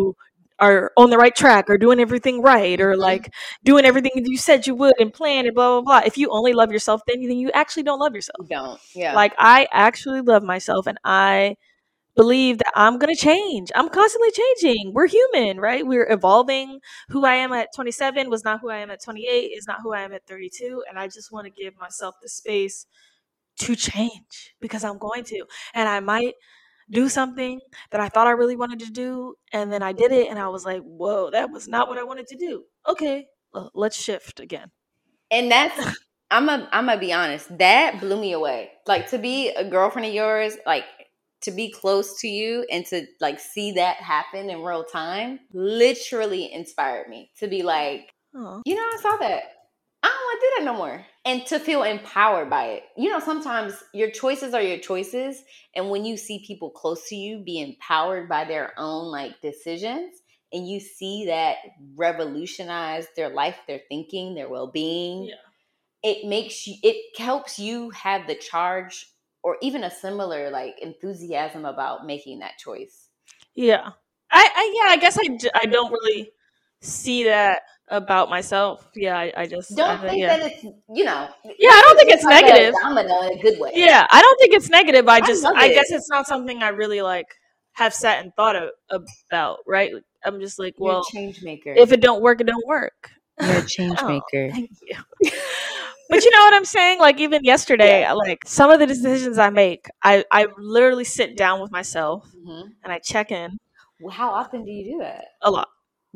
are 0.59 0.93
on 0.97 1.11
the 1.11 1.19
right 1.19 1.35
track 1.35 1.69
or 1.69 1.77
doing 1.79 2.01
everything 2.01 2.41
right 2.43 2.81
or 2.81 2.95
Mhm. 2.95 2.99
like 2.99 3.33
doing 3.65 3.85
everything 3.85 4.13
you 4.15 4.37
said 4.39 4.67
you 4.67 4.75
would 4.77 4.95
and 5.01 5.13
plan 5.13 5.47
and 5.47 5.55
blah 5.55 5.81
blah 5.81 6.01
blah. 6.01 6.07
If 6.07 6.17
you 6.19 6.31
only 6.31 6.53
love 6.53 6.73
yourself, 6.73 7.03
then 7.07 7.21
then 7.23 7.37
you 7.39 7.51
actually 7.53 7.83
don't 7.85 7.99
love 8.01 8.15
yourself. 8.15 8.37
You 8.43 8.57
don't. 8.57 8.81
Yeah. 8.95 9.15
Like 9.15 9.35
I 9.39 9.67
actually 9.73 10.21
love 10.23 10.43
myself 10.43 10.87
and 10.87 10.99
I 11.05 11.57
believe 12.15 12.59
that 12.59 12.73
I'm 12.77 12.99
going 12.99 13.15
to 13.15 13.21
change. 13.21 13.71
I'm 13.75 13.89
constantly 13.89 14.31
changing. 14.33 14.93
We're 14.95 15.07
human, 15.07 15.59
right? 15.59 15.87
We're 15.87 16.11
evolving. 16.13 16.81
Who 17.09 17.25
I 17.25 17.37
am 17.37 17.53
at 17.55 17.69
27 17.75 18.29
was 18.31 18.45
not 18.45 18.61
who 18.61 18.69
I 18.71 18.79
am 18.79 18.91
at 18.91 19.03
28, 19.03 19.53
is 19.57 19.67
not 19.67 19.79
who 19.83 19.95
I 19.95 20.03
am 20.03 20.13
at 20.13 20.27
32, 20.27 20.85
and 20.89 20.99
I 20.99 21.07
just 21.07 21.33
want 21.33 21.47
to 21.47 21.51
give 21.51 21.75
myself 21.81 22.17
the 22.23 22.29
space 22.29 22.87
to 23.61 23.77
change 23.77 24.55
because 24.61 24.85
I'm 24.85 24.99
going 24.99 25.25
to. 25.25 25.45
And 25.75 25.89
I 25.89 26.01
might 26.01 26.35
do 26.91 27.09
something 27.09 27.61
that 27.91 28.01
I 28.01 28.09
thought 28.09 28.27
I 28.27 28.33
really 28.33 28.57
wanted 28.57 28.81
to 28.81 28.91
do 28.91 29.35
and 29.53 29.73
then 29.73 29.83
I 29.83 29.93
did 29.93 30.13
it 30.13 30.29
and 30.29 30.39
I 30.39 30.49
was 30.49 30.65
like, 30.65 30.83
"Whoa, 30.83 31.31
that 31.31 31.51
was 31.51 31.69
not 31.69 31.89
what 31.89 31.99
I 31.99 32.03
wanted 32.03 32.27
to 32.29 32.37
do." 32.37 32.65
Okay, 32.89 33.27
well, 33.55 33.71
let's 33.75 33.97
shift 33.97 34.41
again. 34.41 34.71
and 35.31 35.51
that's 35.51 35.97
I'm 36.31 36.49
a 36.49 36.69
I'm 36.73 36.87
gonna 36.87 36.99
be 37.01 37.13
honest. 37.13 37.57
That 37.59 38.01
blew 38.01 38.21
me 38.21 38.33
away. 38.33 38.71
Like 38.87 39.09
to 39.11 39.19
be 39.19 39.51
a 39.51 39.65
girlfriend 39.69 40.07
of 40.09 40.15
yours, 40.15 40.57
like 40.67 40.85
to 41.43 41.51
be 41.51 41.71
close 41.71 42.21
to 42.21 42.29
you 42.29 42.65
and 42.71 42.85
to 42.87 43.07
like 43.21 43.39
see 43.41 43.73
that 43.73 43.97
happen 43.97 44.49
in 44.51 44.63
real 44.63 44.85
time, 44.85 45.41
literally 45.53 46.53
inspired 46.53 47.09
me 47.09 47.31
to 47.39 47.49
be 47.49 47.63
like, 47.63 48.13
Oh. 48.35 48.63
you 48.65 48.75
know, 48.75 48.83
I 48.83 48.99
saw 49.01 49.17
that. 49.19 49.43
Don't 50.33 50.41
to 50.41 50.47
do 50.47 50.53
that 50.59 50.65
no 50.65 50.77
more. 50.77 51.05
And 51.25 51.47
to 51.47 51.59
feel 51.59 51.83
empowered 51.83 52.51
by 52.51 52.65
it. 52.67 52.85
You 52.97 53.11
know, 53.11 53.21
sometimes 53.21 53.75
your 53.93 54.11
choices 54.11 54.55
are 54.55 54.63
your 54.63 54.79
choices. 54.79 55.43
And 55.75 55.91
when 55.91 56.05
you 56.05 56.17
see 56.17 56.45
people 56.47 56.71
close 56.71 57.09
to 57.09 57.17
you 57.17 57.39
be 57.39 57.61
empowered 57.61 58.29
by 58.29 58.45
their 58.45 58.73
own 58.79 59.11
like 59.11 59.41
decisions, 59.41 60.23
and 60.53 60.69
you 60.69 60.81
see 60.81 61.27
that 61.27 61.57
revolutionize 61.97 63.07
their 63.17 63.31
life, 63.31 63.57
their 63.67 63.81
thinking, 63.89 64.35
their 64.35 64.49
well 64.49 64.67
being, 64.67 65.25
Yeah. 65.25 65.35
it 66.03 66.27
makes 66.27 66.67
you, 66.67 66.75
it 66.83 67.19
helps 67.19 67.59
you 67.59 67.91
have 67.91 68.27
the 68.27 68.35
charge 68.35 69.07
or 69.43 69.57
even 69.63 69.85
a 69.85 69.91
similar 69.91 70.51
like 70.51 70.79
enthusiasm 70.81 71.65
about 71.65 72.07
making 72.07 72.41
that 72.41 72.59
choice. 72.59 73.09
Yeah. 73.55 73.91
I, 74.31 74.49
I 74.55 74.83
yeah, 74.83 74.91
I 74.93 74.97
guess 74.97 75.19
I, 75.19 75.39
I 75.55 75.67
don't 75.67 75.93
really 75.93 76.33
see 76.81 77.25
that 77.25 77.63
about 77.93 78.29
myself. 78.31 78.89
Yeah, 78.97 79.17
I, 79.17 79.33
I 79.37 79.47
just 79.47 79.77
Don't 79.77 79.99
think- 80.01 80.11
think 80.11 80.21
yeah. 80.23 80.37
that 80.37 80.51
it's, 80.51 80.65
you 80.65 81.05
know, 81.05 81.29
Yeah, 81.45 81.71
I 81.71 81.83
don't 81.87 81.97
think 81.99 82.11
it's 82.11 82.25
negative. 82.25 82.75
domino 82.83 83.23
in 83.29 83.39
a 83.39 83.43
good 83.43 83.61
way. 83.61 83.71
Yeah, 83.75 84.07
I 84.11 84.21
don't 84.21 84.39
think 84.41 84.55
it's 84.55 84.69
negative. 84.71 85.07
I 85.09 85.21
just 85.21 85.45
I, 85.45 85.67
it. 85.67 85.75
guess 85.75 85.91
it's 85.93 86.09
not 86.09 86.27
something 86.27 86.63
I 86.63 86.71
really 86.71 87.03
like 87.03 87.27
have 87.75 87.95
sat 87.95 88.25
and 88.25 88.35
thought 88.35 88.57
of, 88.57 88.71
about, 89.31 89.59
right? 89.67 89.93
I'm 90.25 90.41
just 90.41 90.59
like, 90.59 90.75
You're 90.79 90.89
well, 90.89 91.05
change 91.05 91.43
maker. 91.43 91.73
if 91.77 91.93
it 91.93 92.01
don't 92.01 92.23
work, 92.23 92.41
it 92.41 92.47
don't 92.47 92.67
work. 92.67 93.11
You're 93.41 93.59
a 93.59 93.67
change 93.67 93.99
Oh, 94.01 94.09
maker. 94.09 94.51
Thank 94.53 94.71
you. 94.83 94.97
but 96.09 96.25
you 96.25 96.31
know 96.31 96.41
what 96.45 96.55
I'm 96.55 96.65
saying? 96.65 96.99
Like 96.99 97.21
even 97.21 97.45
yesterday, 97.45 98.05
I 98.05 98.13
like 98.13 98.43
some 98.47 98.71
of 98.71 98.79
the 98.79 98.87
decisions 98.87 99.39
I 99.39 99.51
make, 99.51 99.89
I 100.03 100.25
I 100.31 100.49
literally 100.59 101.05
sit 101.05 101.37
down 101.37 101.61
with 101.61 101.71
myself 101.71 102.27
hmm 102.45 102.63
and 102.85 102.93
I 102.93 102.99
check 102.99 103.31
in 103.33 103.59
Well, 104.01 104.13
how 104.13 104.31
often 104.31 104.65
do 104.65 104.71
you 104.71 104.93
do 104.93 104.99
that? 105.01 105.25
a 105.43 105.51
lot. 105.51 105.69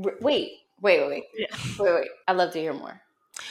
R- 0.05 0.15
Wait, 0.21 0.53
wait, 0.81 1.01
wait, 1.01 1.09
wait, 1.09 1.25
Yeah. 1.39 1.57
wait, 1.79 1.95
wait. 1.95 2.09
I'd 2.29 2.37
love 2.37 2.53
to 2.53 2.59
hear 2.61 2.75
more. 2.75 3.01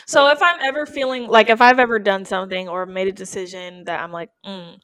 So 0.05 0.29
if 0.29 0.41
I'm 0.41 0.59
ever 0.61 0.85
feeling 0.85 1.27
like 1.27 1.49
if 1.49 1.61
I've 1.61 1.79
ever 1.79 1.99
done 1.99 2.25
something 2.25 2.69
or 2.69 2.85
made 2.85 3.07
a 3.07 3.11
decision 3.11 3.85
that 3.85 4.01
I'm 4.01 4.11
like, 4.11 4.29
mm, 4.45 4.79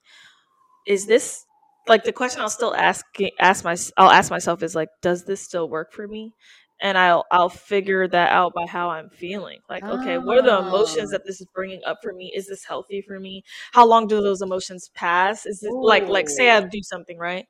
is 0.88 1.06
this 1.06 1.46
like 1.88 2.04
the 2.04 2.14
question 2.14 2.42
I'll 2.42 2.50
still 2.50 2.76
ask 2.76 3.06
ask 3.40 3.64
my 3.64 3.76
I'll 3.98 4.12
ask 4.12 4.32
myself 4.32 4.64
is 4.64 4.76
like, 4.76 4.90
does 5.02 5.26
this 5.26 5.42
still 5.42 5.70
work 5.70 5.92
for 5.94 6.08
me? 6.08 6.34
And 6.82 6.98
I'll 6.98 7.26
I'll 7.32 7.50
figure 7.50 8.08
that 8.08 8.32
out 8.32 8.54
by 8.54 8.66
how 8.68 8.90
I'm 8.90 9.10
feeling. 9.10 9.60
Like, 9.70 9.88
okay, 9.90 10.18
what 10.18 10.38
are 10.40 10.42
the 10.44 10.60
emotions 10.68 11.12
Oh. 11.12 11.18
that 11.18 11.26
this 11.26 11.42
is 11.42 11.48
bringing 11.54 11.82
up 11.86 12.00
for 12.04 12.14
me? 12.14 12.32
Is 12.36 12.48
this 12.48 12.66
healthy 12.66 13.02
for 13.02 13.20
me? 13.20 13.44
How 13.74 13.86
long 13.86 14.08
do 14.08 14.22
those 14.22 14.42
emotions 14.42 14.90
pass? 14.96 15.46
Is 15.46 15.64
it 15.64 15.74
like 15.82 16.08
like 16.10 16.30
say 16.30 16.50
I 16.50 16.62
do 16.62 16.82
something 16.84 17.18
right, 17.20 17.48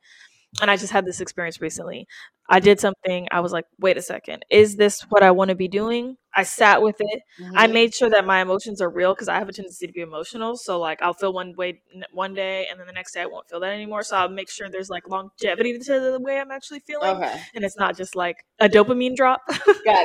and 0.60 0.70
I 0.70 0.76
just 0.76 0.92
had 0.92 1.04
this 1.06 1.20
experience 1.20 1.60
recently. 1.60 2.06
I 2.48 2.60
did 2.60 2.80
something. 2.80 3.28
I 3.30 3.40
was 3.40 3.52
like, 3.52 3.64
wait 3.78 3.96
a 3.96 4.02
second, 4.02 4.44
is 4.50 4.76
this 4.76 5.00
what 5.08 5.22
I 5.22 5.30
want 5.30 5.48
to 5.48 5.54
be 5.54 5.68
doing? 5.68 6.16
I 6.34 6.42
sat 6.42 6.82
with 6.82 6.96
it. 6.98 7.22
I 7.56 7.66
Mhm. 7.66 7.72
made 7.72 7.94
sure 7.94 8.10
that 8.10 8.26
my 8.26 8.40
emotions 8.40 8.80
are 8.80 8.90
real 8.90 9.14
because 9.14 9.28
I 9.28 9.38
have 9.38 9.48
a 9.48 9.52
tendency 9.52 9.86
to 9.86 9.92
be 9.92 10.00
emotional. 10.00 10.56
So 10.56 10.78
like 10.78 11.00
I'll 11.02 11.14
feel 11.14 11.32
one 11.32 11.54
way 11.56 11.80
one 12.12 12.34
day, 12.34 12.66
and 12.70 12.78
then 12.78 12.86
the 12.86 12.92
next 12.92 13.12
day 13.12 13.22
I 13.22 13.26
won't 13.26 13.48
feel 13.48 13.60
that 13.60 13.72
anymore. 13.72 14.02
So 14.02 14.16
I'll 14.16 14.28
make 14.28 14.50
sure 14.50 14.68
there's 14.68 14.90
like 14.90 15.08
longevity 15.08 15.78
to 15.78 16.00
the 16.00 16.18
way 16.20 16.38
I'm 16.40 16.50
actually 16.50 16.80
feeling, 16.80 17.16
Okay, 17.16 17.40
and 17.54 17.64
it's 17.64 17.76
not 17.78 17.96
just 17.96 18.14
like 18.16 18.44
a 18.58 18.68
dopamine 18.68 19.14
drop. 19.16 19.40
got 19.48 19.56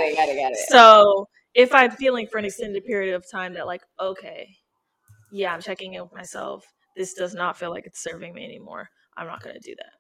it, 0.02 0.16
got 0.16 0.30
it, 0.30 0.36
got 0.38 0.52
it. 0.52 0.58
so 0.70 1.28
if 1.54 1.74
I'm 1.74 1.92
feeling 1.92 2.28
for 2.28 2.38
an 2.38 2.46
extended 2.46 2.86
period 2.86 3.16
of 3.16 3.30
time 3.30 3.54
that 3.56 3.66
like 3.68 3.82
okay, 4.00 4.56
yeah, 5.32 5.54
I'm 5.54 5.62
checking 5.62 5.94
in 5.94 6.04
with 6.04 6.14
myself. 6.14 6.66
This 6.96 7.14
does 7.14 7.34
not 7.34 7.58
feel 7.58 7.70
like 7.72 7.86
it's 7.86 8.02
serving 8.04 8.34
me 8.34 8.44
anymore. 8.46 8.90
I'm 9.18 9.28
not 9.28 9.44
gonna 9.44 9.60
do 9.60 9.76
that. 9.78 9.92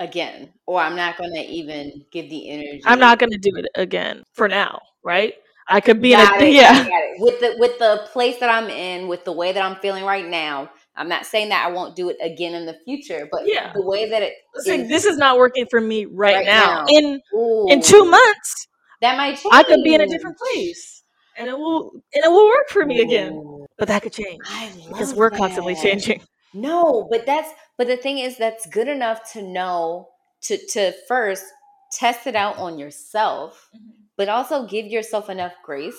Again, 0.00 0.52
or 0.66 0.80
I'm 0.80 0.96
not 0.96 1.16
going 1.16 1.32
to 1.34 1.40
even 1.40 2.04
give 2.10 2.28
the 2.28 2.48
energy. 2.50 2.82
I'm 2.84 2.98
not 2.98 3.18
gonna 3.20 3.38
do 3.38 3.50
it 3.56 3.66
again 3.76 4.24
for 4.32 4.48
now, 4.48 4.80
right? 5.04 5.34
I 5.68 5.80
could 5.80 6.02
be 6.02 6.12
in 6.12 6.18
a 6.18 6.22
it, 6.24 6.52
yeah. 6.54 6.72
got 6.72 6.86
it, 6.86 6.88
got 6.88 7.02
it. 7.04 7.20
With 7.20 7.40
the 7.40 7.54
with 7.58 7.78
the 7.78 8.08
place 8.12 8.38
that 8.40 8.48
I'm 8.50 8.68
in, 8.68 9.06
with 9.06 9.24
the 9.24 9.32
way 9.32 9.52
that 9.52 9.62
I'm 9.62 9.76
feeling 9.76 10.04
right 10.04 10.26
now, 10.26 10.70
I'm 10.96 11.08
not 11.08 11.24
saying 11.24 11.50
that 11.50 11.64
I 11.64 11.70
won't 11.70 11.94
do 11.94 12.08
it 12.08 12.16
again 12.20 12.54
in 12.54 12.66
the 12.66 12.76
future, 12.84 13.28
but 13.30 13.42
Yeah. 13.46 13.72
the 13.74 13.82
way 13.82 14.08
that 14.10 14.22
it 14.22 14.34
It's 14.54 14.66
like, 14.68 14.80
is- 14.80 14.88
this 14.88 15.04
is 15.04 15.18
not 15.18 15.38
working 15.38 15.66
for 15.70 15.80
me 15.80 16.06
right, 16.06 16.36
Right 16.36 16.46
now. 16.46 16.84
now. 16.84 16.86
In 16.88 17.20
in 17.68 17.80
two 17.80 18.04
months, 18.04 18.66
that 19.02 19.16
might 19.16 19.36
change. 19.36 19.52
I 19.54 19.62
could 19.62 19.84
be 19.84 19.94
in 19.94 20.00
a 20.00 20.06
different 20.08 20.36
place, 20.36 21.04
and 21.36 21.48
it 21.48 21.56
will 21.56 21.92
and 22.14 22.24
it 22.24 22.28
will 22.28 22.48
work 22.48 22.68
for 22.70 22.84
me 22.84 23.00
again. 23.02 23.66
But 23.78 23.86
that 23.88 24.02
could 24.02 24.12
change 24.12 24.40
I 24.48 24.72
because 24.88 25.14
we're 25.14 25.30
constantly 25.30 25.76
changing. 25.76 26.22
No, 26.54 27.08
but 27.10 27.24
that's 27.24 27.48
but 27.82 27.88
the 27.88 27.96
thing 27.96 28.18
is 28.18 28.36
that's 28.36 28.64
good 28.66 28.86
enough 28.86 29.32
to 29.32 29.42
know 29.42 30.08
to 30.40 30.56
to 30.68 30.92
first 31.08 31.44
test 31.90 32.28
it 32.28 32.36
out 32.36 32.56
on 32.56 32.78
yourself, 32.78 33.68
but 34.16 34.28
also 34.28 34.68
give 34.68 34.86
yourself 34.86 35.28
enough 35.28 35.52
grace, 35.64 35.98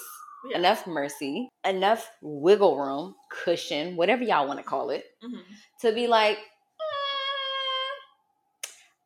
Yeah. 0.49 0.59
enough 0.59 0.87
mercy, 0.87 1.49
enough 1.65 2.09
wiggle 2.21 2.77
room, 2.77 3.15
cushion, 3.29 3.97
whatever 3.97 4.23
y'all 4.23 4.47
want 4.47 4.59
to 4.59 4.63
call 4.63 4.91
it, 4.91 5.03
Mhm. 5.21 5.43
to 5.81 5.91
be 5.91 6.07
like, 6.07 6.37
"Mm, 6.37 7.99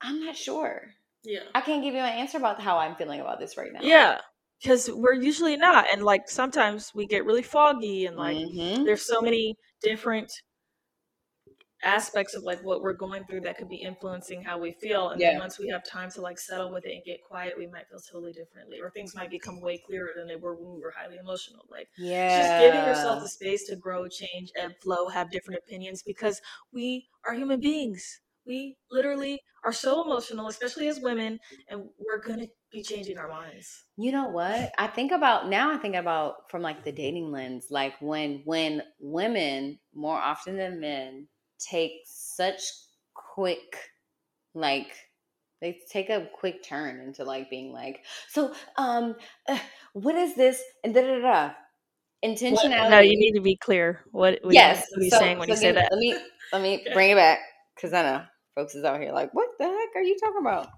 I'm 0.02 0.24
not 0.24 0.36
sure. 0.38 0.94
Yeah. 1.24 1.46
I 1.56 1.62
can't 1.62 1.82
give 1.82 1.96
you 1.96 2.00
an 2.00 2.20
answer 2.20 2.38
about 2.38 2.62
how 2.62 2.78
I'm 2.78 2.96
feeling 2.96 3.22
about 3.22 3.40
this 3.40 3.58
right 3.58 3.74
now. 3.74 3.80
Yeah. 3.82 4.22
Because 4.62 4.88
we're 4.92 5.13
usually 5.16 5.58
not. 5.58 5.88
And 5.92 6.04
like 6.04 6.30
sometimes 6.30 6.94
we 6.94 7.08
get 7.08 7.26
really 7.26 7.42
foggy 7.42 8.06
and 8.06 8.18
like 8.18 8.38
Mhm. 8.38 8.86
there's 8.86 9.04
so 9.04 9.20
many 9.20 9.56
different 9.82 10.32
aspects 11.84 12.34
of 12.34 12.44
like 12.44 12.63
what 12.63 12.82
we're 12.82 12.94
going 12.94 13.24
through 13.26 13.42
that 13.42 13.58
could 13.58 13.70
be 13.70 13.78
influencing 13.78 14.44
how 14.44 14.58
we 14.58 14.72
feel. 14.74 15.10
And 15.10 15.22
then 15.22 15.40
once 15.40 15.60
we 15.60 15.68
have 15.70 15.84
time 15.86 16.10
to 16.12 16.22
like 16.22 16.40
settle 16.40 16.72
with 16.72 16.86
it 16.86 16.94
and 16.94 17.04
get 17.06 17.24
quiet, 17.24 17.54
we 17.58 17.68
might 17.68 17.88
feel 17.90 18.00
totally 18.00 18.34
differently. 18.34 18.80
Or 18.82 18.90
things 18.90 19.16
might 19.16 19.30
become 19.30 19.62
way 19.62 19.78
clearer 19.86 20.10
than 20.16 20.28
they 20.28 20.36
were 20.36 20.56
when 20.56 20.76
we 20.76 20.82
were 20.82 20.94
highly 20.98 21.18
emotional. 21.18 21.66
Like 21.70 21.88
yeah. 21.98 22.42
just 22.42 22.62
giving 22.62 22.88
yourself 22.88 23.22
the 23.22 23.30
space 23.30 23.66
to 23.68 23.76
grow, 23.76 24.08
change, 24.08 24.52
and 24.60 24.76
flow, 24.78 25.08
have 25.10 25.32
different 25.32 25.62
opinions 25.66 26.04
because 26.04 26.42
we 26.72 27.08
are 27.26 27.34
human 27.34 27.60
beings. 27.60 28.22
We 28.46 28.78
literally 28.90 29.42
are 29.66 29.74
so 29.74 30.06
emotional, 30.06 30.48
especially 30.48 30.88
as 30.88 31.02
women, 31.02 31.40
and 31.68 31.84
we're 32.00 32.22
gonna 32.22 32.48
be 32.72 32.82
changing 32.82 33.18
our 33.18 33.28
minds. 33.28 33.84
You 33.98 34.13
know 34.13 34.30
what? 34.30 34.72
I 34.78 34.88
think 34.88 35.12
about 35.12 35.50
now 35.50 35.74
I 35.74 35.78
think 35.78 35.96
about 35.96 36.50
from 36.50 36.62
like 36.62 36.86
the 36.86 36.94
dating 36.94 37.32
lens, 37.32 37.68
like 37.70 37.94
when 38.00 38.42
when 38.46 38.84
women 39.00 39.80
more 39.94 40.18
often 40.18 40.56
than 40.56 40.80
men 40.80 41.28
take 41.60 41.91
such 42.06 42.62
quick 43.13 43.78
like 44.54 44.91
they 45.62 45.80
take 45.89 46.10
a 46.10 46.28
quick 46.34 46.63
turn 46.63 47.00
into 47.00 47.24
like 47.24 47.50
being 47.50 47.72
like, 47.72 48.04
so 48.30 48.54
um 48.78 49.15
uh, 49.48 49.58
what 49.93 50.15
is 50.15 50.36
this? 50.36 50.62
And 50.84 50.93
da 50.93 51.02
da 51.02 51.15
da. 51.15 51.22
da. 51.22 51.54
Intentionality. 52.26 52.89
No, 52.89 53.00
you 53.00 53.17
need 53.17 53.34
to 53.34 53.41
be 53.41 53.56
clear. 53.56 54.02
What, 54.12 54.39
what 54.41 54.54
yes. 54.54 54.88
what 54.91 55.02
are 55.02 55.04
you 55.04 55.10
so- 55.12 55.20
saying 55.20 55.38
when 55.39 55.48
so 55.48 55.54
you 55.54 55.58
say 55.58 55.67
me- 55.67 55.74
that? 55.74 55.91
Let 55.91 56.00
me 56.00 56.17
let 56.52 56.62
me 56.62 56.88
bring 56.93 57.12
it 57.12 57.15
back 57.15 57.39
because 57.76 57.93
I 57.93 58.02
know 58.02 58.24
folks 58.56 58.76
is 58.76 58.84
out 58.84 59.00
here 59.00 59.12
like, 59.12 59.34
what 59.34 59.50
the 59.60 59.65
heck 59.65 59.96
are 59.96 60.02
you 60.02 60.17
talking 60.20 60.41
about? 60.41 60.70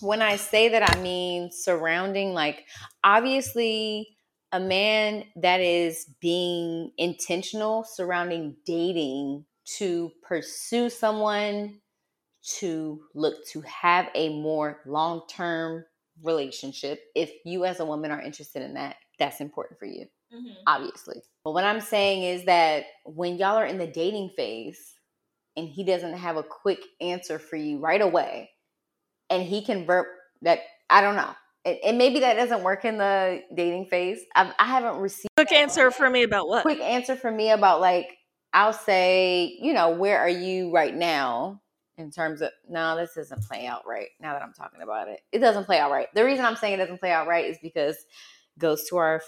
When 0.00 0.22
I 0.22 0.36
say 0.36 0.68
that, 0.68 0.96
I 0.96 1.00
mean 1.00 1.50
surrounding 1.50 2.32
like 2.32 2.64
obviously 3.02 4.16
a 4.52 4.60
man 4.60 5.24
that 5.36 5.60
is 5.60 6.06
being 6.20 6.92
intentional 6.96 7.84
surrounding 7.84 8.56
dating 8.64 9.44
to 9.76 10.10
pursue 10.22 10.88
someone 10.88 11.80
to 12.58 13.00
look 13.14 13.46
to 13.48 13.60
have 13.62 14.08
a 14.14 14.28
more 14.40 14.80
long-term 14.86 15.84
relationship 16.22 17.00
if 17.14 17.30
you 17.44 17.64
as 17.64 17.80
a 17.80 17.84
woman 17.84 18.10
are 18.10 18.20
interested 18.20 18.62
in 18.62 18.74
that 18.74 18.96
that's 19.18 19.40
important 19.40 19.78
for 19.78 19.86
you 19.86 20.06
Mhm. 20.32 20.56
obviously. 20.66 21.22
But 21.42 21.52
what 21.52 21.64
I'm 21.64 21.80
saying 21.80 22.22
is 22.22 22.44
that 22.44 22.84
when 23.04 23.38
y'all 23.38 23.56
are 23.56 23.64
in 23.66 23.78
the 23.78 23.86
dating 23.86 24.30
phase 24.36 24.94
and 25.56 25.66
he 25.68 25.84
doesn't 25.84 26.14
have 26.14 26.36
a 26.36 26.42
quick 26.42 26.80
answer 27.00 27.38
for 27.38 27.56
you 27.56 27.78
right 27.78 28.00
away, 28.02 28.50
and 29.30 29.42
he 29.42 29.64
can 29.64 29.86
verb 29.86 30.06
that, 30.42 30.60
I 30.90 31.00
don't 31.00 31.16
know. 31.16 31.34
And, 31.64 31.78
and 31.84 31.98
maybe 31.98 32.20
that 32.20 32.34
doesn't 32.34 32.62
work 32.62 32.84
in 32.84 32.98
the 32.98 33.42
dating 33.54 33.86
phase. 33.86 34.20
I've, 34.36 34.52
I 34.58 34.66
haven't 34.66 35.00
received 35.00 35.28
Quick 35.36 35.52
answer 35.52 35.90
for 35.90 36.10
me 36.10 36.22
about 36.22 36.46
what? 36.48 36.62
quick 36.62 36.80
answer 36.80 37.16
for 37.16 37.30
me 37.30 37.50
about 37.50 37.80
like, 37.80 38.17
I'll 38.52 38.72
say, 38.72 39.58
you 39.60 39.72
know, 39.72 39.90
where 39.90 40.18
are 40.18 40.28
you 40.28 40.72
right 40.72 40.94
now? 40.94 41.60
In 41.96 42.12
terms 42.12 42.42
of 42.42 42.50
no, 42.68 42.96
this 42.96 43.14
doesn't 43.14 43.42
play 43.42 43.66
out 43.66 43.82
right. 43.84 44.08
Now 44.20 44.32
that 44.32 44.42
I'm 44.42 44.52
talking 44.52 44.82
about 44.82 45.08
it, 45.08 45.20
it 45.32 45.40
doesn't 45.40 45.64
play 45.64 45.80
out 45.80 45.90
right. 45.90 46.06
The 46.14 46.24
reason 46.24 46.44
I'm 46.44 46.54
saying 46.54 46.74
it 46.74 46.76
doesn't 46.76 47.00
play 47.00 47.10
out 47.10 47.26
right 47.26 47.44
is 47.44 47.58
because 47.60 47.96
goes 48.58 48.88
to 48.88 48.96
our 48.96 49.20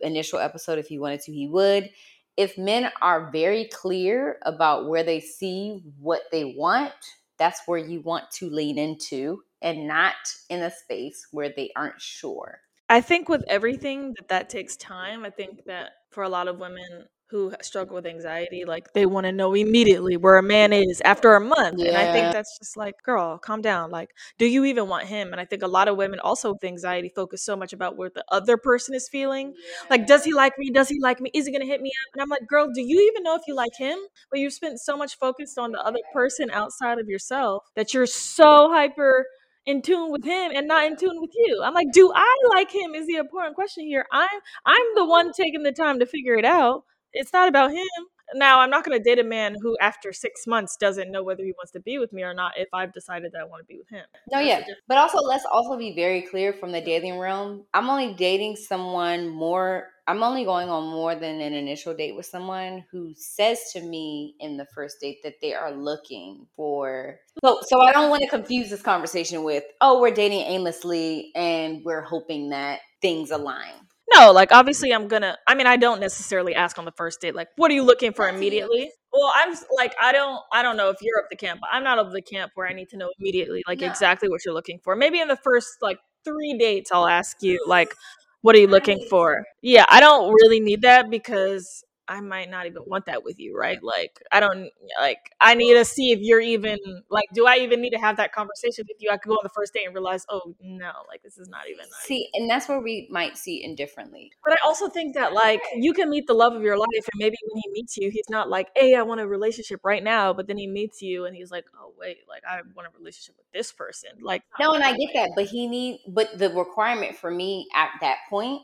initial 0.00 0.38
episode. 0.38 0.78
If 0.78 0.86
he 0.86 0.98
wanted 0.98 1.20
to, 1.22 1.32
he 1.32 1.48
would. 1.48 1.90
If 2.36 2.58
men 2.58 2.90
are 3.00 3.30
very 3.30 3.66
clear 3.66 4.38
about 4.42 4.88
where 4.88 5.02
they 5.02 5.20
see 5.20 5.82
what 5.98 6.22
they 6.32 6.54
want, 6.56 6.92
that's 7.38 7.60
where 7.66 7.78
you 7.78 8.00
want 8.00 8.30
to 8.32 8.48
lean 8.48 8.78
into 8.78 9.42
and 9.62 9.86
not 9.86 10.14
in 10.48 10.62
a 10.62 10.70
space 10.70 11.26
where 11.30 11.48
they 11.48 11.70
aren't 11.76 12.00
sure. 12.00 12.60
I 12.88 13.00
think 13.00 13.28
with 13.28 13.44
everything 13.48 14.14
that 14.16 14.28
that 14.28 14.50
takes 14.50 14.76
time. 14.76 15.24
I 15.24 15.30
think 15.30 15.64
that 15.66 15.90
for 16.10 16.22
a 16.22 16.28
lot 16.28 16.48
of 16.48 16.58
women 16.58 17.06
who 17.34 17.52
struggle 17.62 17.96
with 17.96 18.06
anxiety, 18.06 18.64
like 18.64 18.92
they 18.92 19.06
want 19.06 19.24
to 19.26 19.32
know 19.32 19.52
immediately 19.54 20.16
where 20.16 20.38
a 20.38 20.42
man 20.42 20.72
is 20.72 21.02
after 21.04 21.34
a 21.34 21.40
month. 21.40 21.80
And 21.80 21.96
I 21.96 22.12
think 22.12 22.32
that's 22.32 22.56
just 22.60 22.76
like, 22.76 22.94
girl, 23.02 23.38
calm 23.38 23.60
down. 23.60 23.90
Like, 23.90 24.10
do 24.38 24.46
you 24.46 24.64
even 24.64 24.86
want 24.86 25.06
him? 25.06 25.32
And 25.32 25.40
I 25.40 25.44
think 25.44 25.64
a 25.64 25.66
lot 25.66 25.88
of 25.88 25.96
women 25.96 26.20
also 26.20 26.52
with 26.52 26.62
anxiety 26.62 27.08
focus 27.08 27.42
so 27.42 27.56
much 27.56 27.72
about 27.72 27.96
where 27.96 28.08
the 28.14 28.24
other 28.30 28.56
person 28.56 28.94
is 28.94 29.08
feeling. 29.08 29.52
Like, 29.90 30.06
does 30.06 30.22
he 30.24 30.32
like 30.32 30.56
me? 30.58 30.70
Does 30.70 30.88
he 30.88 31.00
like 31.00 31.20
me? 31.20 31.32
Is 31.34 31.46
he 31.46 31.52
gonna 31.52 31.66
hit 31.66 31.82
me 31.82 31.90
up? 31.90 32.12
And 32.12 32.22
I'm 32.22 32.28
like, 32.28 32.46
girl, 32.46 32.68
do 32.72 32.80
you 32.80 33.00
even 33.10 33.24
know 33.24 33.34
if 33.34 33.42
you 33.48 33.56
like 33.56 33.74
him? 33.76 33.98
But 34.30 34.38
you've 34.38 34.52
spent 34.52 34.78
so 34.78 34.96
much 34.96 35.18
focus 35.18 35.58
on 35.58 35.72
the 35.72 35.84
other 35.84 35.98
person 36.12 36.52
outside 36.52 37.00
of 37.00 37.08
yourself 37.08 37.64
that 37.74 37.92
you're 37.92 38.06
so 38.06 38.70
hyper 38.70 39.26
in 39.66 39.82
tune 39.82 40.12
with 40.12 40.24
him 40.24 40.52
and 40.54 40.68
not 40.68 40.86
in 40.86 40.96
tune 40.96 41.20
with 41.20 41.30
you. 41.34 41.62
I'm 41.64 41.74
like, 41.74 41.90
do 41.92 42.12
I 42.14 42.34
like 42.54 42.70
him? 42.70 42.94
Is 42.94 43.06
the 43.06 43.16
important 43.16 43.54
question 43.56 43.84
here. 43.86 44.06
I'm 44.12 44.28
I'm 44.64 44.86
the 44.94 45.04
one 45.04 45.32
taking 45.32 45.62
the 45.64 45.72
time 45.72 45.98
to 45.98 46.06
figure 46.06 46.34
it 46.34 46.44
out. 46.44 46.84
It's 47.14 47.32
not 47.32 47.48
about 47.48 47.70
him. 47.70 47.86
Now, 48.34 48.60
I'm 48.60 48.70
not 48.70 48.84
going 48.84 48.98
to 48.98 49.02
date 49.02 49.18
a 49.18 49.24
man 49.24 49.54
who, 49.60 49.76
after 49.80 50.12
six 50.12 50.46
months, 50.46 50.76
doesn't 50.76 51.10
know 51.10 51.22
whether 51.22 51.44
he 51.44 51.52
wants 51.52 51.70
to 51.72 51.80
be 51.80 51.98
with 51.98 52.12
me 52.12 52.22
or 52.22 52.34
not 52.34 52.52
if 52.56 52.68
I've 52.72 52.92
decided 52.92 53.32
that 53.32 53.40
I 53.40 53.44
want 53.44 53.62
to 53.62 53.66
be 53.66 53.78
with 53.78 53.88
him. 53.88 54.04
No, 54.32 54.38
That's 54.38 54.66
yeah. 54.68 54.74
But 54.88 54.98
also, 54.98 55.18
let's 55.18 55.44
also 55.44 55.76
be 55.76 55.94
very 55.94 56.22
clear 56.22 56.52
from 56.52 56.72
the 56.72 56.80
dating 56.80 57.18
realm. 57.18 57.64
I'm 57.74 57.88
only 57.88 58.14
dating 58.14 58.56
someone 58.56 59.28
more, 59.28 59.88
I'm 60.08 60.22
only 60.22 60.44
going 60.44 60.68
on 60.68 60.84
more 60.90 61.14
than 61.14 61.40
an 61.40 61.52
initial 61.52 61.94
date 61.94 62.16
with 62.16 62.26
someone 62.26 62.84
who 62.90 63.12
says 63.14 63.60
to 63.74 63.80
me 63.80 64.34
in 64.40 64.56
the 64.56 64.66
first 64.74 65.00
date 65.00 65.18
that 65.22 65.40
they 65.40 65.54
are 65.54 65.72
looking 65.72 66.46
for. 66.56 67.20
So, 67.44 67.60
so 67.62 67.80
I 67.82 67.92
don't 67.92 68.10
want 68.10 68.22
to 68.22 68.28
confuse 68.28 68.70
this 68.70 68.82
conversation 68.82 69.44
with, 69.44 69.64
oh, 69.80 70.00
we're 70.00 70.14
dating 70.14 70.40
aimlessly 70.40 71.30
and 71.36 71.84
we're 71.84 72.02
hoping 72.02 72.50
that 72.50 72.80
things 73.00 73.30
align. 73.30 73.72
No, 74.14 74.32
like 74.32 74.52
obviously 74.52 74.92
I'm 74.92 75.08
gonna 75.08 75.36
I 75.46 75.54
mean 75.54 75.66
I 75.66 75.76
don't 75.76 76.00
necessarily 76.00 76.54
ask 76.54 76.78
on 76.78 76.84
the 76.84 76.92
first 76.92 77.20
date 77.20 77.34
like 77.34 77.48
what 77.56 77.70
are 77.70 77.74
you 77.74 77.82
looking 77.82 78.12
for 78.12 78.24
What 78.24 78.30
do 78.30 78.34
you- 78.34 78.38
immediately? 78.40 78.90
Well, 79.12 79.32
I'm 79.34 79.54
like 79.76 79.94
I 80.00 80.12
don't 80.12 80.40
I 80.52 80.62
don't 80.62 80.76
know 80.76 80.90
if 80.90 80.96
you're 81.00 81.18
of 81.20 81.26
the 81.30 81.36
camp, 81.36 81.60
but 81.60 81.70
I'm 81.72 81.84
not 81.84 81.98
of 81.98 82.12
the 82.12 82.22
camp 82.22 82.52
where 82.54 82.66
I 82.66 82.72
need 82.72 82.88
to 82.90 82.96
know 82.96 83.10
immediately 83.18 83.62
like 83.68 83.80
No. 83.80 83.86
exactly 83.86 84.28
what 84.28 84.44
you're 84.44 84.54
looking 84.54 84.78
for. 84.82 84.96
Maybe 84.96 85.20
in 85.20 85.28
the 85.28 85.36
first 85.36 85.68
like 85.82 85.98
3 86.24 86.56
dates 86.58 86.90
I'll 86.92 87.06
ask 87.06 87.36
you 87.42 87.62
like 87.66 87.94
what 88.42 88.54
are 88.54 88.58
you 88.58 88.66
looking 88.66 89.06
for? 89.08 89.44
Yeah, 89.62 89.86
I 89.88 90.00
don't 90.00 90.32
really 90.32 90.60
need 90.60 90.82
that 90.82 91.08
because 91.10 91.82
I 92.08 92.20
might 92.20 92.50
not 92.50 92.66
even 92.66 92.82
want 92.86 93.06
that 93.06 93.24
with 93.24 93.38
you, 93.38 93.56
right? 93.58 93.82
Like 93.82 94.22
I 94.30 94.40
don't 94.40 94.70
like 95.00 95.30
I 95.40 95.54
need 95.54 95.74
to 95.74 95.84
see 95.84 96.12
if 96.12 96.20
you're 96.20 96.40
even 96.40 96.78
like 97.10 97.26
do 97.34 97.46
I 97.46 97.56
even 97.58 97.80
need 97.80 97.90
to 97.90 97.98
have 97.98 98.16
that 98.18 98.32
conversation 98.32 98.84
with 98.88 98.98
you? 99.00 99.10
I 99.10 99.16
could 99.16 99.28
go 99.28 99.34
on 99.34 99.40
the 99.42 99.48
first 99.50 99.72
date 99.74 99.86
and 99.86 99.94
realize, 99.94 100.24
"Oh, 100.28 100.54
no, 100.60 100.92
like 101.08 101.22
this 101.22 101.38
is 101.38 101.48
not 101.48 101.64
even 101.66 101.74
not 101.74 101.82
even 101.82 101.92
See, 102.06 102.28
and 102.34 102.48
that's 102.48 102.68
where 102.68 102.80
we 102.80 103.08
might 103.10 103.36
see 103.36 103.62
indifferently. 103.62 104.32
but 104.44 104.52
I 104.52 104.56
also 104.64 104.88
think 104.88 105.14
that 105.14 105.32
like 105.32 105.62
you 105.74 105.92
can 105.92 106.10
meet 106.10 106.26
the 106.26 106.34
love 106.34 106.54
of 106.54 106.62
your 106.62 106.76
life, 106.76 106.88
and 107.12 107.18
maybe 107.18 107.36
when 107.48 107.62
he 107.64 107.70
meets 107.72 107.96
you, 107.96 108.10
he's 108.10 108.28
not 108.28 108.48
like, 108.48 108.68
"Hey, 108.76 108.94
I 108.94 109.02
want 109.02 109.20
a 109.20 109.26
relationship 109.26 109.80
right 109.84 110.02
now," 110.02 110.32
but 110.32 110.46
then 110.46 110.56
he 110.58 110.66
meets 110.66 111.02
you, 111.02 111.24
and 111.26 111.34
he's 111.36 111.50
like, 111.50 111.64
"Oh 111.78 111.92
wait, 111.98 112.18
like 112.28 112.42
I 112.48 112.60
want 112.74 112.88
a 112.88 112.98
relationship 112.98 113.36
with 113.36 113.50
this 113.52 113.72
person." 113.72 114.10
Like, 114.20 114.42
No, 114.58 114.72
and 114.72 114.82
I 114.84 114.96
get 114.96 115.10
that, 115.14 115.30
but 115.34 115.46
he 115.46 115.66
need 115.66 116.00
but 116.08 116.38
the 116.38 116.50
requirement 116.50 117.16
for 117.16 117.30
me 117.30 117.68
at 117.74 117.90
that 118.00 118.18
point, 118.28 118.62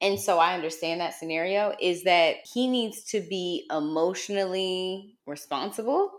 and 0.00 0.20
so 0.20 0.38
I 0.38 0.54
understand 0.54 1.00
that 1.00 1.14
scenario 1.14 1.74
is 1.80 2.04
that 2.04 2.36
he 2.52 2.68
needs 2.68 3.04
to 3.04 3.20
be 3.20 3.66
emotionally 3.70 5.16
responsible 5.26 6.10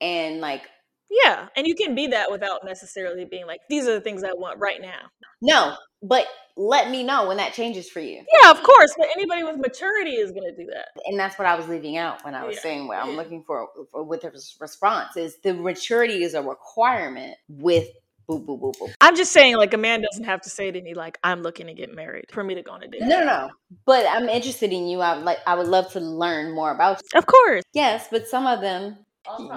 and 0.00 0.40
like 0.40 0.62
yeah, 1.10 1.48
and 1.56 1.66
you 1.66 1.74
can 1.74 1.94
be 1.96 2.06
that 2.08 2.30
without 2.30 2.64
necessarily 2.64 3.24
being 3.24 3.46
like, 3.46 3.60
"These 3.68 3.88
are 3.88 3.94
the 3.94 4.00
things 4.00 4.22
I 4.22 4.32
want 4.32 4.60
right 4.60 4.80
now." 4.80 5.10
no, 5.42 5.74
but 6.02 6.26
let 6.56 6.90
me 6.90 7.02
know 7.02 7.26
when 7.26 7.38
that 7.38 7.52
changes 7.52 7.88
for 7.88 8.00
you. 8.00 8.24
Yeah, 8.42 8.50
of 8.50 8.62
course, 8.62 8.94
but 8.96 9.08
anybody 9.16 9.42
with 9.42 9.56
maturity 9.56 10.12
is 10.12 10.30
gonna 10.30 10.54
do 10.56 10.66
that. 10.66 10.88
And 11.06 11.18
that's 11.18 11.38
what 11.38 11.46
I 11.46 11.56
was 11.56 11.68
leaving 11.68 11.96
out 11.96 12.24
when 12.24 12.34
I 12.34 12.44
was 12.44 12.56
Yeah, 12.56 12.62
saying 12.62 12.86
what 12.86 12.98
I'm 12.98 13.16
looking 13.16 13.42
for, 13.44 13.68
for 13.90 14.04
with 14.04 14.22
the 14.22 14.30
response 14.60 15.16
is 15.16 15.38
the 15.42 15.54
maturity 15.54 16.22
is 16.22 16.34
a 16.34 16.42
requirement 16.42 17.36
with 17.48 17.88
boop 18.30 18.46
boop 18.46 18.60
boop 18.60 18.74
boop. 18.76 18.92
I'm 19.00 19.16
just 19.16 19.32
saying, 19.32 19.56
like, 19.56 19.74
a 19.74 19.78
man 19.78 20.02
doesn't 20.02 20.24
have 20.24 20.40
to 20.42 20.50
say 20.50 20.70
to 20.70 20.80
me, 20.80 20.94
like, 20.94 21.18
I'm 21.24 21.42
looking 21.42 21.66
to 21.66 21.74
get 21.74 21.94
married 21.94 22.26
for 22.30 22.44
me 22.44 22.54
to 22.54 22.62
go 22.62 22.72
on 22.72 22.82
a 22.82 22.88
date. 22.88 23.02
No, 23.02 23.20
no, 23.20 23.24
no. 23.24 23.50
But 23.84 24.06
I'm 24.08 24.28
interested 24.28 24.72
in 24.72 24.86
you. 24.86 25.00
I 25.00 25.16
would 25.16 25.24
like. 25.24 25.38
I 25.46 25.54
would 25.54 25.68
love 25.68 25.90
to 25.92 26.00
learn 26.00 26.52
more 26.54 26.70
about 26.70 27.00
you. 27.02 27.18
Of 27.18 27.26
course. 27.26 27.64
Yes, 27.72 28.08
but 28.10 28.28
some 28.28 28.46
of 28.46 28.60
them. 28.60 28.98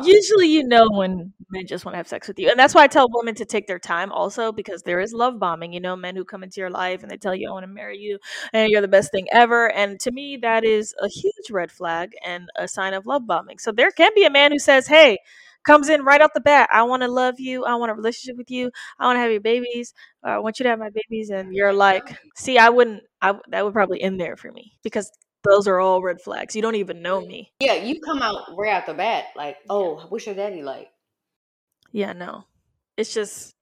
Usually, 0.04 0.48
you 0.50 0.64
know 0.64 0.88
when 0.92 1.34
men 1.50 1.66
just 1.66 1.86
want 1.86 1.94
to 1.94 1.98
have 1.98 2.08
sex 2.08 2.28
with 2.28 2.38
you, 2.38 2.50
and 2.50 2.60
that's 2.60 2.76
why 2.76 2.84
I 2.84 2.88
tell 2.88 3.08
women 3.10 3.34
to 3.36 3.46
take 3.46 3.66
their 3.66 3.80
time, 3.80 4.12
also 4.12 4.52
because 4.52 4.84
there 4.84 5.00
is 5.00 5.14
love 5.14 5.40
bombing. 5.40 5.72
You 5.74 5.80
know, 5.80 5.96
men 5.96 6.16
who 6.16 6.26
come 6.26 6.44
into 6.44 6.60
your 6.60 6.70
life 6.70 7.02
and 7.02 7.10
they 7.10 7.18
tell 7.18 7.34
you, 7.34 7.50
"I 7.50 7.54
want 7.54 7.64
to 7.64 7.68
marry 7.68 7.98
you," 7.98 8.20
and 8.52 8.70
you're 8.70 8.82
the 8.82 8.88
best 8.88 9.12
thing 9.12 9.28
ever. 9.32 9.72
And 9.72 10.00
to 10.02 10.12
me, 10.12 10.38
that 10.42 10.64
is 10.66 10.94
a 11.02 11.08
huge 11.08 11.50
red 11.50 11.72
flag 11.72 12.12
and 12.26 12.50
a 12.56 12.68
sign 12.68 12.94
of 12.94 13.08
love 13.08 13.26
bombing. 13.26 13.58
So 13.58 13.72
there 13.72 13.90
can 13.90 14.12
be 14.14 14.26
a 14.26 14.30
man 14.30 14.52
who 14.52 14.60
says, 14.60 14.88
"Hey." 14.88 15.20
Comes 15.66 15.90
in 15.90 16.04
right 16.04 16.22
off 16.22 16.32
the 16.34 16.42
bat. 16.42 16.70
I 16.74 16.84
want 16.84 17.04
to 17.04 17.08
love 17.08 17.40
you. 17.40 17.64
I 17.66 17.76
want 17.76 17.92
a 17.92 17.96
relationship 17.96 18.38
with 18.38 18.52
you. 18.52 18.72
I 19.00 19.06
want 19.06 19.18
to 19.18 19.22
have 19.22 19.32
your 19.32 19.42
babies. 19.42 19.94
Uh, 20.26 20.32
I 20.32 20.40
want 20.40 20.60
you 20.60 20.64
to 20.64 20.70
have 20.70 20.80
my 20.80 20.90
babies. 20.90 21.30
And 21.30 21.54
you're 21.54 21.74
like, 21.74 22.18
see, 22.36 22.58
I 22.58 22.70
wouldn't. 22.70 23.04
I 23.22 23.36
that 23.50 23.64
would 23.64 23.74
probably 23.74 24.02
end 24.02 24.20
there 24.20 24.36
for 24.36 24.52
me 24.52 24.74
because 24.84 25.12
those 25.44 25.68
are 25.68 25.80
all 25.80 26.02
red 26.02 26.22
flags. 26.22 26.56
You 26.56 26.62
don't 26.62 26.76
even 26.76 27.02
know 27.02 27.22
me. 27.22 27.52
Yeah, 27.60 27.76
you 27.76 28.00
come 28.02 28.22
out 28.22 28.42
right 28.58 28.74
out 28.74 28.86
the 28.86 28.94
bat 28.94 29.26
like, 29.36 29.58
oh, 29.70 30.06
what's 30.10 30.26
your 30.26 30.36
daddy 30.36 30.64
like? 30.64 30.90
Yeah, 31.92 32.14
no. 32.14 32.46
It's 32.98 33.14
just 33.14 33.54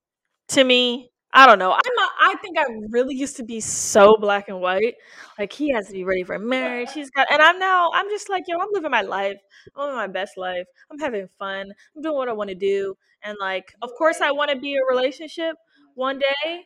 to 0.49 0.63
me, 0.63 1.10
I 1.33 1.45
don't 1.47 1.59
know. 1.59 1.71
I'm 1.71 1.95
not, 1.95 2.09
I 2.19 2.35
think 2.41 2.57
I 2.57 2.65
really 2.89 3.15
used 3.15 3.37
to 3.37 3.43
be 3.43 3.61
so 3.61 4.17
black 4.19 4.49
and 4.49 4.59
white. 4.59 4.95
Like 5.39 5.53
he 5.53 5.71
has 5.71 5.87
to 5.87 5.93
be 5.93 6.03
ready 6.03 6.23
for 6.23 6.37
marriage. 6.37 6.89
He's 6.93 7.09
got 7.09 7.27
and 7.31 7.41
I'm 7.41 7.57
now 7.57 7.89
I'm 7.93 8.09
just 8.09 8.29
like, 8.29 8.43
yo, 8.47 8.57
I'm 8.57 8.67
living 8.73 8.91
my 8.91 9.01
life. 9.01 9.37
I'm 9.75 9.83
living 9.83 9.95
my 9.95 10.07
best 10.07 10.37
life. 10.37 10.65
I'm 10.91 10.99
having 10.99 11.27
fun. 11.39 11.71
I'm 11.95 12.01
doing 12.01 12.15
what 12.15 12.27
I 12.27 12.33
want 12.33 12.49
to 12.49 12.55
do. 12.55 12.95
And 13.23 13.37
like, 13.39 13.73
of 13.81 13.91
course 13.97 14.19
I 14.19 14.31
want 14.31 14.51
to 14.51 14.57
be 14.57 14.73
in 14.73 14.79
a 14.79 14.93
relationship 14.93 15.55
one 15.95 16.19
day. 16.19 16.65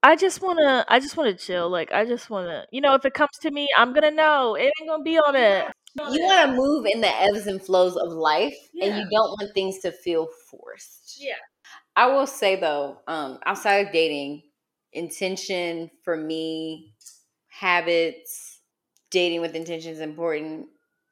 I 0.00 0.14
just 0.14 0.40
wanna 0.42 0.84
I 0.88 1.00
just 1.00 1.16
wanna 1.16 1.34
chill. 1.34 1.68
Like 1.68 1.90
I 1.92 2.04
just 2.04 2.30
wanna 2.30 2.66
you 2.70 2.80
know, 2.80 2.94
if 2.94 3.04
it 3.04 3.14
comes 3.14 3.36
to 3.42 3.50
me, 3.50 3.66
I'm 3.76 3.92
gonna 3.92 4.12
know. 4.12 4.54
It 4.54 4.72
ain't 4.80 4.88
gonna 4.88 5.02
be 5.02 5.18
on 5.18 5.34
it. 5.34 5.66
You 5.96 6.22
want 6.22 6.50
to 6.50 6.56
move 6.56 6.86
in 6.86 7.00
the 7.00 7.08
ebbs 7.08 7.46
and 7.48 7.60
flows 7.60 7.96
of 7.96 8.12
life, 8.12 8.54
and 8.80 8.96
you 8.96 9.02
don't 9.10 9.30
want 9.30 9.50
things 9.54 9.80
to 9.80 9.90
feel 9.90 10.28
forced. 10.48 11.18
Yeah. 11.20 11.34
I 11.98 12.06
will 12.06 12.28
say 12.28 12.54
though, 12.54 12.98
um, 13.08 13.40
outside 13.44 13.88
of 13.88 13.92
dating, 13.92 14.44
intention 14.92 15.90
for 16.04 16.16
me, 16.16 16.94
habits, 17.48 18.60
dating 19.10 19.40
with 19.40 19.56
intention 19.56 19.90
is 19.94 19.98
important. 19.98 20.68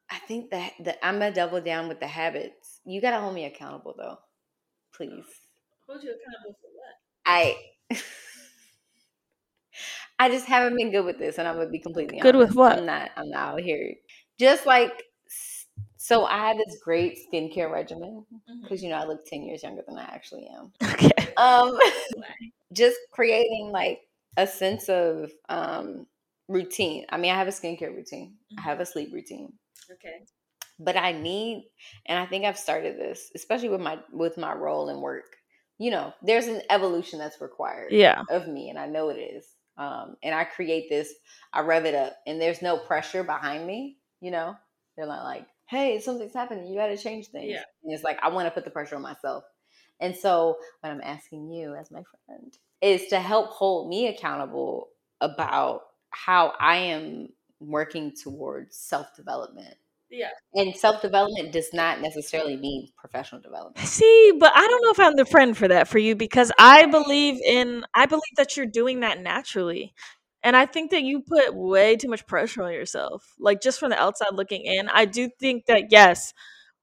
I 0.08 0.18
think 0.18 0.52
that 0.52 0.74
that 0.84 1.04
I'm 1.04 1.18
gonna 1.18 1.34
double 1.34 1.60
down 1.60 1.88
with 1.88 1.98
the 1.98 2.06
habits. 2.06 2.80
You 2.84 3.00
gotta 3.00 3.18
hold 3.20 3.34
me 3.34 3.46
accountable 3.46 3.96
though, 3.98 4.18
please. 4.94 5.24
Hold 5.88 6.04
you 6.04 6.10
accountable 6.10 6.56
for 6.60 6.70
what? 6.76 6.94
I 7.26 7.56
I 10.20 10.28
just 10.28 10.46
haven't 10.46 10.76
been 10.76 10.92
good 10.92 11.04
with 11.04 11.18
this, 11.18 11.38
and 11.38 11.48
I'm 11.48 11.56
gonna 11.56 11.68
be 11.68 11.80
completely 11.80 12.20
Good 12.20 12.36
with 12.36 12.54
what? 12.54 12.78
I'm 12.78 12.86
not. 12.86 13.10
I'm 13.16 13.30
not 13.30 13.54
out 13.54 13.60
here. 13.60 13.92
Just 14.38 14.66
like 14.66 15.02
so, 16.06 16.24
I 16.26 16.48
had 16.48 16.58
this 16.58 16.78
great 16.82 17.18
skincare 17.32 17.70
regimen 17.70 18.24
because 18.62 18.82
you 18.82 18.90
know 18.90 18.96
I 18.96 19.04
look 19.04 19.26
ten 19.26 19.42
years 19.42 19.62
younger 19.62 19.82
than 19.86 19.98
I 19.98 20.04
actually 20.04 20.48
am. 20.48 20.72
Okay. 20.82 21.28
Um, 21.36 21.78
just 22.72 22.96
creating 23.12 23.70
like 23.72 24.00
a 24.36 24.46
sense 24.46 24.88
of 24.88 25.32
um 25.48 26.06
routine. 26.48 27.06
I 27.10 27.18
mean, 27.18 27.32
I 27.32 27.36
have 27.36 27.48
a 27.48 27.52
skincare 27.52 27.94
routine. 27.94 28.36
I 28.58 28.62
have 28.62 28.80
a 28.80 28.86
sleep 28.86 29.12
routine 29.12 29.52
Okay. 29.92 30.26
but 30.78 30.96
I 30.96 31.12
need, 31.12 31.64
and 32.06 32.18
I 32.18 32.26
think 32.26 32.44
I've 32.44 32.58
started 32.58 32.96
this, 32.98 33.30
especially 33.34 33.68
with 33.70 33.80
my 33.80 33.98
with 34.12 34.36
my 34.36 34.52
role 34.54 34.88
in 34.90 35.00
work. 35.00 35.36
You 35.78 35.90
know, 35.90 36.12
there's 36.22 36.46
an 36.46 36.62
evolution 36.70 37.18
that's 37.18 37.40
required 37.40 37.92
Yeah. 37.92 38.22
of 38.30 38.48
me, 38.48 38.70
and 38.70 38.78
I 38.78 38.86
know 38.86 39.08
it 39.10 39.18
is. 39.18 39.46
Um, 39.78 40.16
and 40.22 40.34
I 40.34 40.44
create 40.44 40.88
this, 40.88 41.12
I 41.52 41.60
rev 41.60 41.84
it 41.84 41.94
up, 41.94 42.16
and 42.26 42.40
there's 42.40 42.62
no 42.62 42.78
pressure 42.78 43.22
behind 43.22 43.66
me. 43.66 43.98
You 44.20 44.30
know, 44.30 44.56
they're 44.96 45.06
not 45.06 45.24
like, 45.24 45.46
"Hey, 45.66 46.00
something's 46.00 46.34
happening. 46.34 46.66
You 46.66 46.76
got 46.76 46.88
to 46.88 46.96
change 46.96 47.28
things." 47.28 47.50
Yeah. 47.50 47.62
And 47.84 47.92
it's 47.92 48.04
like 48.04 48.18
I 48.22 48.28
want 48.28 48.46
to 48.46 48.50
put 48.50 48.64
the 48.64 48.70
pressure 48.70 48.96
on 48.96 49.02
myself. 49.02 49.44
And 50.00 50.14
so, 50.14 50.56
what 50.80 50.90
I'm 50.90 51.00
asking 51.02 51.50
you 51.50 51.74
as 51.74 51.90
my 51.90 52.02
friend 52.26 52.56
is 52.82 53.06
to 53.08 53.20
help 53.20 53.50
hold 53.50 53.88
me 53.88 54.08
accountable 54.08 54.88
about 55.20 55.82
how 56.10 56.52
I 56.60 56.76
am 56.76 57.28
working 57.60 58.12
towards 58.22 58.76
self 58.76 59.14
development. 59.16 59.74
Yeah. 60.10 60.28
And 60.54 60.76
self 60.76 61.02
development 61.02 61.52
does 61.52 61.70
not 61.72 62.00
necessarily 62.00 62.56
mean 62.56 62.88
professional 62.96 63.40
development. 63.40 63.86
See, 63.86 64.32
but 64.38 64.52
I 64.54 64.66
don't 64.66 64.82
know 64.82 64.90
if 64.90 65.00
I'm 65.00 65.16
the 65.16 65.24
friend 65.24 65.56
for 65.56 65.68
that 65.68 65.88
for 65.88 65.98
you 65.98 66.14
because 66.14 66.52
I 66.58 66.86
believe 66.86 67.40
in 67.44 67.84
I 67.94 68.06
believe 68.06 68.22
that 68.36 68.56
you're 68.56 68.66
doing 68.66 69.00
that 69.00 69.20
naturally. 69.20 69.94
And 70.46 70.56
I 70.56 70.64
think 70.64 70.92
that 70.92 71.02
you 71.02 71.22
put 71.22 71.56
way 71.56 71.96
too 71.96 72.06
much 72.06 72.24
pressure 72.24 72.62
on 72.62 72.72
yourself. 72.72 73.34
Like 73.40 73.60
just 73.60 73.80
from 73.80 73.90
the 73.90 74.00
outside 74.00 74.28
looking 74.32 74.62
in, 74.64 74.88
I 74.88 75.04
do 75.04 75.28
think 75.40 75.66
that 75.66 75.90
yes, 75.90 76.32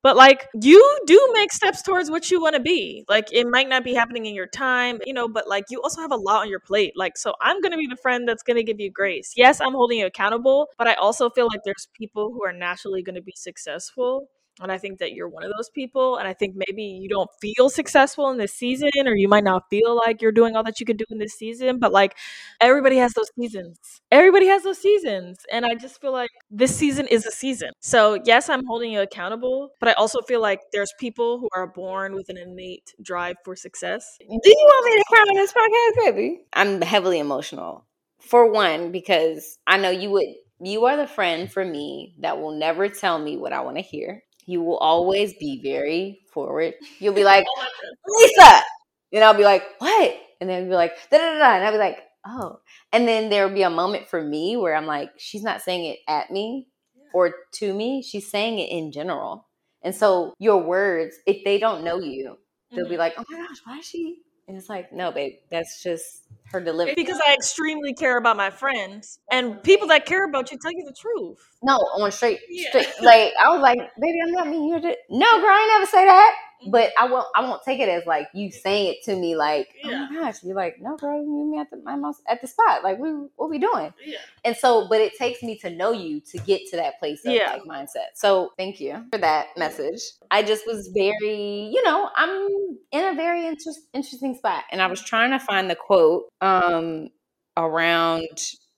but 0.01 0.17
like 0.17 0.49
you 0.61 0.99
do 1.07 1.31
make 1.33 1.53
steps 1.53 1.81
towards 1.81 2.11
what 2.11 2.29
you 2.29 2.41
want 2.41 2.55
to 2.55 2.61
be. 2.61 3.05
Like 3.07 3.31
it 3.31 3.47
might 3.47 3.69
not 3.69 3.85
be 3.85 3.93
happening 3.93 4.25
in 4.25 4.35
your 4.35 4.47
time, 4.47 4.99
you 5.05 5.13
know, 5.13 5.29
but 5.29 5.47
like 5.47 5.63
you 5.69 5.81
also 5.81 6.01
have 6.01 6.11
a 6.11 6.17
lot 6.17 6.41
on 6.41 6.49
your 6.49 6.59
plate. 6.59 6.91
Like 6.97 7.15
so 7.15 7.35
I'm 7.39 7.61
going 7.61 7.71
to 7.71 7.77
be 7.77 7.87
the 7.87 7.95
friend 7.95 8.27
that's 8.27 8.43
going 8.43 8.57
to 8.57 8.63
give 8.63 8.81
you 8.81 8.91
grace. 8.91 9.31
Yes, 9.37 9.61
I'm 9.61 9.71
holding 9.71 9.99
you 9.99 10.07
accountable, 10.07 10.67
but 10.77 10.89
I 10.89 10.95
also 10.95 11.29
feel 11.29 11.47
like 11.47 11.61
there's 11.63 11.87
people 11.97 12.33
who 12.33 12.43
are 12.43 12.51
naturally 12.51 13.01
going 13.01 13.15
to 13.15 13.21
be 13.21 13.33
successful 13.37 14.27
and 14.61 14.71
I 14.71 14.77
think 14.77 14.99
that 14.99 15.13
you're 15.13 15.27
one 15.27 15.43
of 15.43 15.51
those 15.55 15.69
people. 15.69 16.17
And 16.17 16.27
I 16.27 16.33
think 16.33 16.55
maybe 16.55 16.83
you 16.83 17.09
don't 17.09 17.29
feel 17.41 17.69
successful 17.69 18.29
in 18.29 18.37
this 18.37 18.53
season, 18.53 18.91
or 19.05 19.15
you 19.15 19.27
might 19.27 19.43
not 19.43 19.63
feel 19.69 19.95
like 19.95 20.21
you're 20.21 20.31
doing 20.31 20.55
all 20.55 20.63
that 20.63 20.79
you 20.79 20.85
could 20.85 20.97
do 20.97 21.05
in 21.09 21.17
this 21.17 21.33
season. 21.33 21.79
But 21.79 21.91
like 21.91 22.15
everybody 22.61 22.97
has 22.97 23.13
those 23.13 23.31
seasons. 23.39 23.77
Everybody 24.11 24.47
has 24.47 24.63
those 24.63 24.77
seasons. 24.77 25.39
And 25.51 25.65
I 25.65 25.75
just 25.75 25.99
feel 25.99 26.11
like 26.11 26.29
this 26.51 26.75
season 26.75 27.07
is 27.07 27.25
a 27.25 27.31
season. 27.31 27.71
So, 27.79 28.19
yes, 28.25 28.49
I'm 28.49 28.65
holding 28.65 28.91
you 28.91 29.01
accountable, 29.01 29.71
but 29.79 29.89
I 29.89 29.93
also 29.93 30.21
feel 30.21 30.41
like 30.41 30.59
there's 30.71 30.93
people 30.99 31.39
who 31.39 31.49
are 31.55 31.67
born 31.67 32.13
with 32.13 32.29
an 32.29 32.37
innate 32.37 32.93
drive 33.01 33.37
for 33.43 33.55
success. 33.55 34.05
Do 34.19 34.27
you 34.27 34.65
want 34.67 34.85
me 34.85 35.01
to 35.01 35.05
cry 35.07 35.19
on 35.19 35.35
this 35.35 35.53
podcast, 35.53 36.05
baby? 36.05 36.45
I'm 36.53 36.81
heavily 36.81 37.19
emotional. 37.19 37.85
For 38.21 38.49
one, 38.49 38.91
because 38.91 39.57
I 39.67 39.77
know 39.77 39.89
you 39.89 40.09
would 40.11 40.27
you 40.61 40.85
are 40.85 40.95
the 40.95 41.07
friend 41.07 41.51
for 41.51 41.65
me 41.65 42.15
that 42.19 42.39
will 42.39 42.53
never 42.57 42.87
tell 42.87 43.19
me 43.19 43.35
what 43.37 43.51
I 43.51 43.61
want 43.61 43.75
to 43.77 43.81
hear. 43.81 44.23
You 44.45 44.61
will 44.61 44.77
always 44.77 45.33
be 45.33 45.61
very 45.61 46.21
forward. 46.31 46.73
You'll 46.99 47.13
be 47.13 47.23
like, 47.33 47.45
Lisa. 48.07 48.61
And 49.11 49.23
I'll 49.23 49.33
be 49.33 49.43
like, 49.43 49.63
what? 49.79 50.15
And 50.41 50.49
then 50.49 50.63
you'll 50.63 50.71
be 50.71 50.75
like, 50.75 50.93
da 51.09 51.17
da 51.17 51.33
da. 51.33 51.39
da. 51.39 51.55
And 51.55 51.65
I'll 51.65 51.71
be 51.71 51.77
like, 51.77 51.99
oh. 52.25 52.59
And 52.91 53.07
then 53.07 53.29
there'll 53.29 53.53
be 53.53 53.63
a 53.63 53.69
moment 53.69 54.07
for 54.07 54.21
me 54.21 54.57
where 54.57 54.75
I'm 54.75 54.85
like, 54.85 55.11
she's 55.17 55.43
not 55.43 55.61
saying 55.61 55.85
it 55.85 55.99
at 56.07 56.31
me 56.31 56.67
or 57.13 57.33
to 57.55 57.73
me. 57.73 58.01
She's 58.01 58.29
saying 58.29 58.59
it 58.59 58.69
in 58.71 58.91
general. 58.91 59.47
And 59.81 59.93
so 59.93 60.33
your 60.39 60.63
words, 60.63 61.15
if 61.27 61.43
they 61.43 61.59
don't 61.59 61.83
know 61.83 61.99
you, 61.99 62.37
they'll 62.71 62.85
be 62.85 62.91
mm-hmm. 62.91 62.99
like, 62.99 63.13
oh 63.17 63.25
my 63.29 63.37
gosh, 63.37 63.57
why 63.65 63.77
is 63.79 63.85
she? 63.85 64.19
And 64.47 64.57
it's 64.57 64.67
like, 64.69 64.91
no, 64.91 65.11
babe, 65.11 65.35
that's 65.49 65.81
just 65.81 66.23
her 66.51 66.59
delivery. 66.59 66.93
Because 66.95 67.19
I 67.25 67.33
extremely 67.33 67.93
care 67.93 68.17
about 68.17 68.35
my 68.35 68.49
friends, 68.49 69.19
and 69.31 69.61
people 69.63 69.87
that 69.87 70.05
care 70.05 70.25
about 70.25 70.51
you 70.51 70.57
tell 70.61 70.71
you 70.71 70.83
the 70.85 70.93
truth. 70.93 71.39
No, 71.63 71.75
on 71.75 72.11
straight, 72.11 72.39
Yeah. 72.49 72.69
straight. 72.69 72.87
Like 73.01 73.33
I 73.41 73.49
was 73.49 73.61
like, 73.61 73.79
baby, 73.99 74.19
I'm 74.23 74.31
not 74.31 74.47
mean. 74.47 74.67
You're 74.67 74.81
just 74.81 74.97
no, 75.09 75.39
girl. 75.39 75.49
I 75.49 75.67
never 75.77 75.89
say 75.89 76.05
that. 76.05 76.35
But 76.67 76.91
I 76.97 77.05
won't. 77.07 77.27
I 77.35 77.41
won't 77.41 77.61
take 77.63 77.79
it 77.79 77.89
as 77.89 78.05
like 78.05 78.27
you 78.33 78.51
saying 78.51 78.87
it 78.93 79.03
to 79.05 79.15
me. 79.15 79.35
Like, 79.35 79.69
Yeah. 79.83 80.07
oh 80.09 80.13
my 80.13 80.21
gosh, 80.21 80.43
you're 80.43 80.55
like, 80.55 80.79
no, 80.81 80.95
girl. 80.97 81.21
You 81.21 81.29
meet 81.29 81.51
me 81.55 81.59
at 81.59 81.69
the 81.69 81.77
my 81.77 81.95
most 81.95 82.21
at 82.27 82.41
the 82.41 82.47
spot. 82.47 82.83
Like, 82.83 82.99
we 82.99 83.09
what 83.35 83.49
we 83.49 83.59
doing? 83.59 83.93
Yeah. 84.05 84.17
And 84.45 84.55
so, 84.55 84.87
but 84.89 85.01
it 85.01 85.15
takes 85.17 85.41
me 85.43 85.57
to 85.59 85.69
know 85.69 85.91
you 85.91 86.19
to 86.31 86.37
get 86.39 86.61
to 86.71 86.75
that 86.77 86.99
place 86.99 87.25
of 87.25 87.33
Yeah. 87.33 87.51
like 87.53 87.63
mindset. 87.63 88.15
So 88.15 88.51
thank 88.57 88.79
you 88.79 89.05
for 89.11 89.17
that 89.19 89.47
message. 89.57 90.01
I 90.31 90.43
just 90.43 90.65
was 90.67 90.87
very, 90.89 91.69
you 91.73 91.83
know, 91.83 92.09
I'm 92.15 92.47
in 92.91 93.05
a 93.05 93.15
very 93.15 93.45
inter- 93.47 93.71
interesting 93.93 94.35
spot, 94.35 94.63
and 94.71 94.81
I 94.81 94.87
was 94.87 95.01
trying 95.01 95.31
to 95.31 95.39
find 95.39 95.69
the 95.69 95.75
quote 95.75 96.25
um 96.41 97.09
around 97.57 98.27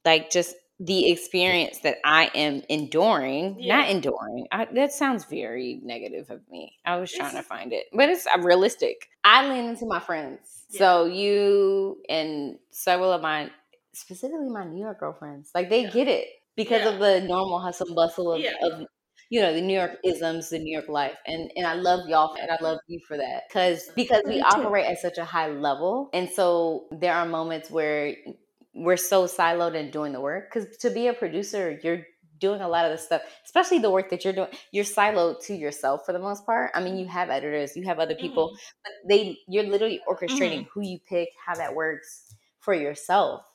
like 0.04 0.30
just 0.30 0.56
the 0.80 1.10
experience 1.12 1.80
that 1.80 1.98
I 2.04 2.30
am 2.36 2.62
enduring, 2.70 3.58
Yeah. 3.60 3.78
not 3.78 3.90
enduring. 3.90 4.48
I, 4.52 4.66
that 4.74 4.92
sounds 4.92 5.24
very 5.26 5.80
negative 5.84 6.30
of 6.30 6.42
me. 6.50 6.76
I 6.86 6.98
was 6.98 7.12
trying 7.12 7.36
to 7.36 7.44
find 7.44 7.72
it, 7.72 7.86
but 7.94 8.10
it's 8.10 8.28
realistic. 8.40 9.08
I 9.24 9.48
lean 9.48 9.66
into 9.70 9.86
my 9.86 10.00
friends. 10.02 10.66
Yeah. 10.70 10.80
So 10.80 11.06
you 11.06 12.02
and 12.10 12.58
several 12.72 13.12
of 13.14 13.22
my, 13.22 13.50
specifically 13.94 14.50
my 14.50 14.66
New 14.66 14.82
York 14.84 15.00
girlfriends, 15.00 15.52
like 15.56 15.70
they 15.70 15.84
Yeah. 15.84 15.92
get 15.92 16.08
it 16.10 16.28
because 16.56 16.86
of 16.86 17.00
the 17.00 17.22
normal 17.22 17.60
hustle 17.60 17.88
and 17.88 17.96
bustle 17.96 18.34
of, 18.34 18.44
of 18.62 18.86
you 19.30 19.42
know 19.42 19.54
the 19.54 19.62
New 19.62 19.74
York 19.78 19.98
isms, 20.04 20.50
the 20.50 20.60
New 20.60 20.72
York 20.74 20.88
life, 20.90 21.18
and 21.26 21.50
and 21.56 21.66
I 21.66 21.74
love 21.74 22.08
y'all 22.08 22.36
and 22.40 22.52
I 22.52 22.58
love 22.62 22.80
you 22.88 23.00
for 23.08 23.18
that 23.18 23.44
because 23.50 23.90
because 23.96 24.22
we 24.28 24.40
operate 24.42 24.86
at 24.86 25.00
such 25.00 25.18
a 25.18 25.26
high 25.26 25.48
level, 25.50 26.10
and 26.14 26.30
so 26.30 26.86
there 26.92 27.14
are 27.14 27.26
moments 27.26 27.72
where 27.72 28.16
we're 28.76 28.98
so 28.98 29.26
siloed 29.26 29.76
in 29.76 29.90
doing 29.92 30.12
the 30.14 30.22
work 30.22 30.52
because 30.54 30.78
to 30.78 30.90
be 30.90 31.08
a 31.08 31.14
producer 31.14 31.80
you're 31.84 32.06
doing 32.40 32.60
a 32.60 32.68
lot 32.68 32.84
of 32.86 32.92
the 32.92 32.98
stuff, 32.98 33.22
especially 33.46 33.80
the 33.80 33.90
work 33.90 34.10
that 34.10 34.26
you're 34.26 34.34
doing. 34.34 34.50
You're 34.72 34.84
siloed 34.84 35.42
to 35.46 35.56
yourself 35.56 36.06
for 36.06 36.12
the 36.12 36.20
most 36.20 36.46
part. 36.46 36.72
I 36.76 36.82
mean, 36.84 36.98
you 36.98 37.08
have 37.08 37.30
editors, 37.30 37.78
you 37.78 37.84
have 37.86 37.98
other 38.00 38.16
people, 38.16 38.52
Mhm. 38.52 38.58
but 38.84 38.92
they 39.08 39.40
you're 39.48 39.64
literally 39.64 40.02
orchestrating 40.08 40.66
Mm-hmm. 40.66 40.70
who 40.74 40.82
you 40.82 41.00
pick, 41.00 41.30
how 41.46 41.56
that 41.56 41.76
works 41.76 42.36
for 42.60 42.74
yourself. 42.74 43.46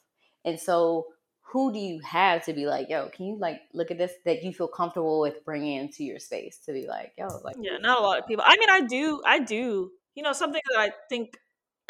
And 0.45 0.59
so, 0.59 1.09
who 1.53 1.73
do 1.73 1.79
you 1.79 2.01
have 2.01 2.45
to 2.47 2.53
be 2.55 2.67
like, 2.67 2.89
yo, 2.89 3.09
can 3.11 3.27
you 3.27 3.37
like 3.39 3.61
look 3.75 3.91
at 3.91 3.99
this 3.99 4.13
that 4.25 4.43
you 4.45 4.53
feel 4.53 4.69
comfortable 4.69 5.21
with 5.21 5.45
bringing 5.45 5.77
into 5.77 6.05
your 6.05 6.19
space 6.19 6.59
to 6.67 6.73
be 6.73 6.87
like, 6.87 7.13
yo, 7.19 7.27
like 7.45 7.57
Yeah, 7.61 7.77
not 7.79 7.99
a 7.99 8.03
lot 8.03 8.19
of 8.19 8.27
people. 8.27 8.45
I 8.47 8.57
mean, 8.57 8.71
I 8.71 8.81
do, 8.83 9.21
I 9.27 9.41
do. 9.41 9.93
You 10.15 10.23
know, 10.23 10.33
something 10.33 10.63
that 10.71 10.81
I 10.81 10.93
think 11.09 11.39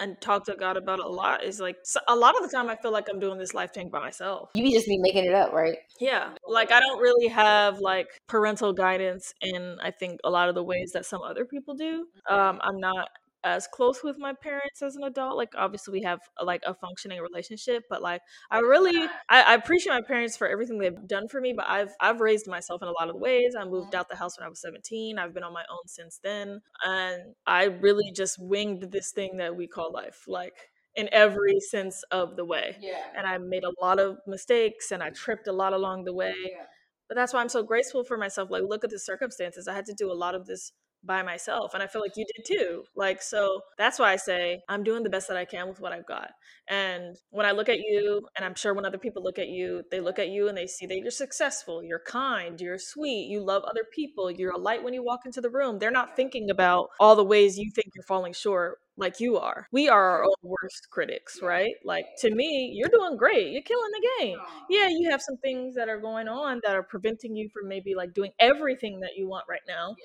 and 0.01 0.21
talk 0.21 0.45
to 0.47 0.55
God 0.59 0.77
about 0.77 0.99
a 0.99 1.07
lot 1.07 1.45
is 1.45 1.61
like 1.61 1.77
a 2.09 2.17
lot 2.17 2.35
of 2.37 2.43
the 2.43 2.55
time 2.55 2.69
I 2.69 2.77
feel 2.77 2.93
like 2.93 3.09
I'm 3.11 3.21
doing 3.21 3.39
this 3.39 3.55
life 3.55 3.73
thing 3.73 3.91
by 3.91 4.01
myself. 4.01 4.51
you 4.55 4.65
be 4.65 4.73
just 4.73 4.87
be 4.87 4.99
making 4.99 5.25
it 5.25 5.35
up, 5.35 5.53
right? 5.53 5.77
Yeah, 6.01 6.31
like 6.47 6.73
I 6.73 6.81
don't 6.81 7.01
really 7.01 7.29
have 7.29 7.79
like 7.79 8.09
parental 8.27 8.73
guidance 8.73 9.35
in 9.43 9.77
I 9.83 9.91
think 9.91 10.21
a 10.25 10.31
lot 10.31 10.49
of 10.49 10.55
the 10.55 10.63
ways 10.63 10.93
that 10.93 11.07
some 11.07 11.23
other 11.23 11.45
people 11.45 11.75
do. 11.75 12.07
Um, 12.29 12.61
I'm 12.63 12.79
not 12.79 13.09
as 13.45 13.67
close 13.67 14.03
with 14.03 14.19
my 14.19 14.33
parents 14.33 14.83
as 14.83 14.97
an 14.97 15.05
adult. 15.05 15.37
Like 15.37 15.53
obviously 15.57 15.93
we 15.93 16.03
have 16.03 16.21
uh, 16.41 16.45
like 16.45 16.63
a 16.67 16.75
functioning 16.75 17.21
relationship, 17.21 17.85
but 17.89 18.03
like 18.03 18.21
I 18.51 18.59
really 18.59 19.09
I, 19.29 19.43
I 19.43 19.55
appreciate 19.55 19.93
my 19.93 20.03
parents 20.03 20.37
for 20.37 20.49
everything 20.49 20.79
they've 20.79 21.07
done 21.07 21.29
for 21.29 21.41
me. 21.41 21.53
But 21.57 21.67
I've 21.69 21.91
I've 22.01 22.21
raised 22.21 22.47
myself 22.47 22.83
in 22.83 22.89
a 22.89 22.93
lot 22.93 23.09
of 23.09 23.17
ways. 23.17 23.55
I 23.59 23.65
moved 23.65 23.89
mm-hmm. 23.89 23.97
out 23.97 24.09
the 24.09 24.17
house 24.17 24.39
when 24.39 24.47
I 24.47 24.49
was 24.49 24.61
17. 24.61 25.19
I've 25.19 25.35
been 25.35 25.45
on 25.45 25.53
my 25.53 25.65
own 25.71 25.87
since 25.87 26.21
then, 26.23 26.61
and 26.85 27.35
I 27.47 27.65
really 27.65 28.13
just 28.15 28.39
winged 28.41 28.91
this 28.91 29.13
thing 29.13 29.39
that 29.39 29.57
we 29.57 29.67
call 29.67 29.93
life, 29.93 30.25
like 30.27 30.55
in 30.97 31.09
every 31.13 31.61
sense 31.61 32.03
of 32.11 32.35
the 32.37 32.45
way 32.45 32.77
Yeah. 32.81 32.99
and 33.17 33.25
I 33.25 33.39
made 33.39 33.63
a 33.63 33.71
lot 33.81 34.01
of 34.01 34.19
mistakes 34.27 34.91
and 34.91 35.03
I 35.03 35.07
mm-hmm. 35.07 35.15
tripped 35.15 35.47
a 35.47 35.53
lot 35.53 35.73
along 35.73 36.05
the 36.05 36.13
way. 36.13 36.35
Yeah. 36.37 36.65
But 37.09 37.17
that's 37.17 37.33
why 37.33 37.41
I'm 37.41 37.49
so 37.49 37.63
grateful 37.65 38.05
for 38.05 38.17
myself. 38.17 38.51
Like, 38.51 38.63
look 38.65 38.85
at 38.85 38.91
the 38.91 38.99
circumstances. 38.99 39.67
I 39.67 39.75
had 39.75 39.85
to 39.87 39.95
do 39.95 40.13
a 40.13 40.15
lot 40.15 40.37
of 40.37 40.47
this 40.47 40.73
by 41.05 41.23
myself, 41.23 41.75
and 41.75 41.83
I 41.83 41.87
feel 41.87 42.03
like 42.03 42.17
you 42.17 42.27
did 42.27 42.45
too. 42.47 42.85
Like, 42.95 43.23
so 43.23 43.61
that's 43.79 43.99
why 43.99 44.13
I 44.13 44.17
say 44.17 44.61
I'm 44.69 44.85
doing 44.85 45.03
the 45.03 45.11
best 45.11 45.29
that 45.29 45.37
I 45.37 45.45
can 45.45 45.69
with 45.69 45.81
what 45.81 45.93
I've 45.93 46.07
got. 46.07 46.31
And 46.69 47.17
when 47.31 47.47
I 47.47 47.53
look 47.53 47.69
at 47.69 47.79
you, 47.79 48.27
and 48.37 48.45
I'm 48.45 48.55
sure 48.55 48.75
when 48.75 48.87
other 48.87 48.99
people 48.99 49.23
look 49.23 49.39
at 49.39 49.49
you, 49.49 49.83
they 49.91 50.01
look 50.01 50.19
at 50.19 50.29
you 50.29 50.49
and 50.49 50.57
they 50.57 50.67
see 50.67 50.87
that 50.87 50.99
you're 50.99 51.11
successful, 51.11 51.83
you're 51.83 52.03
kind, 52.07 52.61
you're 52.61 52.79
sweet, 52.79 53.29
you 53.29 53.45
love 53.45 53.65
other 53.65 53.85
people, 53.95 54.31
you're 54.31 54.53
a 54.53 54.59
light 54.59 54.83
when 54.83 54.95
you 54.95 55.03
walk 55.03 55.27
into 55.27 55.41
the 55.41 55.51
room. 55.51 55.79
They're 55.79 55.91
not 55.91 56.17
thinking 56.17 56.51
about 56.51 56.89
all 57.01 57.17
the 57.17 57.25
ways 57.25 57.59
you 57.59 57.71
think 57.75 57.89
you're 57.95 58.05
falling 58.05 58.33
short 58.33 58.79
like 58.97 59.19
you 59.19 59.39
are. 59.39 59.67
We 59.73 59.89
are 59.89 60.11
our 60.11 60.25
own 60.25 60.35
worst 60.43 60.89
critics, 60.91 61.41
right? 61.43 61.73
Like 61.85 62.05
to 62.19 62.33
me, 62.33 62.73
you're 62.75 62.91
doing 62.91 63.17
great. 63.17 63.51
You're 63.51 63.63
killing 63.63 63.91
the 63.93 64.09
game. 64.19 64.39
Yeah, 64.69 64.89
you 64.89 65.11
have 65.11 65.23
some 65.23 65.39
things 65.39 65.75
that 65.75 65.89
are 65.89 65.99
going 65.99 66.29
on 66.29 66.61
that 66.65 66.77
are 66.77 66.83
preventing 66.83 67.35
you 67.35 67.49
from 67.49 67.69
maybe 67.69 67.95
like 67.95 68.15
doing 68.15 68.31
everything 68.39 69.01
that 69.01 69.13
you 69.17 69.29
want 69.29 69.47
right 69.49 69.63
now. 69.67 69.97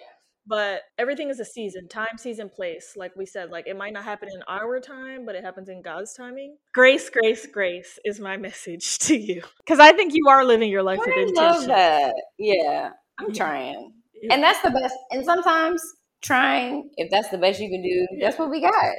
But 0.48 0.82
everything 0.98 1.30
is 1.30 1.40
a 1.40 1.46
season, 1.46 1.88
time, 1.88 2.18
season, 2.18 2.50
place. 2.50 2.94
Like 2.96 3.16
we 3.16 3.26
said, 3.26 3.50
like 3.50 3.68
it 3.68 3.76
might 3.76 3.94
not 3.94 4.04
happen 4.04 4.30
in 4.34 4.44
our 4.48 4.80
time, 4.80 5.26
but 5.26 5.36
it 5.36 5.44
happens 5.44 5.70
in 5.70 5.82
God's 5.82 6.14
timing. 6.14 6.58
Grace, 6.74 7.10
grace, 7.10 7.48
grace 7.48 7.98
is 8.06 8.20
my 8.20 8.38
message 8.48 9.00
to 9.00 9.18
you. 9.18 9.42
Because 9.60 9.80
I 9.80 9.92
think 9.94 10.14
you 10.14 10.28
are 10.30 10.46
living 10.46 10.70
your 10.70 10.84
life 10.84 11.00
with 11.00 11.10
I 11.10 11.22
intention. 11.22 11.36
love 11.36 11.66
that. 11.66 12.14
Yeah, 12.38 12.92
I'm 13.20 13.34
trying. 13.34 13.94
Yeah. 14.22 14.34
And 14.34 14.44
that's 14.44 14.62
the 14.62 14.70
best. 14.70 14.96
And 15.12 15.26
sometimes 15.26 15.82
trying, 16.22 16.90
if 16.98 17.10
that's 17.10 17.30
the 17.30 17.38
best 17.38 17.60
you 17.60 17.70
can 17.70 17.82
do, 17.82 18.08
that's 18.22 18.38
what 18.38 18.50
we 18.52 18.62
got. 18.62 18.96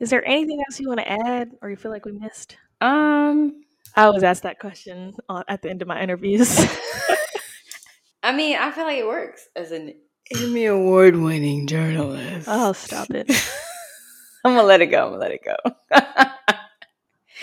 Is 0.00 0.10
there 0.10 0.24
anything 0.26 0.60
else 0.68 0.78
you 0.78 0.88
want 0.88 1.00
to 1.00 1.10
add 1.10 1.50
or 1.62 1.70
you 1.70 1.76
feel 1.76 1.90
like 1.90 2.04
we 2.04 2.12
missed? 2.12 2.56
Um, 2.80 3.62
I 3.96 4.04
always 4.04 4.22
ask 4.22 4.42
that 4.42 4.58
question 4.58 5.14
uh, 5.28 5.42
at 5.48 5.62
the 5.62 5.70
end 5.70 5.82
of 5.82 5.88
my 5.88 6.00
interviews. 6.00 6.58
I 8.22 8.32
mean, 8.32 8.56
I 8.56 8.70
feel 8.70 8.84
like 8.84 8.98
it 8.98 9.06
works 9.06 9.48
as 9.56 9.72
an 9.72 9.94
Emmy 10.34 10.66
award 10.66 11.16
winning 11.16 11.66
journalist. 11.66 12.46
oh, 12.50 12.72
stop 12.72 13.10
it. 13.10 13.30
I'm 14.44 14.54
gonna 14.54 14.62
let 14.66 14.80
it 14.80 14.86
go. 14.86 15.04
I'm 15.06 15.10
gonna 15.12 15.20
let 15.20 15.32
it 15.32 15.40
go. 15.44 15.56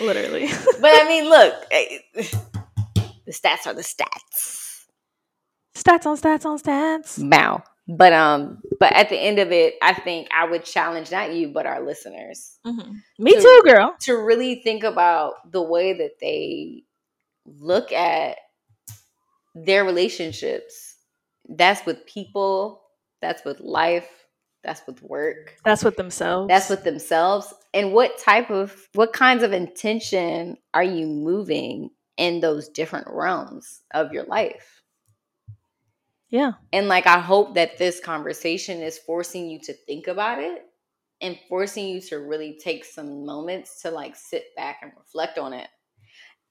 Literally. 0.04 0.46
but 0.80 0.90
I 0.92 1.04
mean, 1.08 1.28
look, 1.28 1.54
eh, 1.70 1.98
the 3.24 3.32
stats 3.32 3.66
are 3.66 3.74
the 3.74 3.82
stats. 3.82 4.84
stats 5.74 6.06
on 6.06 6.16
stats 6.16 6.44
on 6.46 6.58
stats. 6.58 7.28
Bow. 7.30 7.62
But 7.88 8.12
um, 8.12 8.62
but 8.80 8.92
at 8.92 9.08
the 9.08 9.16
end 9.16 9.38
of 9.38 9.52
it, 9.52 9.74
I 9.82 9.94
think 9.94 10.28
I 10.36 10.48
would 10.50 10.64
challenge 10.64 11.10
not 11.12 11.32
you, 11.32 11.48
but 11.52 11.66
our 11.66 11.84
listeners 11.84 12.58
Mhm. 12.66 12.96
Me 13.18 13.32
So- 13.32 13.40
too, 13.40 13.62
girl. 13.64 13.94
to 14.00 14.14
really 14.16 14.56
think 14.62 14.82
about 14.84 15.34
the 15.52 15.62
way 15.62 15.92
that 15.94 16.18
they 16.20 16.82
look 17.44 17.92
at 17.92 18.38
their 19.54 19.84
relationships. 19.84 20.85
That's 21.48 21.84
with 21.86 22.06
people, 22.06 22.82
that's 23.22 23.44
with 23.44 23.60
life, 23.60 24.08
that's 24.64 24.82
with 24.86 25.02
work, 25.02 25.54
That's 25.64 25.84
with 25.84 25.96
themselves. 25.96 26.48
that's 26.48 26.68
with 26.70 26.84
themselves. 26.84 27.52
And 27.72 27.92
what 27.92 28.18
type 28.18 28.50
of, 28.50 28.88
what 28.94 29.12
kinds 29.12 29.42
of 29.42 29.52
intention 29.52 30.56
are 30.74 30.82
you 30.82 31.06
moving 31.06 31.90
in 32.16 32.40
those 32.40 32.68
different 32.68 33.06
realms 33.10 33.82
of 33.94 34.12
your 34.12 34.24
life? 34.24 34.82
yeah. 36.28 36.52
And 36.72 36.88
like, 36.88 37.06
I 37.06 37.20
hope 37.20 37.54
that 37.54 37.78
this 37.78 38.00
conversation 38.00 38.80
is 38.82 38.98
forcing 38.98 39.48
you 39.48 39.60
to 39.60 39.72
think 39.72 40.08
about 40.08 40.40
it 40.40 40.62
and 41.20 41.38
forcing 41.48 41.88
you 41.88 42.00
to 42.02 42.16
really 42.18 42.58
take 42.62 42.84
some 42.84 43.24
moments 43.24 43.82
to 43.82 43.90
like 43.90 44.16
sit 44.16 44.46
back 44.56 44.78
and 44.82 44.92
reflect 44.98 45.38
on 45.38 45.52
it. 45.52 45.68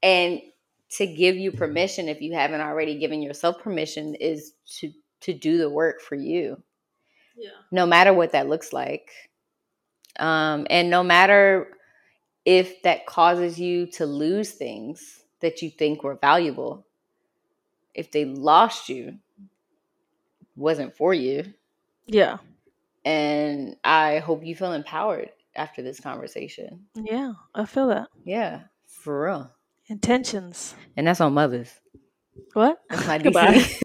And 0.01 0.41
to 0.91 1.07
give 1.07 1.35
you 1.35 1.51
permission, 1.51 2.07
if 2.07 2.21
you 2.21 2.33
haven't 2.33 2.61
already 2.61 2.97
given 2.99 3.21
yourself 3.21 3.59
permission, 3.59 4.15
is 4.15 4.53
to 4.79 4.91
to 5.21 5.33
do 5.33 5.57
the 5.57 5.69
work 5.69 6.01
for 6.01 6.15
you, 6.15 6.61
Yeah. 7.35 7.49
no 7.71 7.85
matter 7.85 8.13
what 8.13 8.33
that 8.33 8.47
looks 8.47 8.71
like. 8.73 9.09
Um, 10.19 10.67
and 10.69 10.89
no 10.89 11.03
matter 11.03 11.75
if 12.45 12.83
that 12.83 13.05
causes 13.07 13.59
you 13.59 13.87
to 13.93 14.05
lose 14.05 14.51
things 14.51 15.23
that 15.39 15.61
you 15.61 15.69
think 15.71 16.03
were 16.03 16.15
valuable, 16.15 16.85
if 17.95 18.11
they 18.11 18.25
lost 18.25 18.87
you, 18.87 19.17
wasn't 20.55 20.95
for 20.95 21.13
you. 21.13 21.53
Yeah. 22.05 22.37
And 23.03 23.77
I 23.83 24.19
hope 24.19 24.43
you 24.45 24.55
feel 24.55 24.73
empowered 24.73 25.31
after 25.55 25.81
this 25.81 25.99
conversation. 25.99 26.85
Yeah. 26.93 27.33
I 27.55 27.65
feel 27.65 27.87
that. 27.87 28.09
Yeah, 28.23 28.63
for 28.85 29.23
real. 29.25 29.51
Intentions. 29.87 30.75
And 30.97 31.07
that's 31.07 31.21
on 31.21 31.33
mothers. 31.33 31.71
What? 32.53 32.79
That's 32.89 33.07
my 33.07 33.17
Goodbye. 33.23 33.65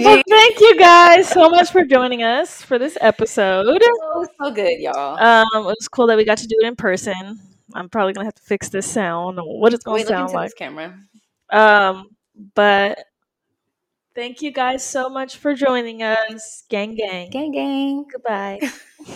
Well, 0.00 0.22
thank 0.28 0.60
you 0.60 0.78
guys 0.78 1.28
so 1.28 1.48
much 1.48 1.70
for 1.70 1.84
joining 1.84 2.22
us 2.22 2.62
for 2.62 2.78
this 2.78 2.96
episode. 3.00 3.66
Oh, 3.68 4.26
so 4.40 4.50
good, 4.50 4.78
y'all. 4.78 5.18
Um, 5.18 5.46
it 5.64 5.76
was 5.78 5.88
cool 5.88 6.06
that 6.08 6.16
we 6.16 6.24
got 6.24 6.38
to 6.38 6.46
do 6.46 6.56
it 6.62 6.66
in 6.66 6.76
person. 6.76 7.40
I'm 7.74 7.88
probably 7.88 8.12
gonna 8.12 8.26
have 8.26 8.34
to 8.34 8.42
fix 8.42 8.68
this 8.68 8.90
sound. 8.90 9.38
What 9.42 9.72
is 9.72 9.80
gonna 9.80 9.96
Wait, 9.96 10.06
sound 10.06 10.32
like. 10.32 10.46
this 10.48 10.54
camera. 10.54 10.98
Um, 11.50 12.10
but 12.54 12.98
thank 14.14 14.42
you 14.42 14.52
guys 14.52 14.84
so 14.84 15.08
much 15.08 15.36
for 15.36 15.54
joining 15.54 16.02
us. 16.02 16.64
Gang 16.68 16.94
gang. 16.94 17.30
Gang, 17.30 17.52
gang. 17.52 18.06
Goodbye. 18.10 18.60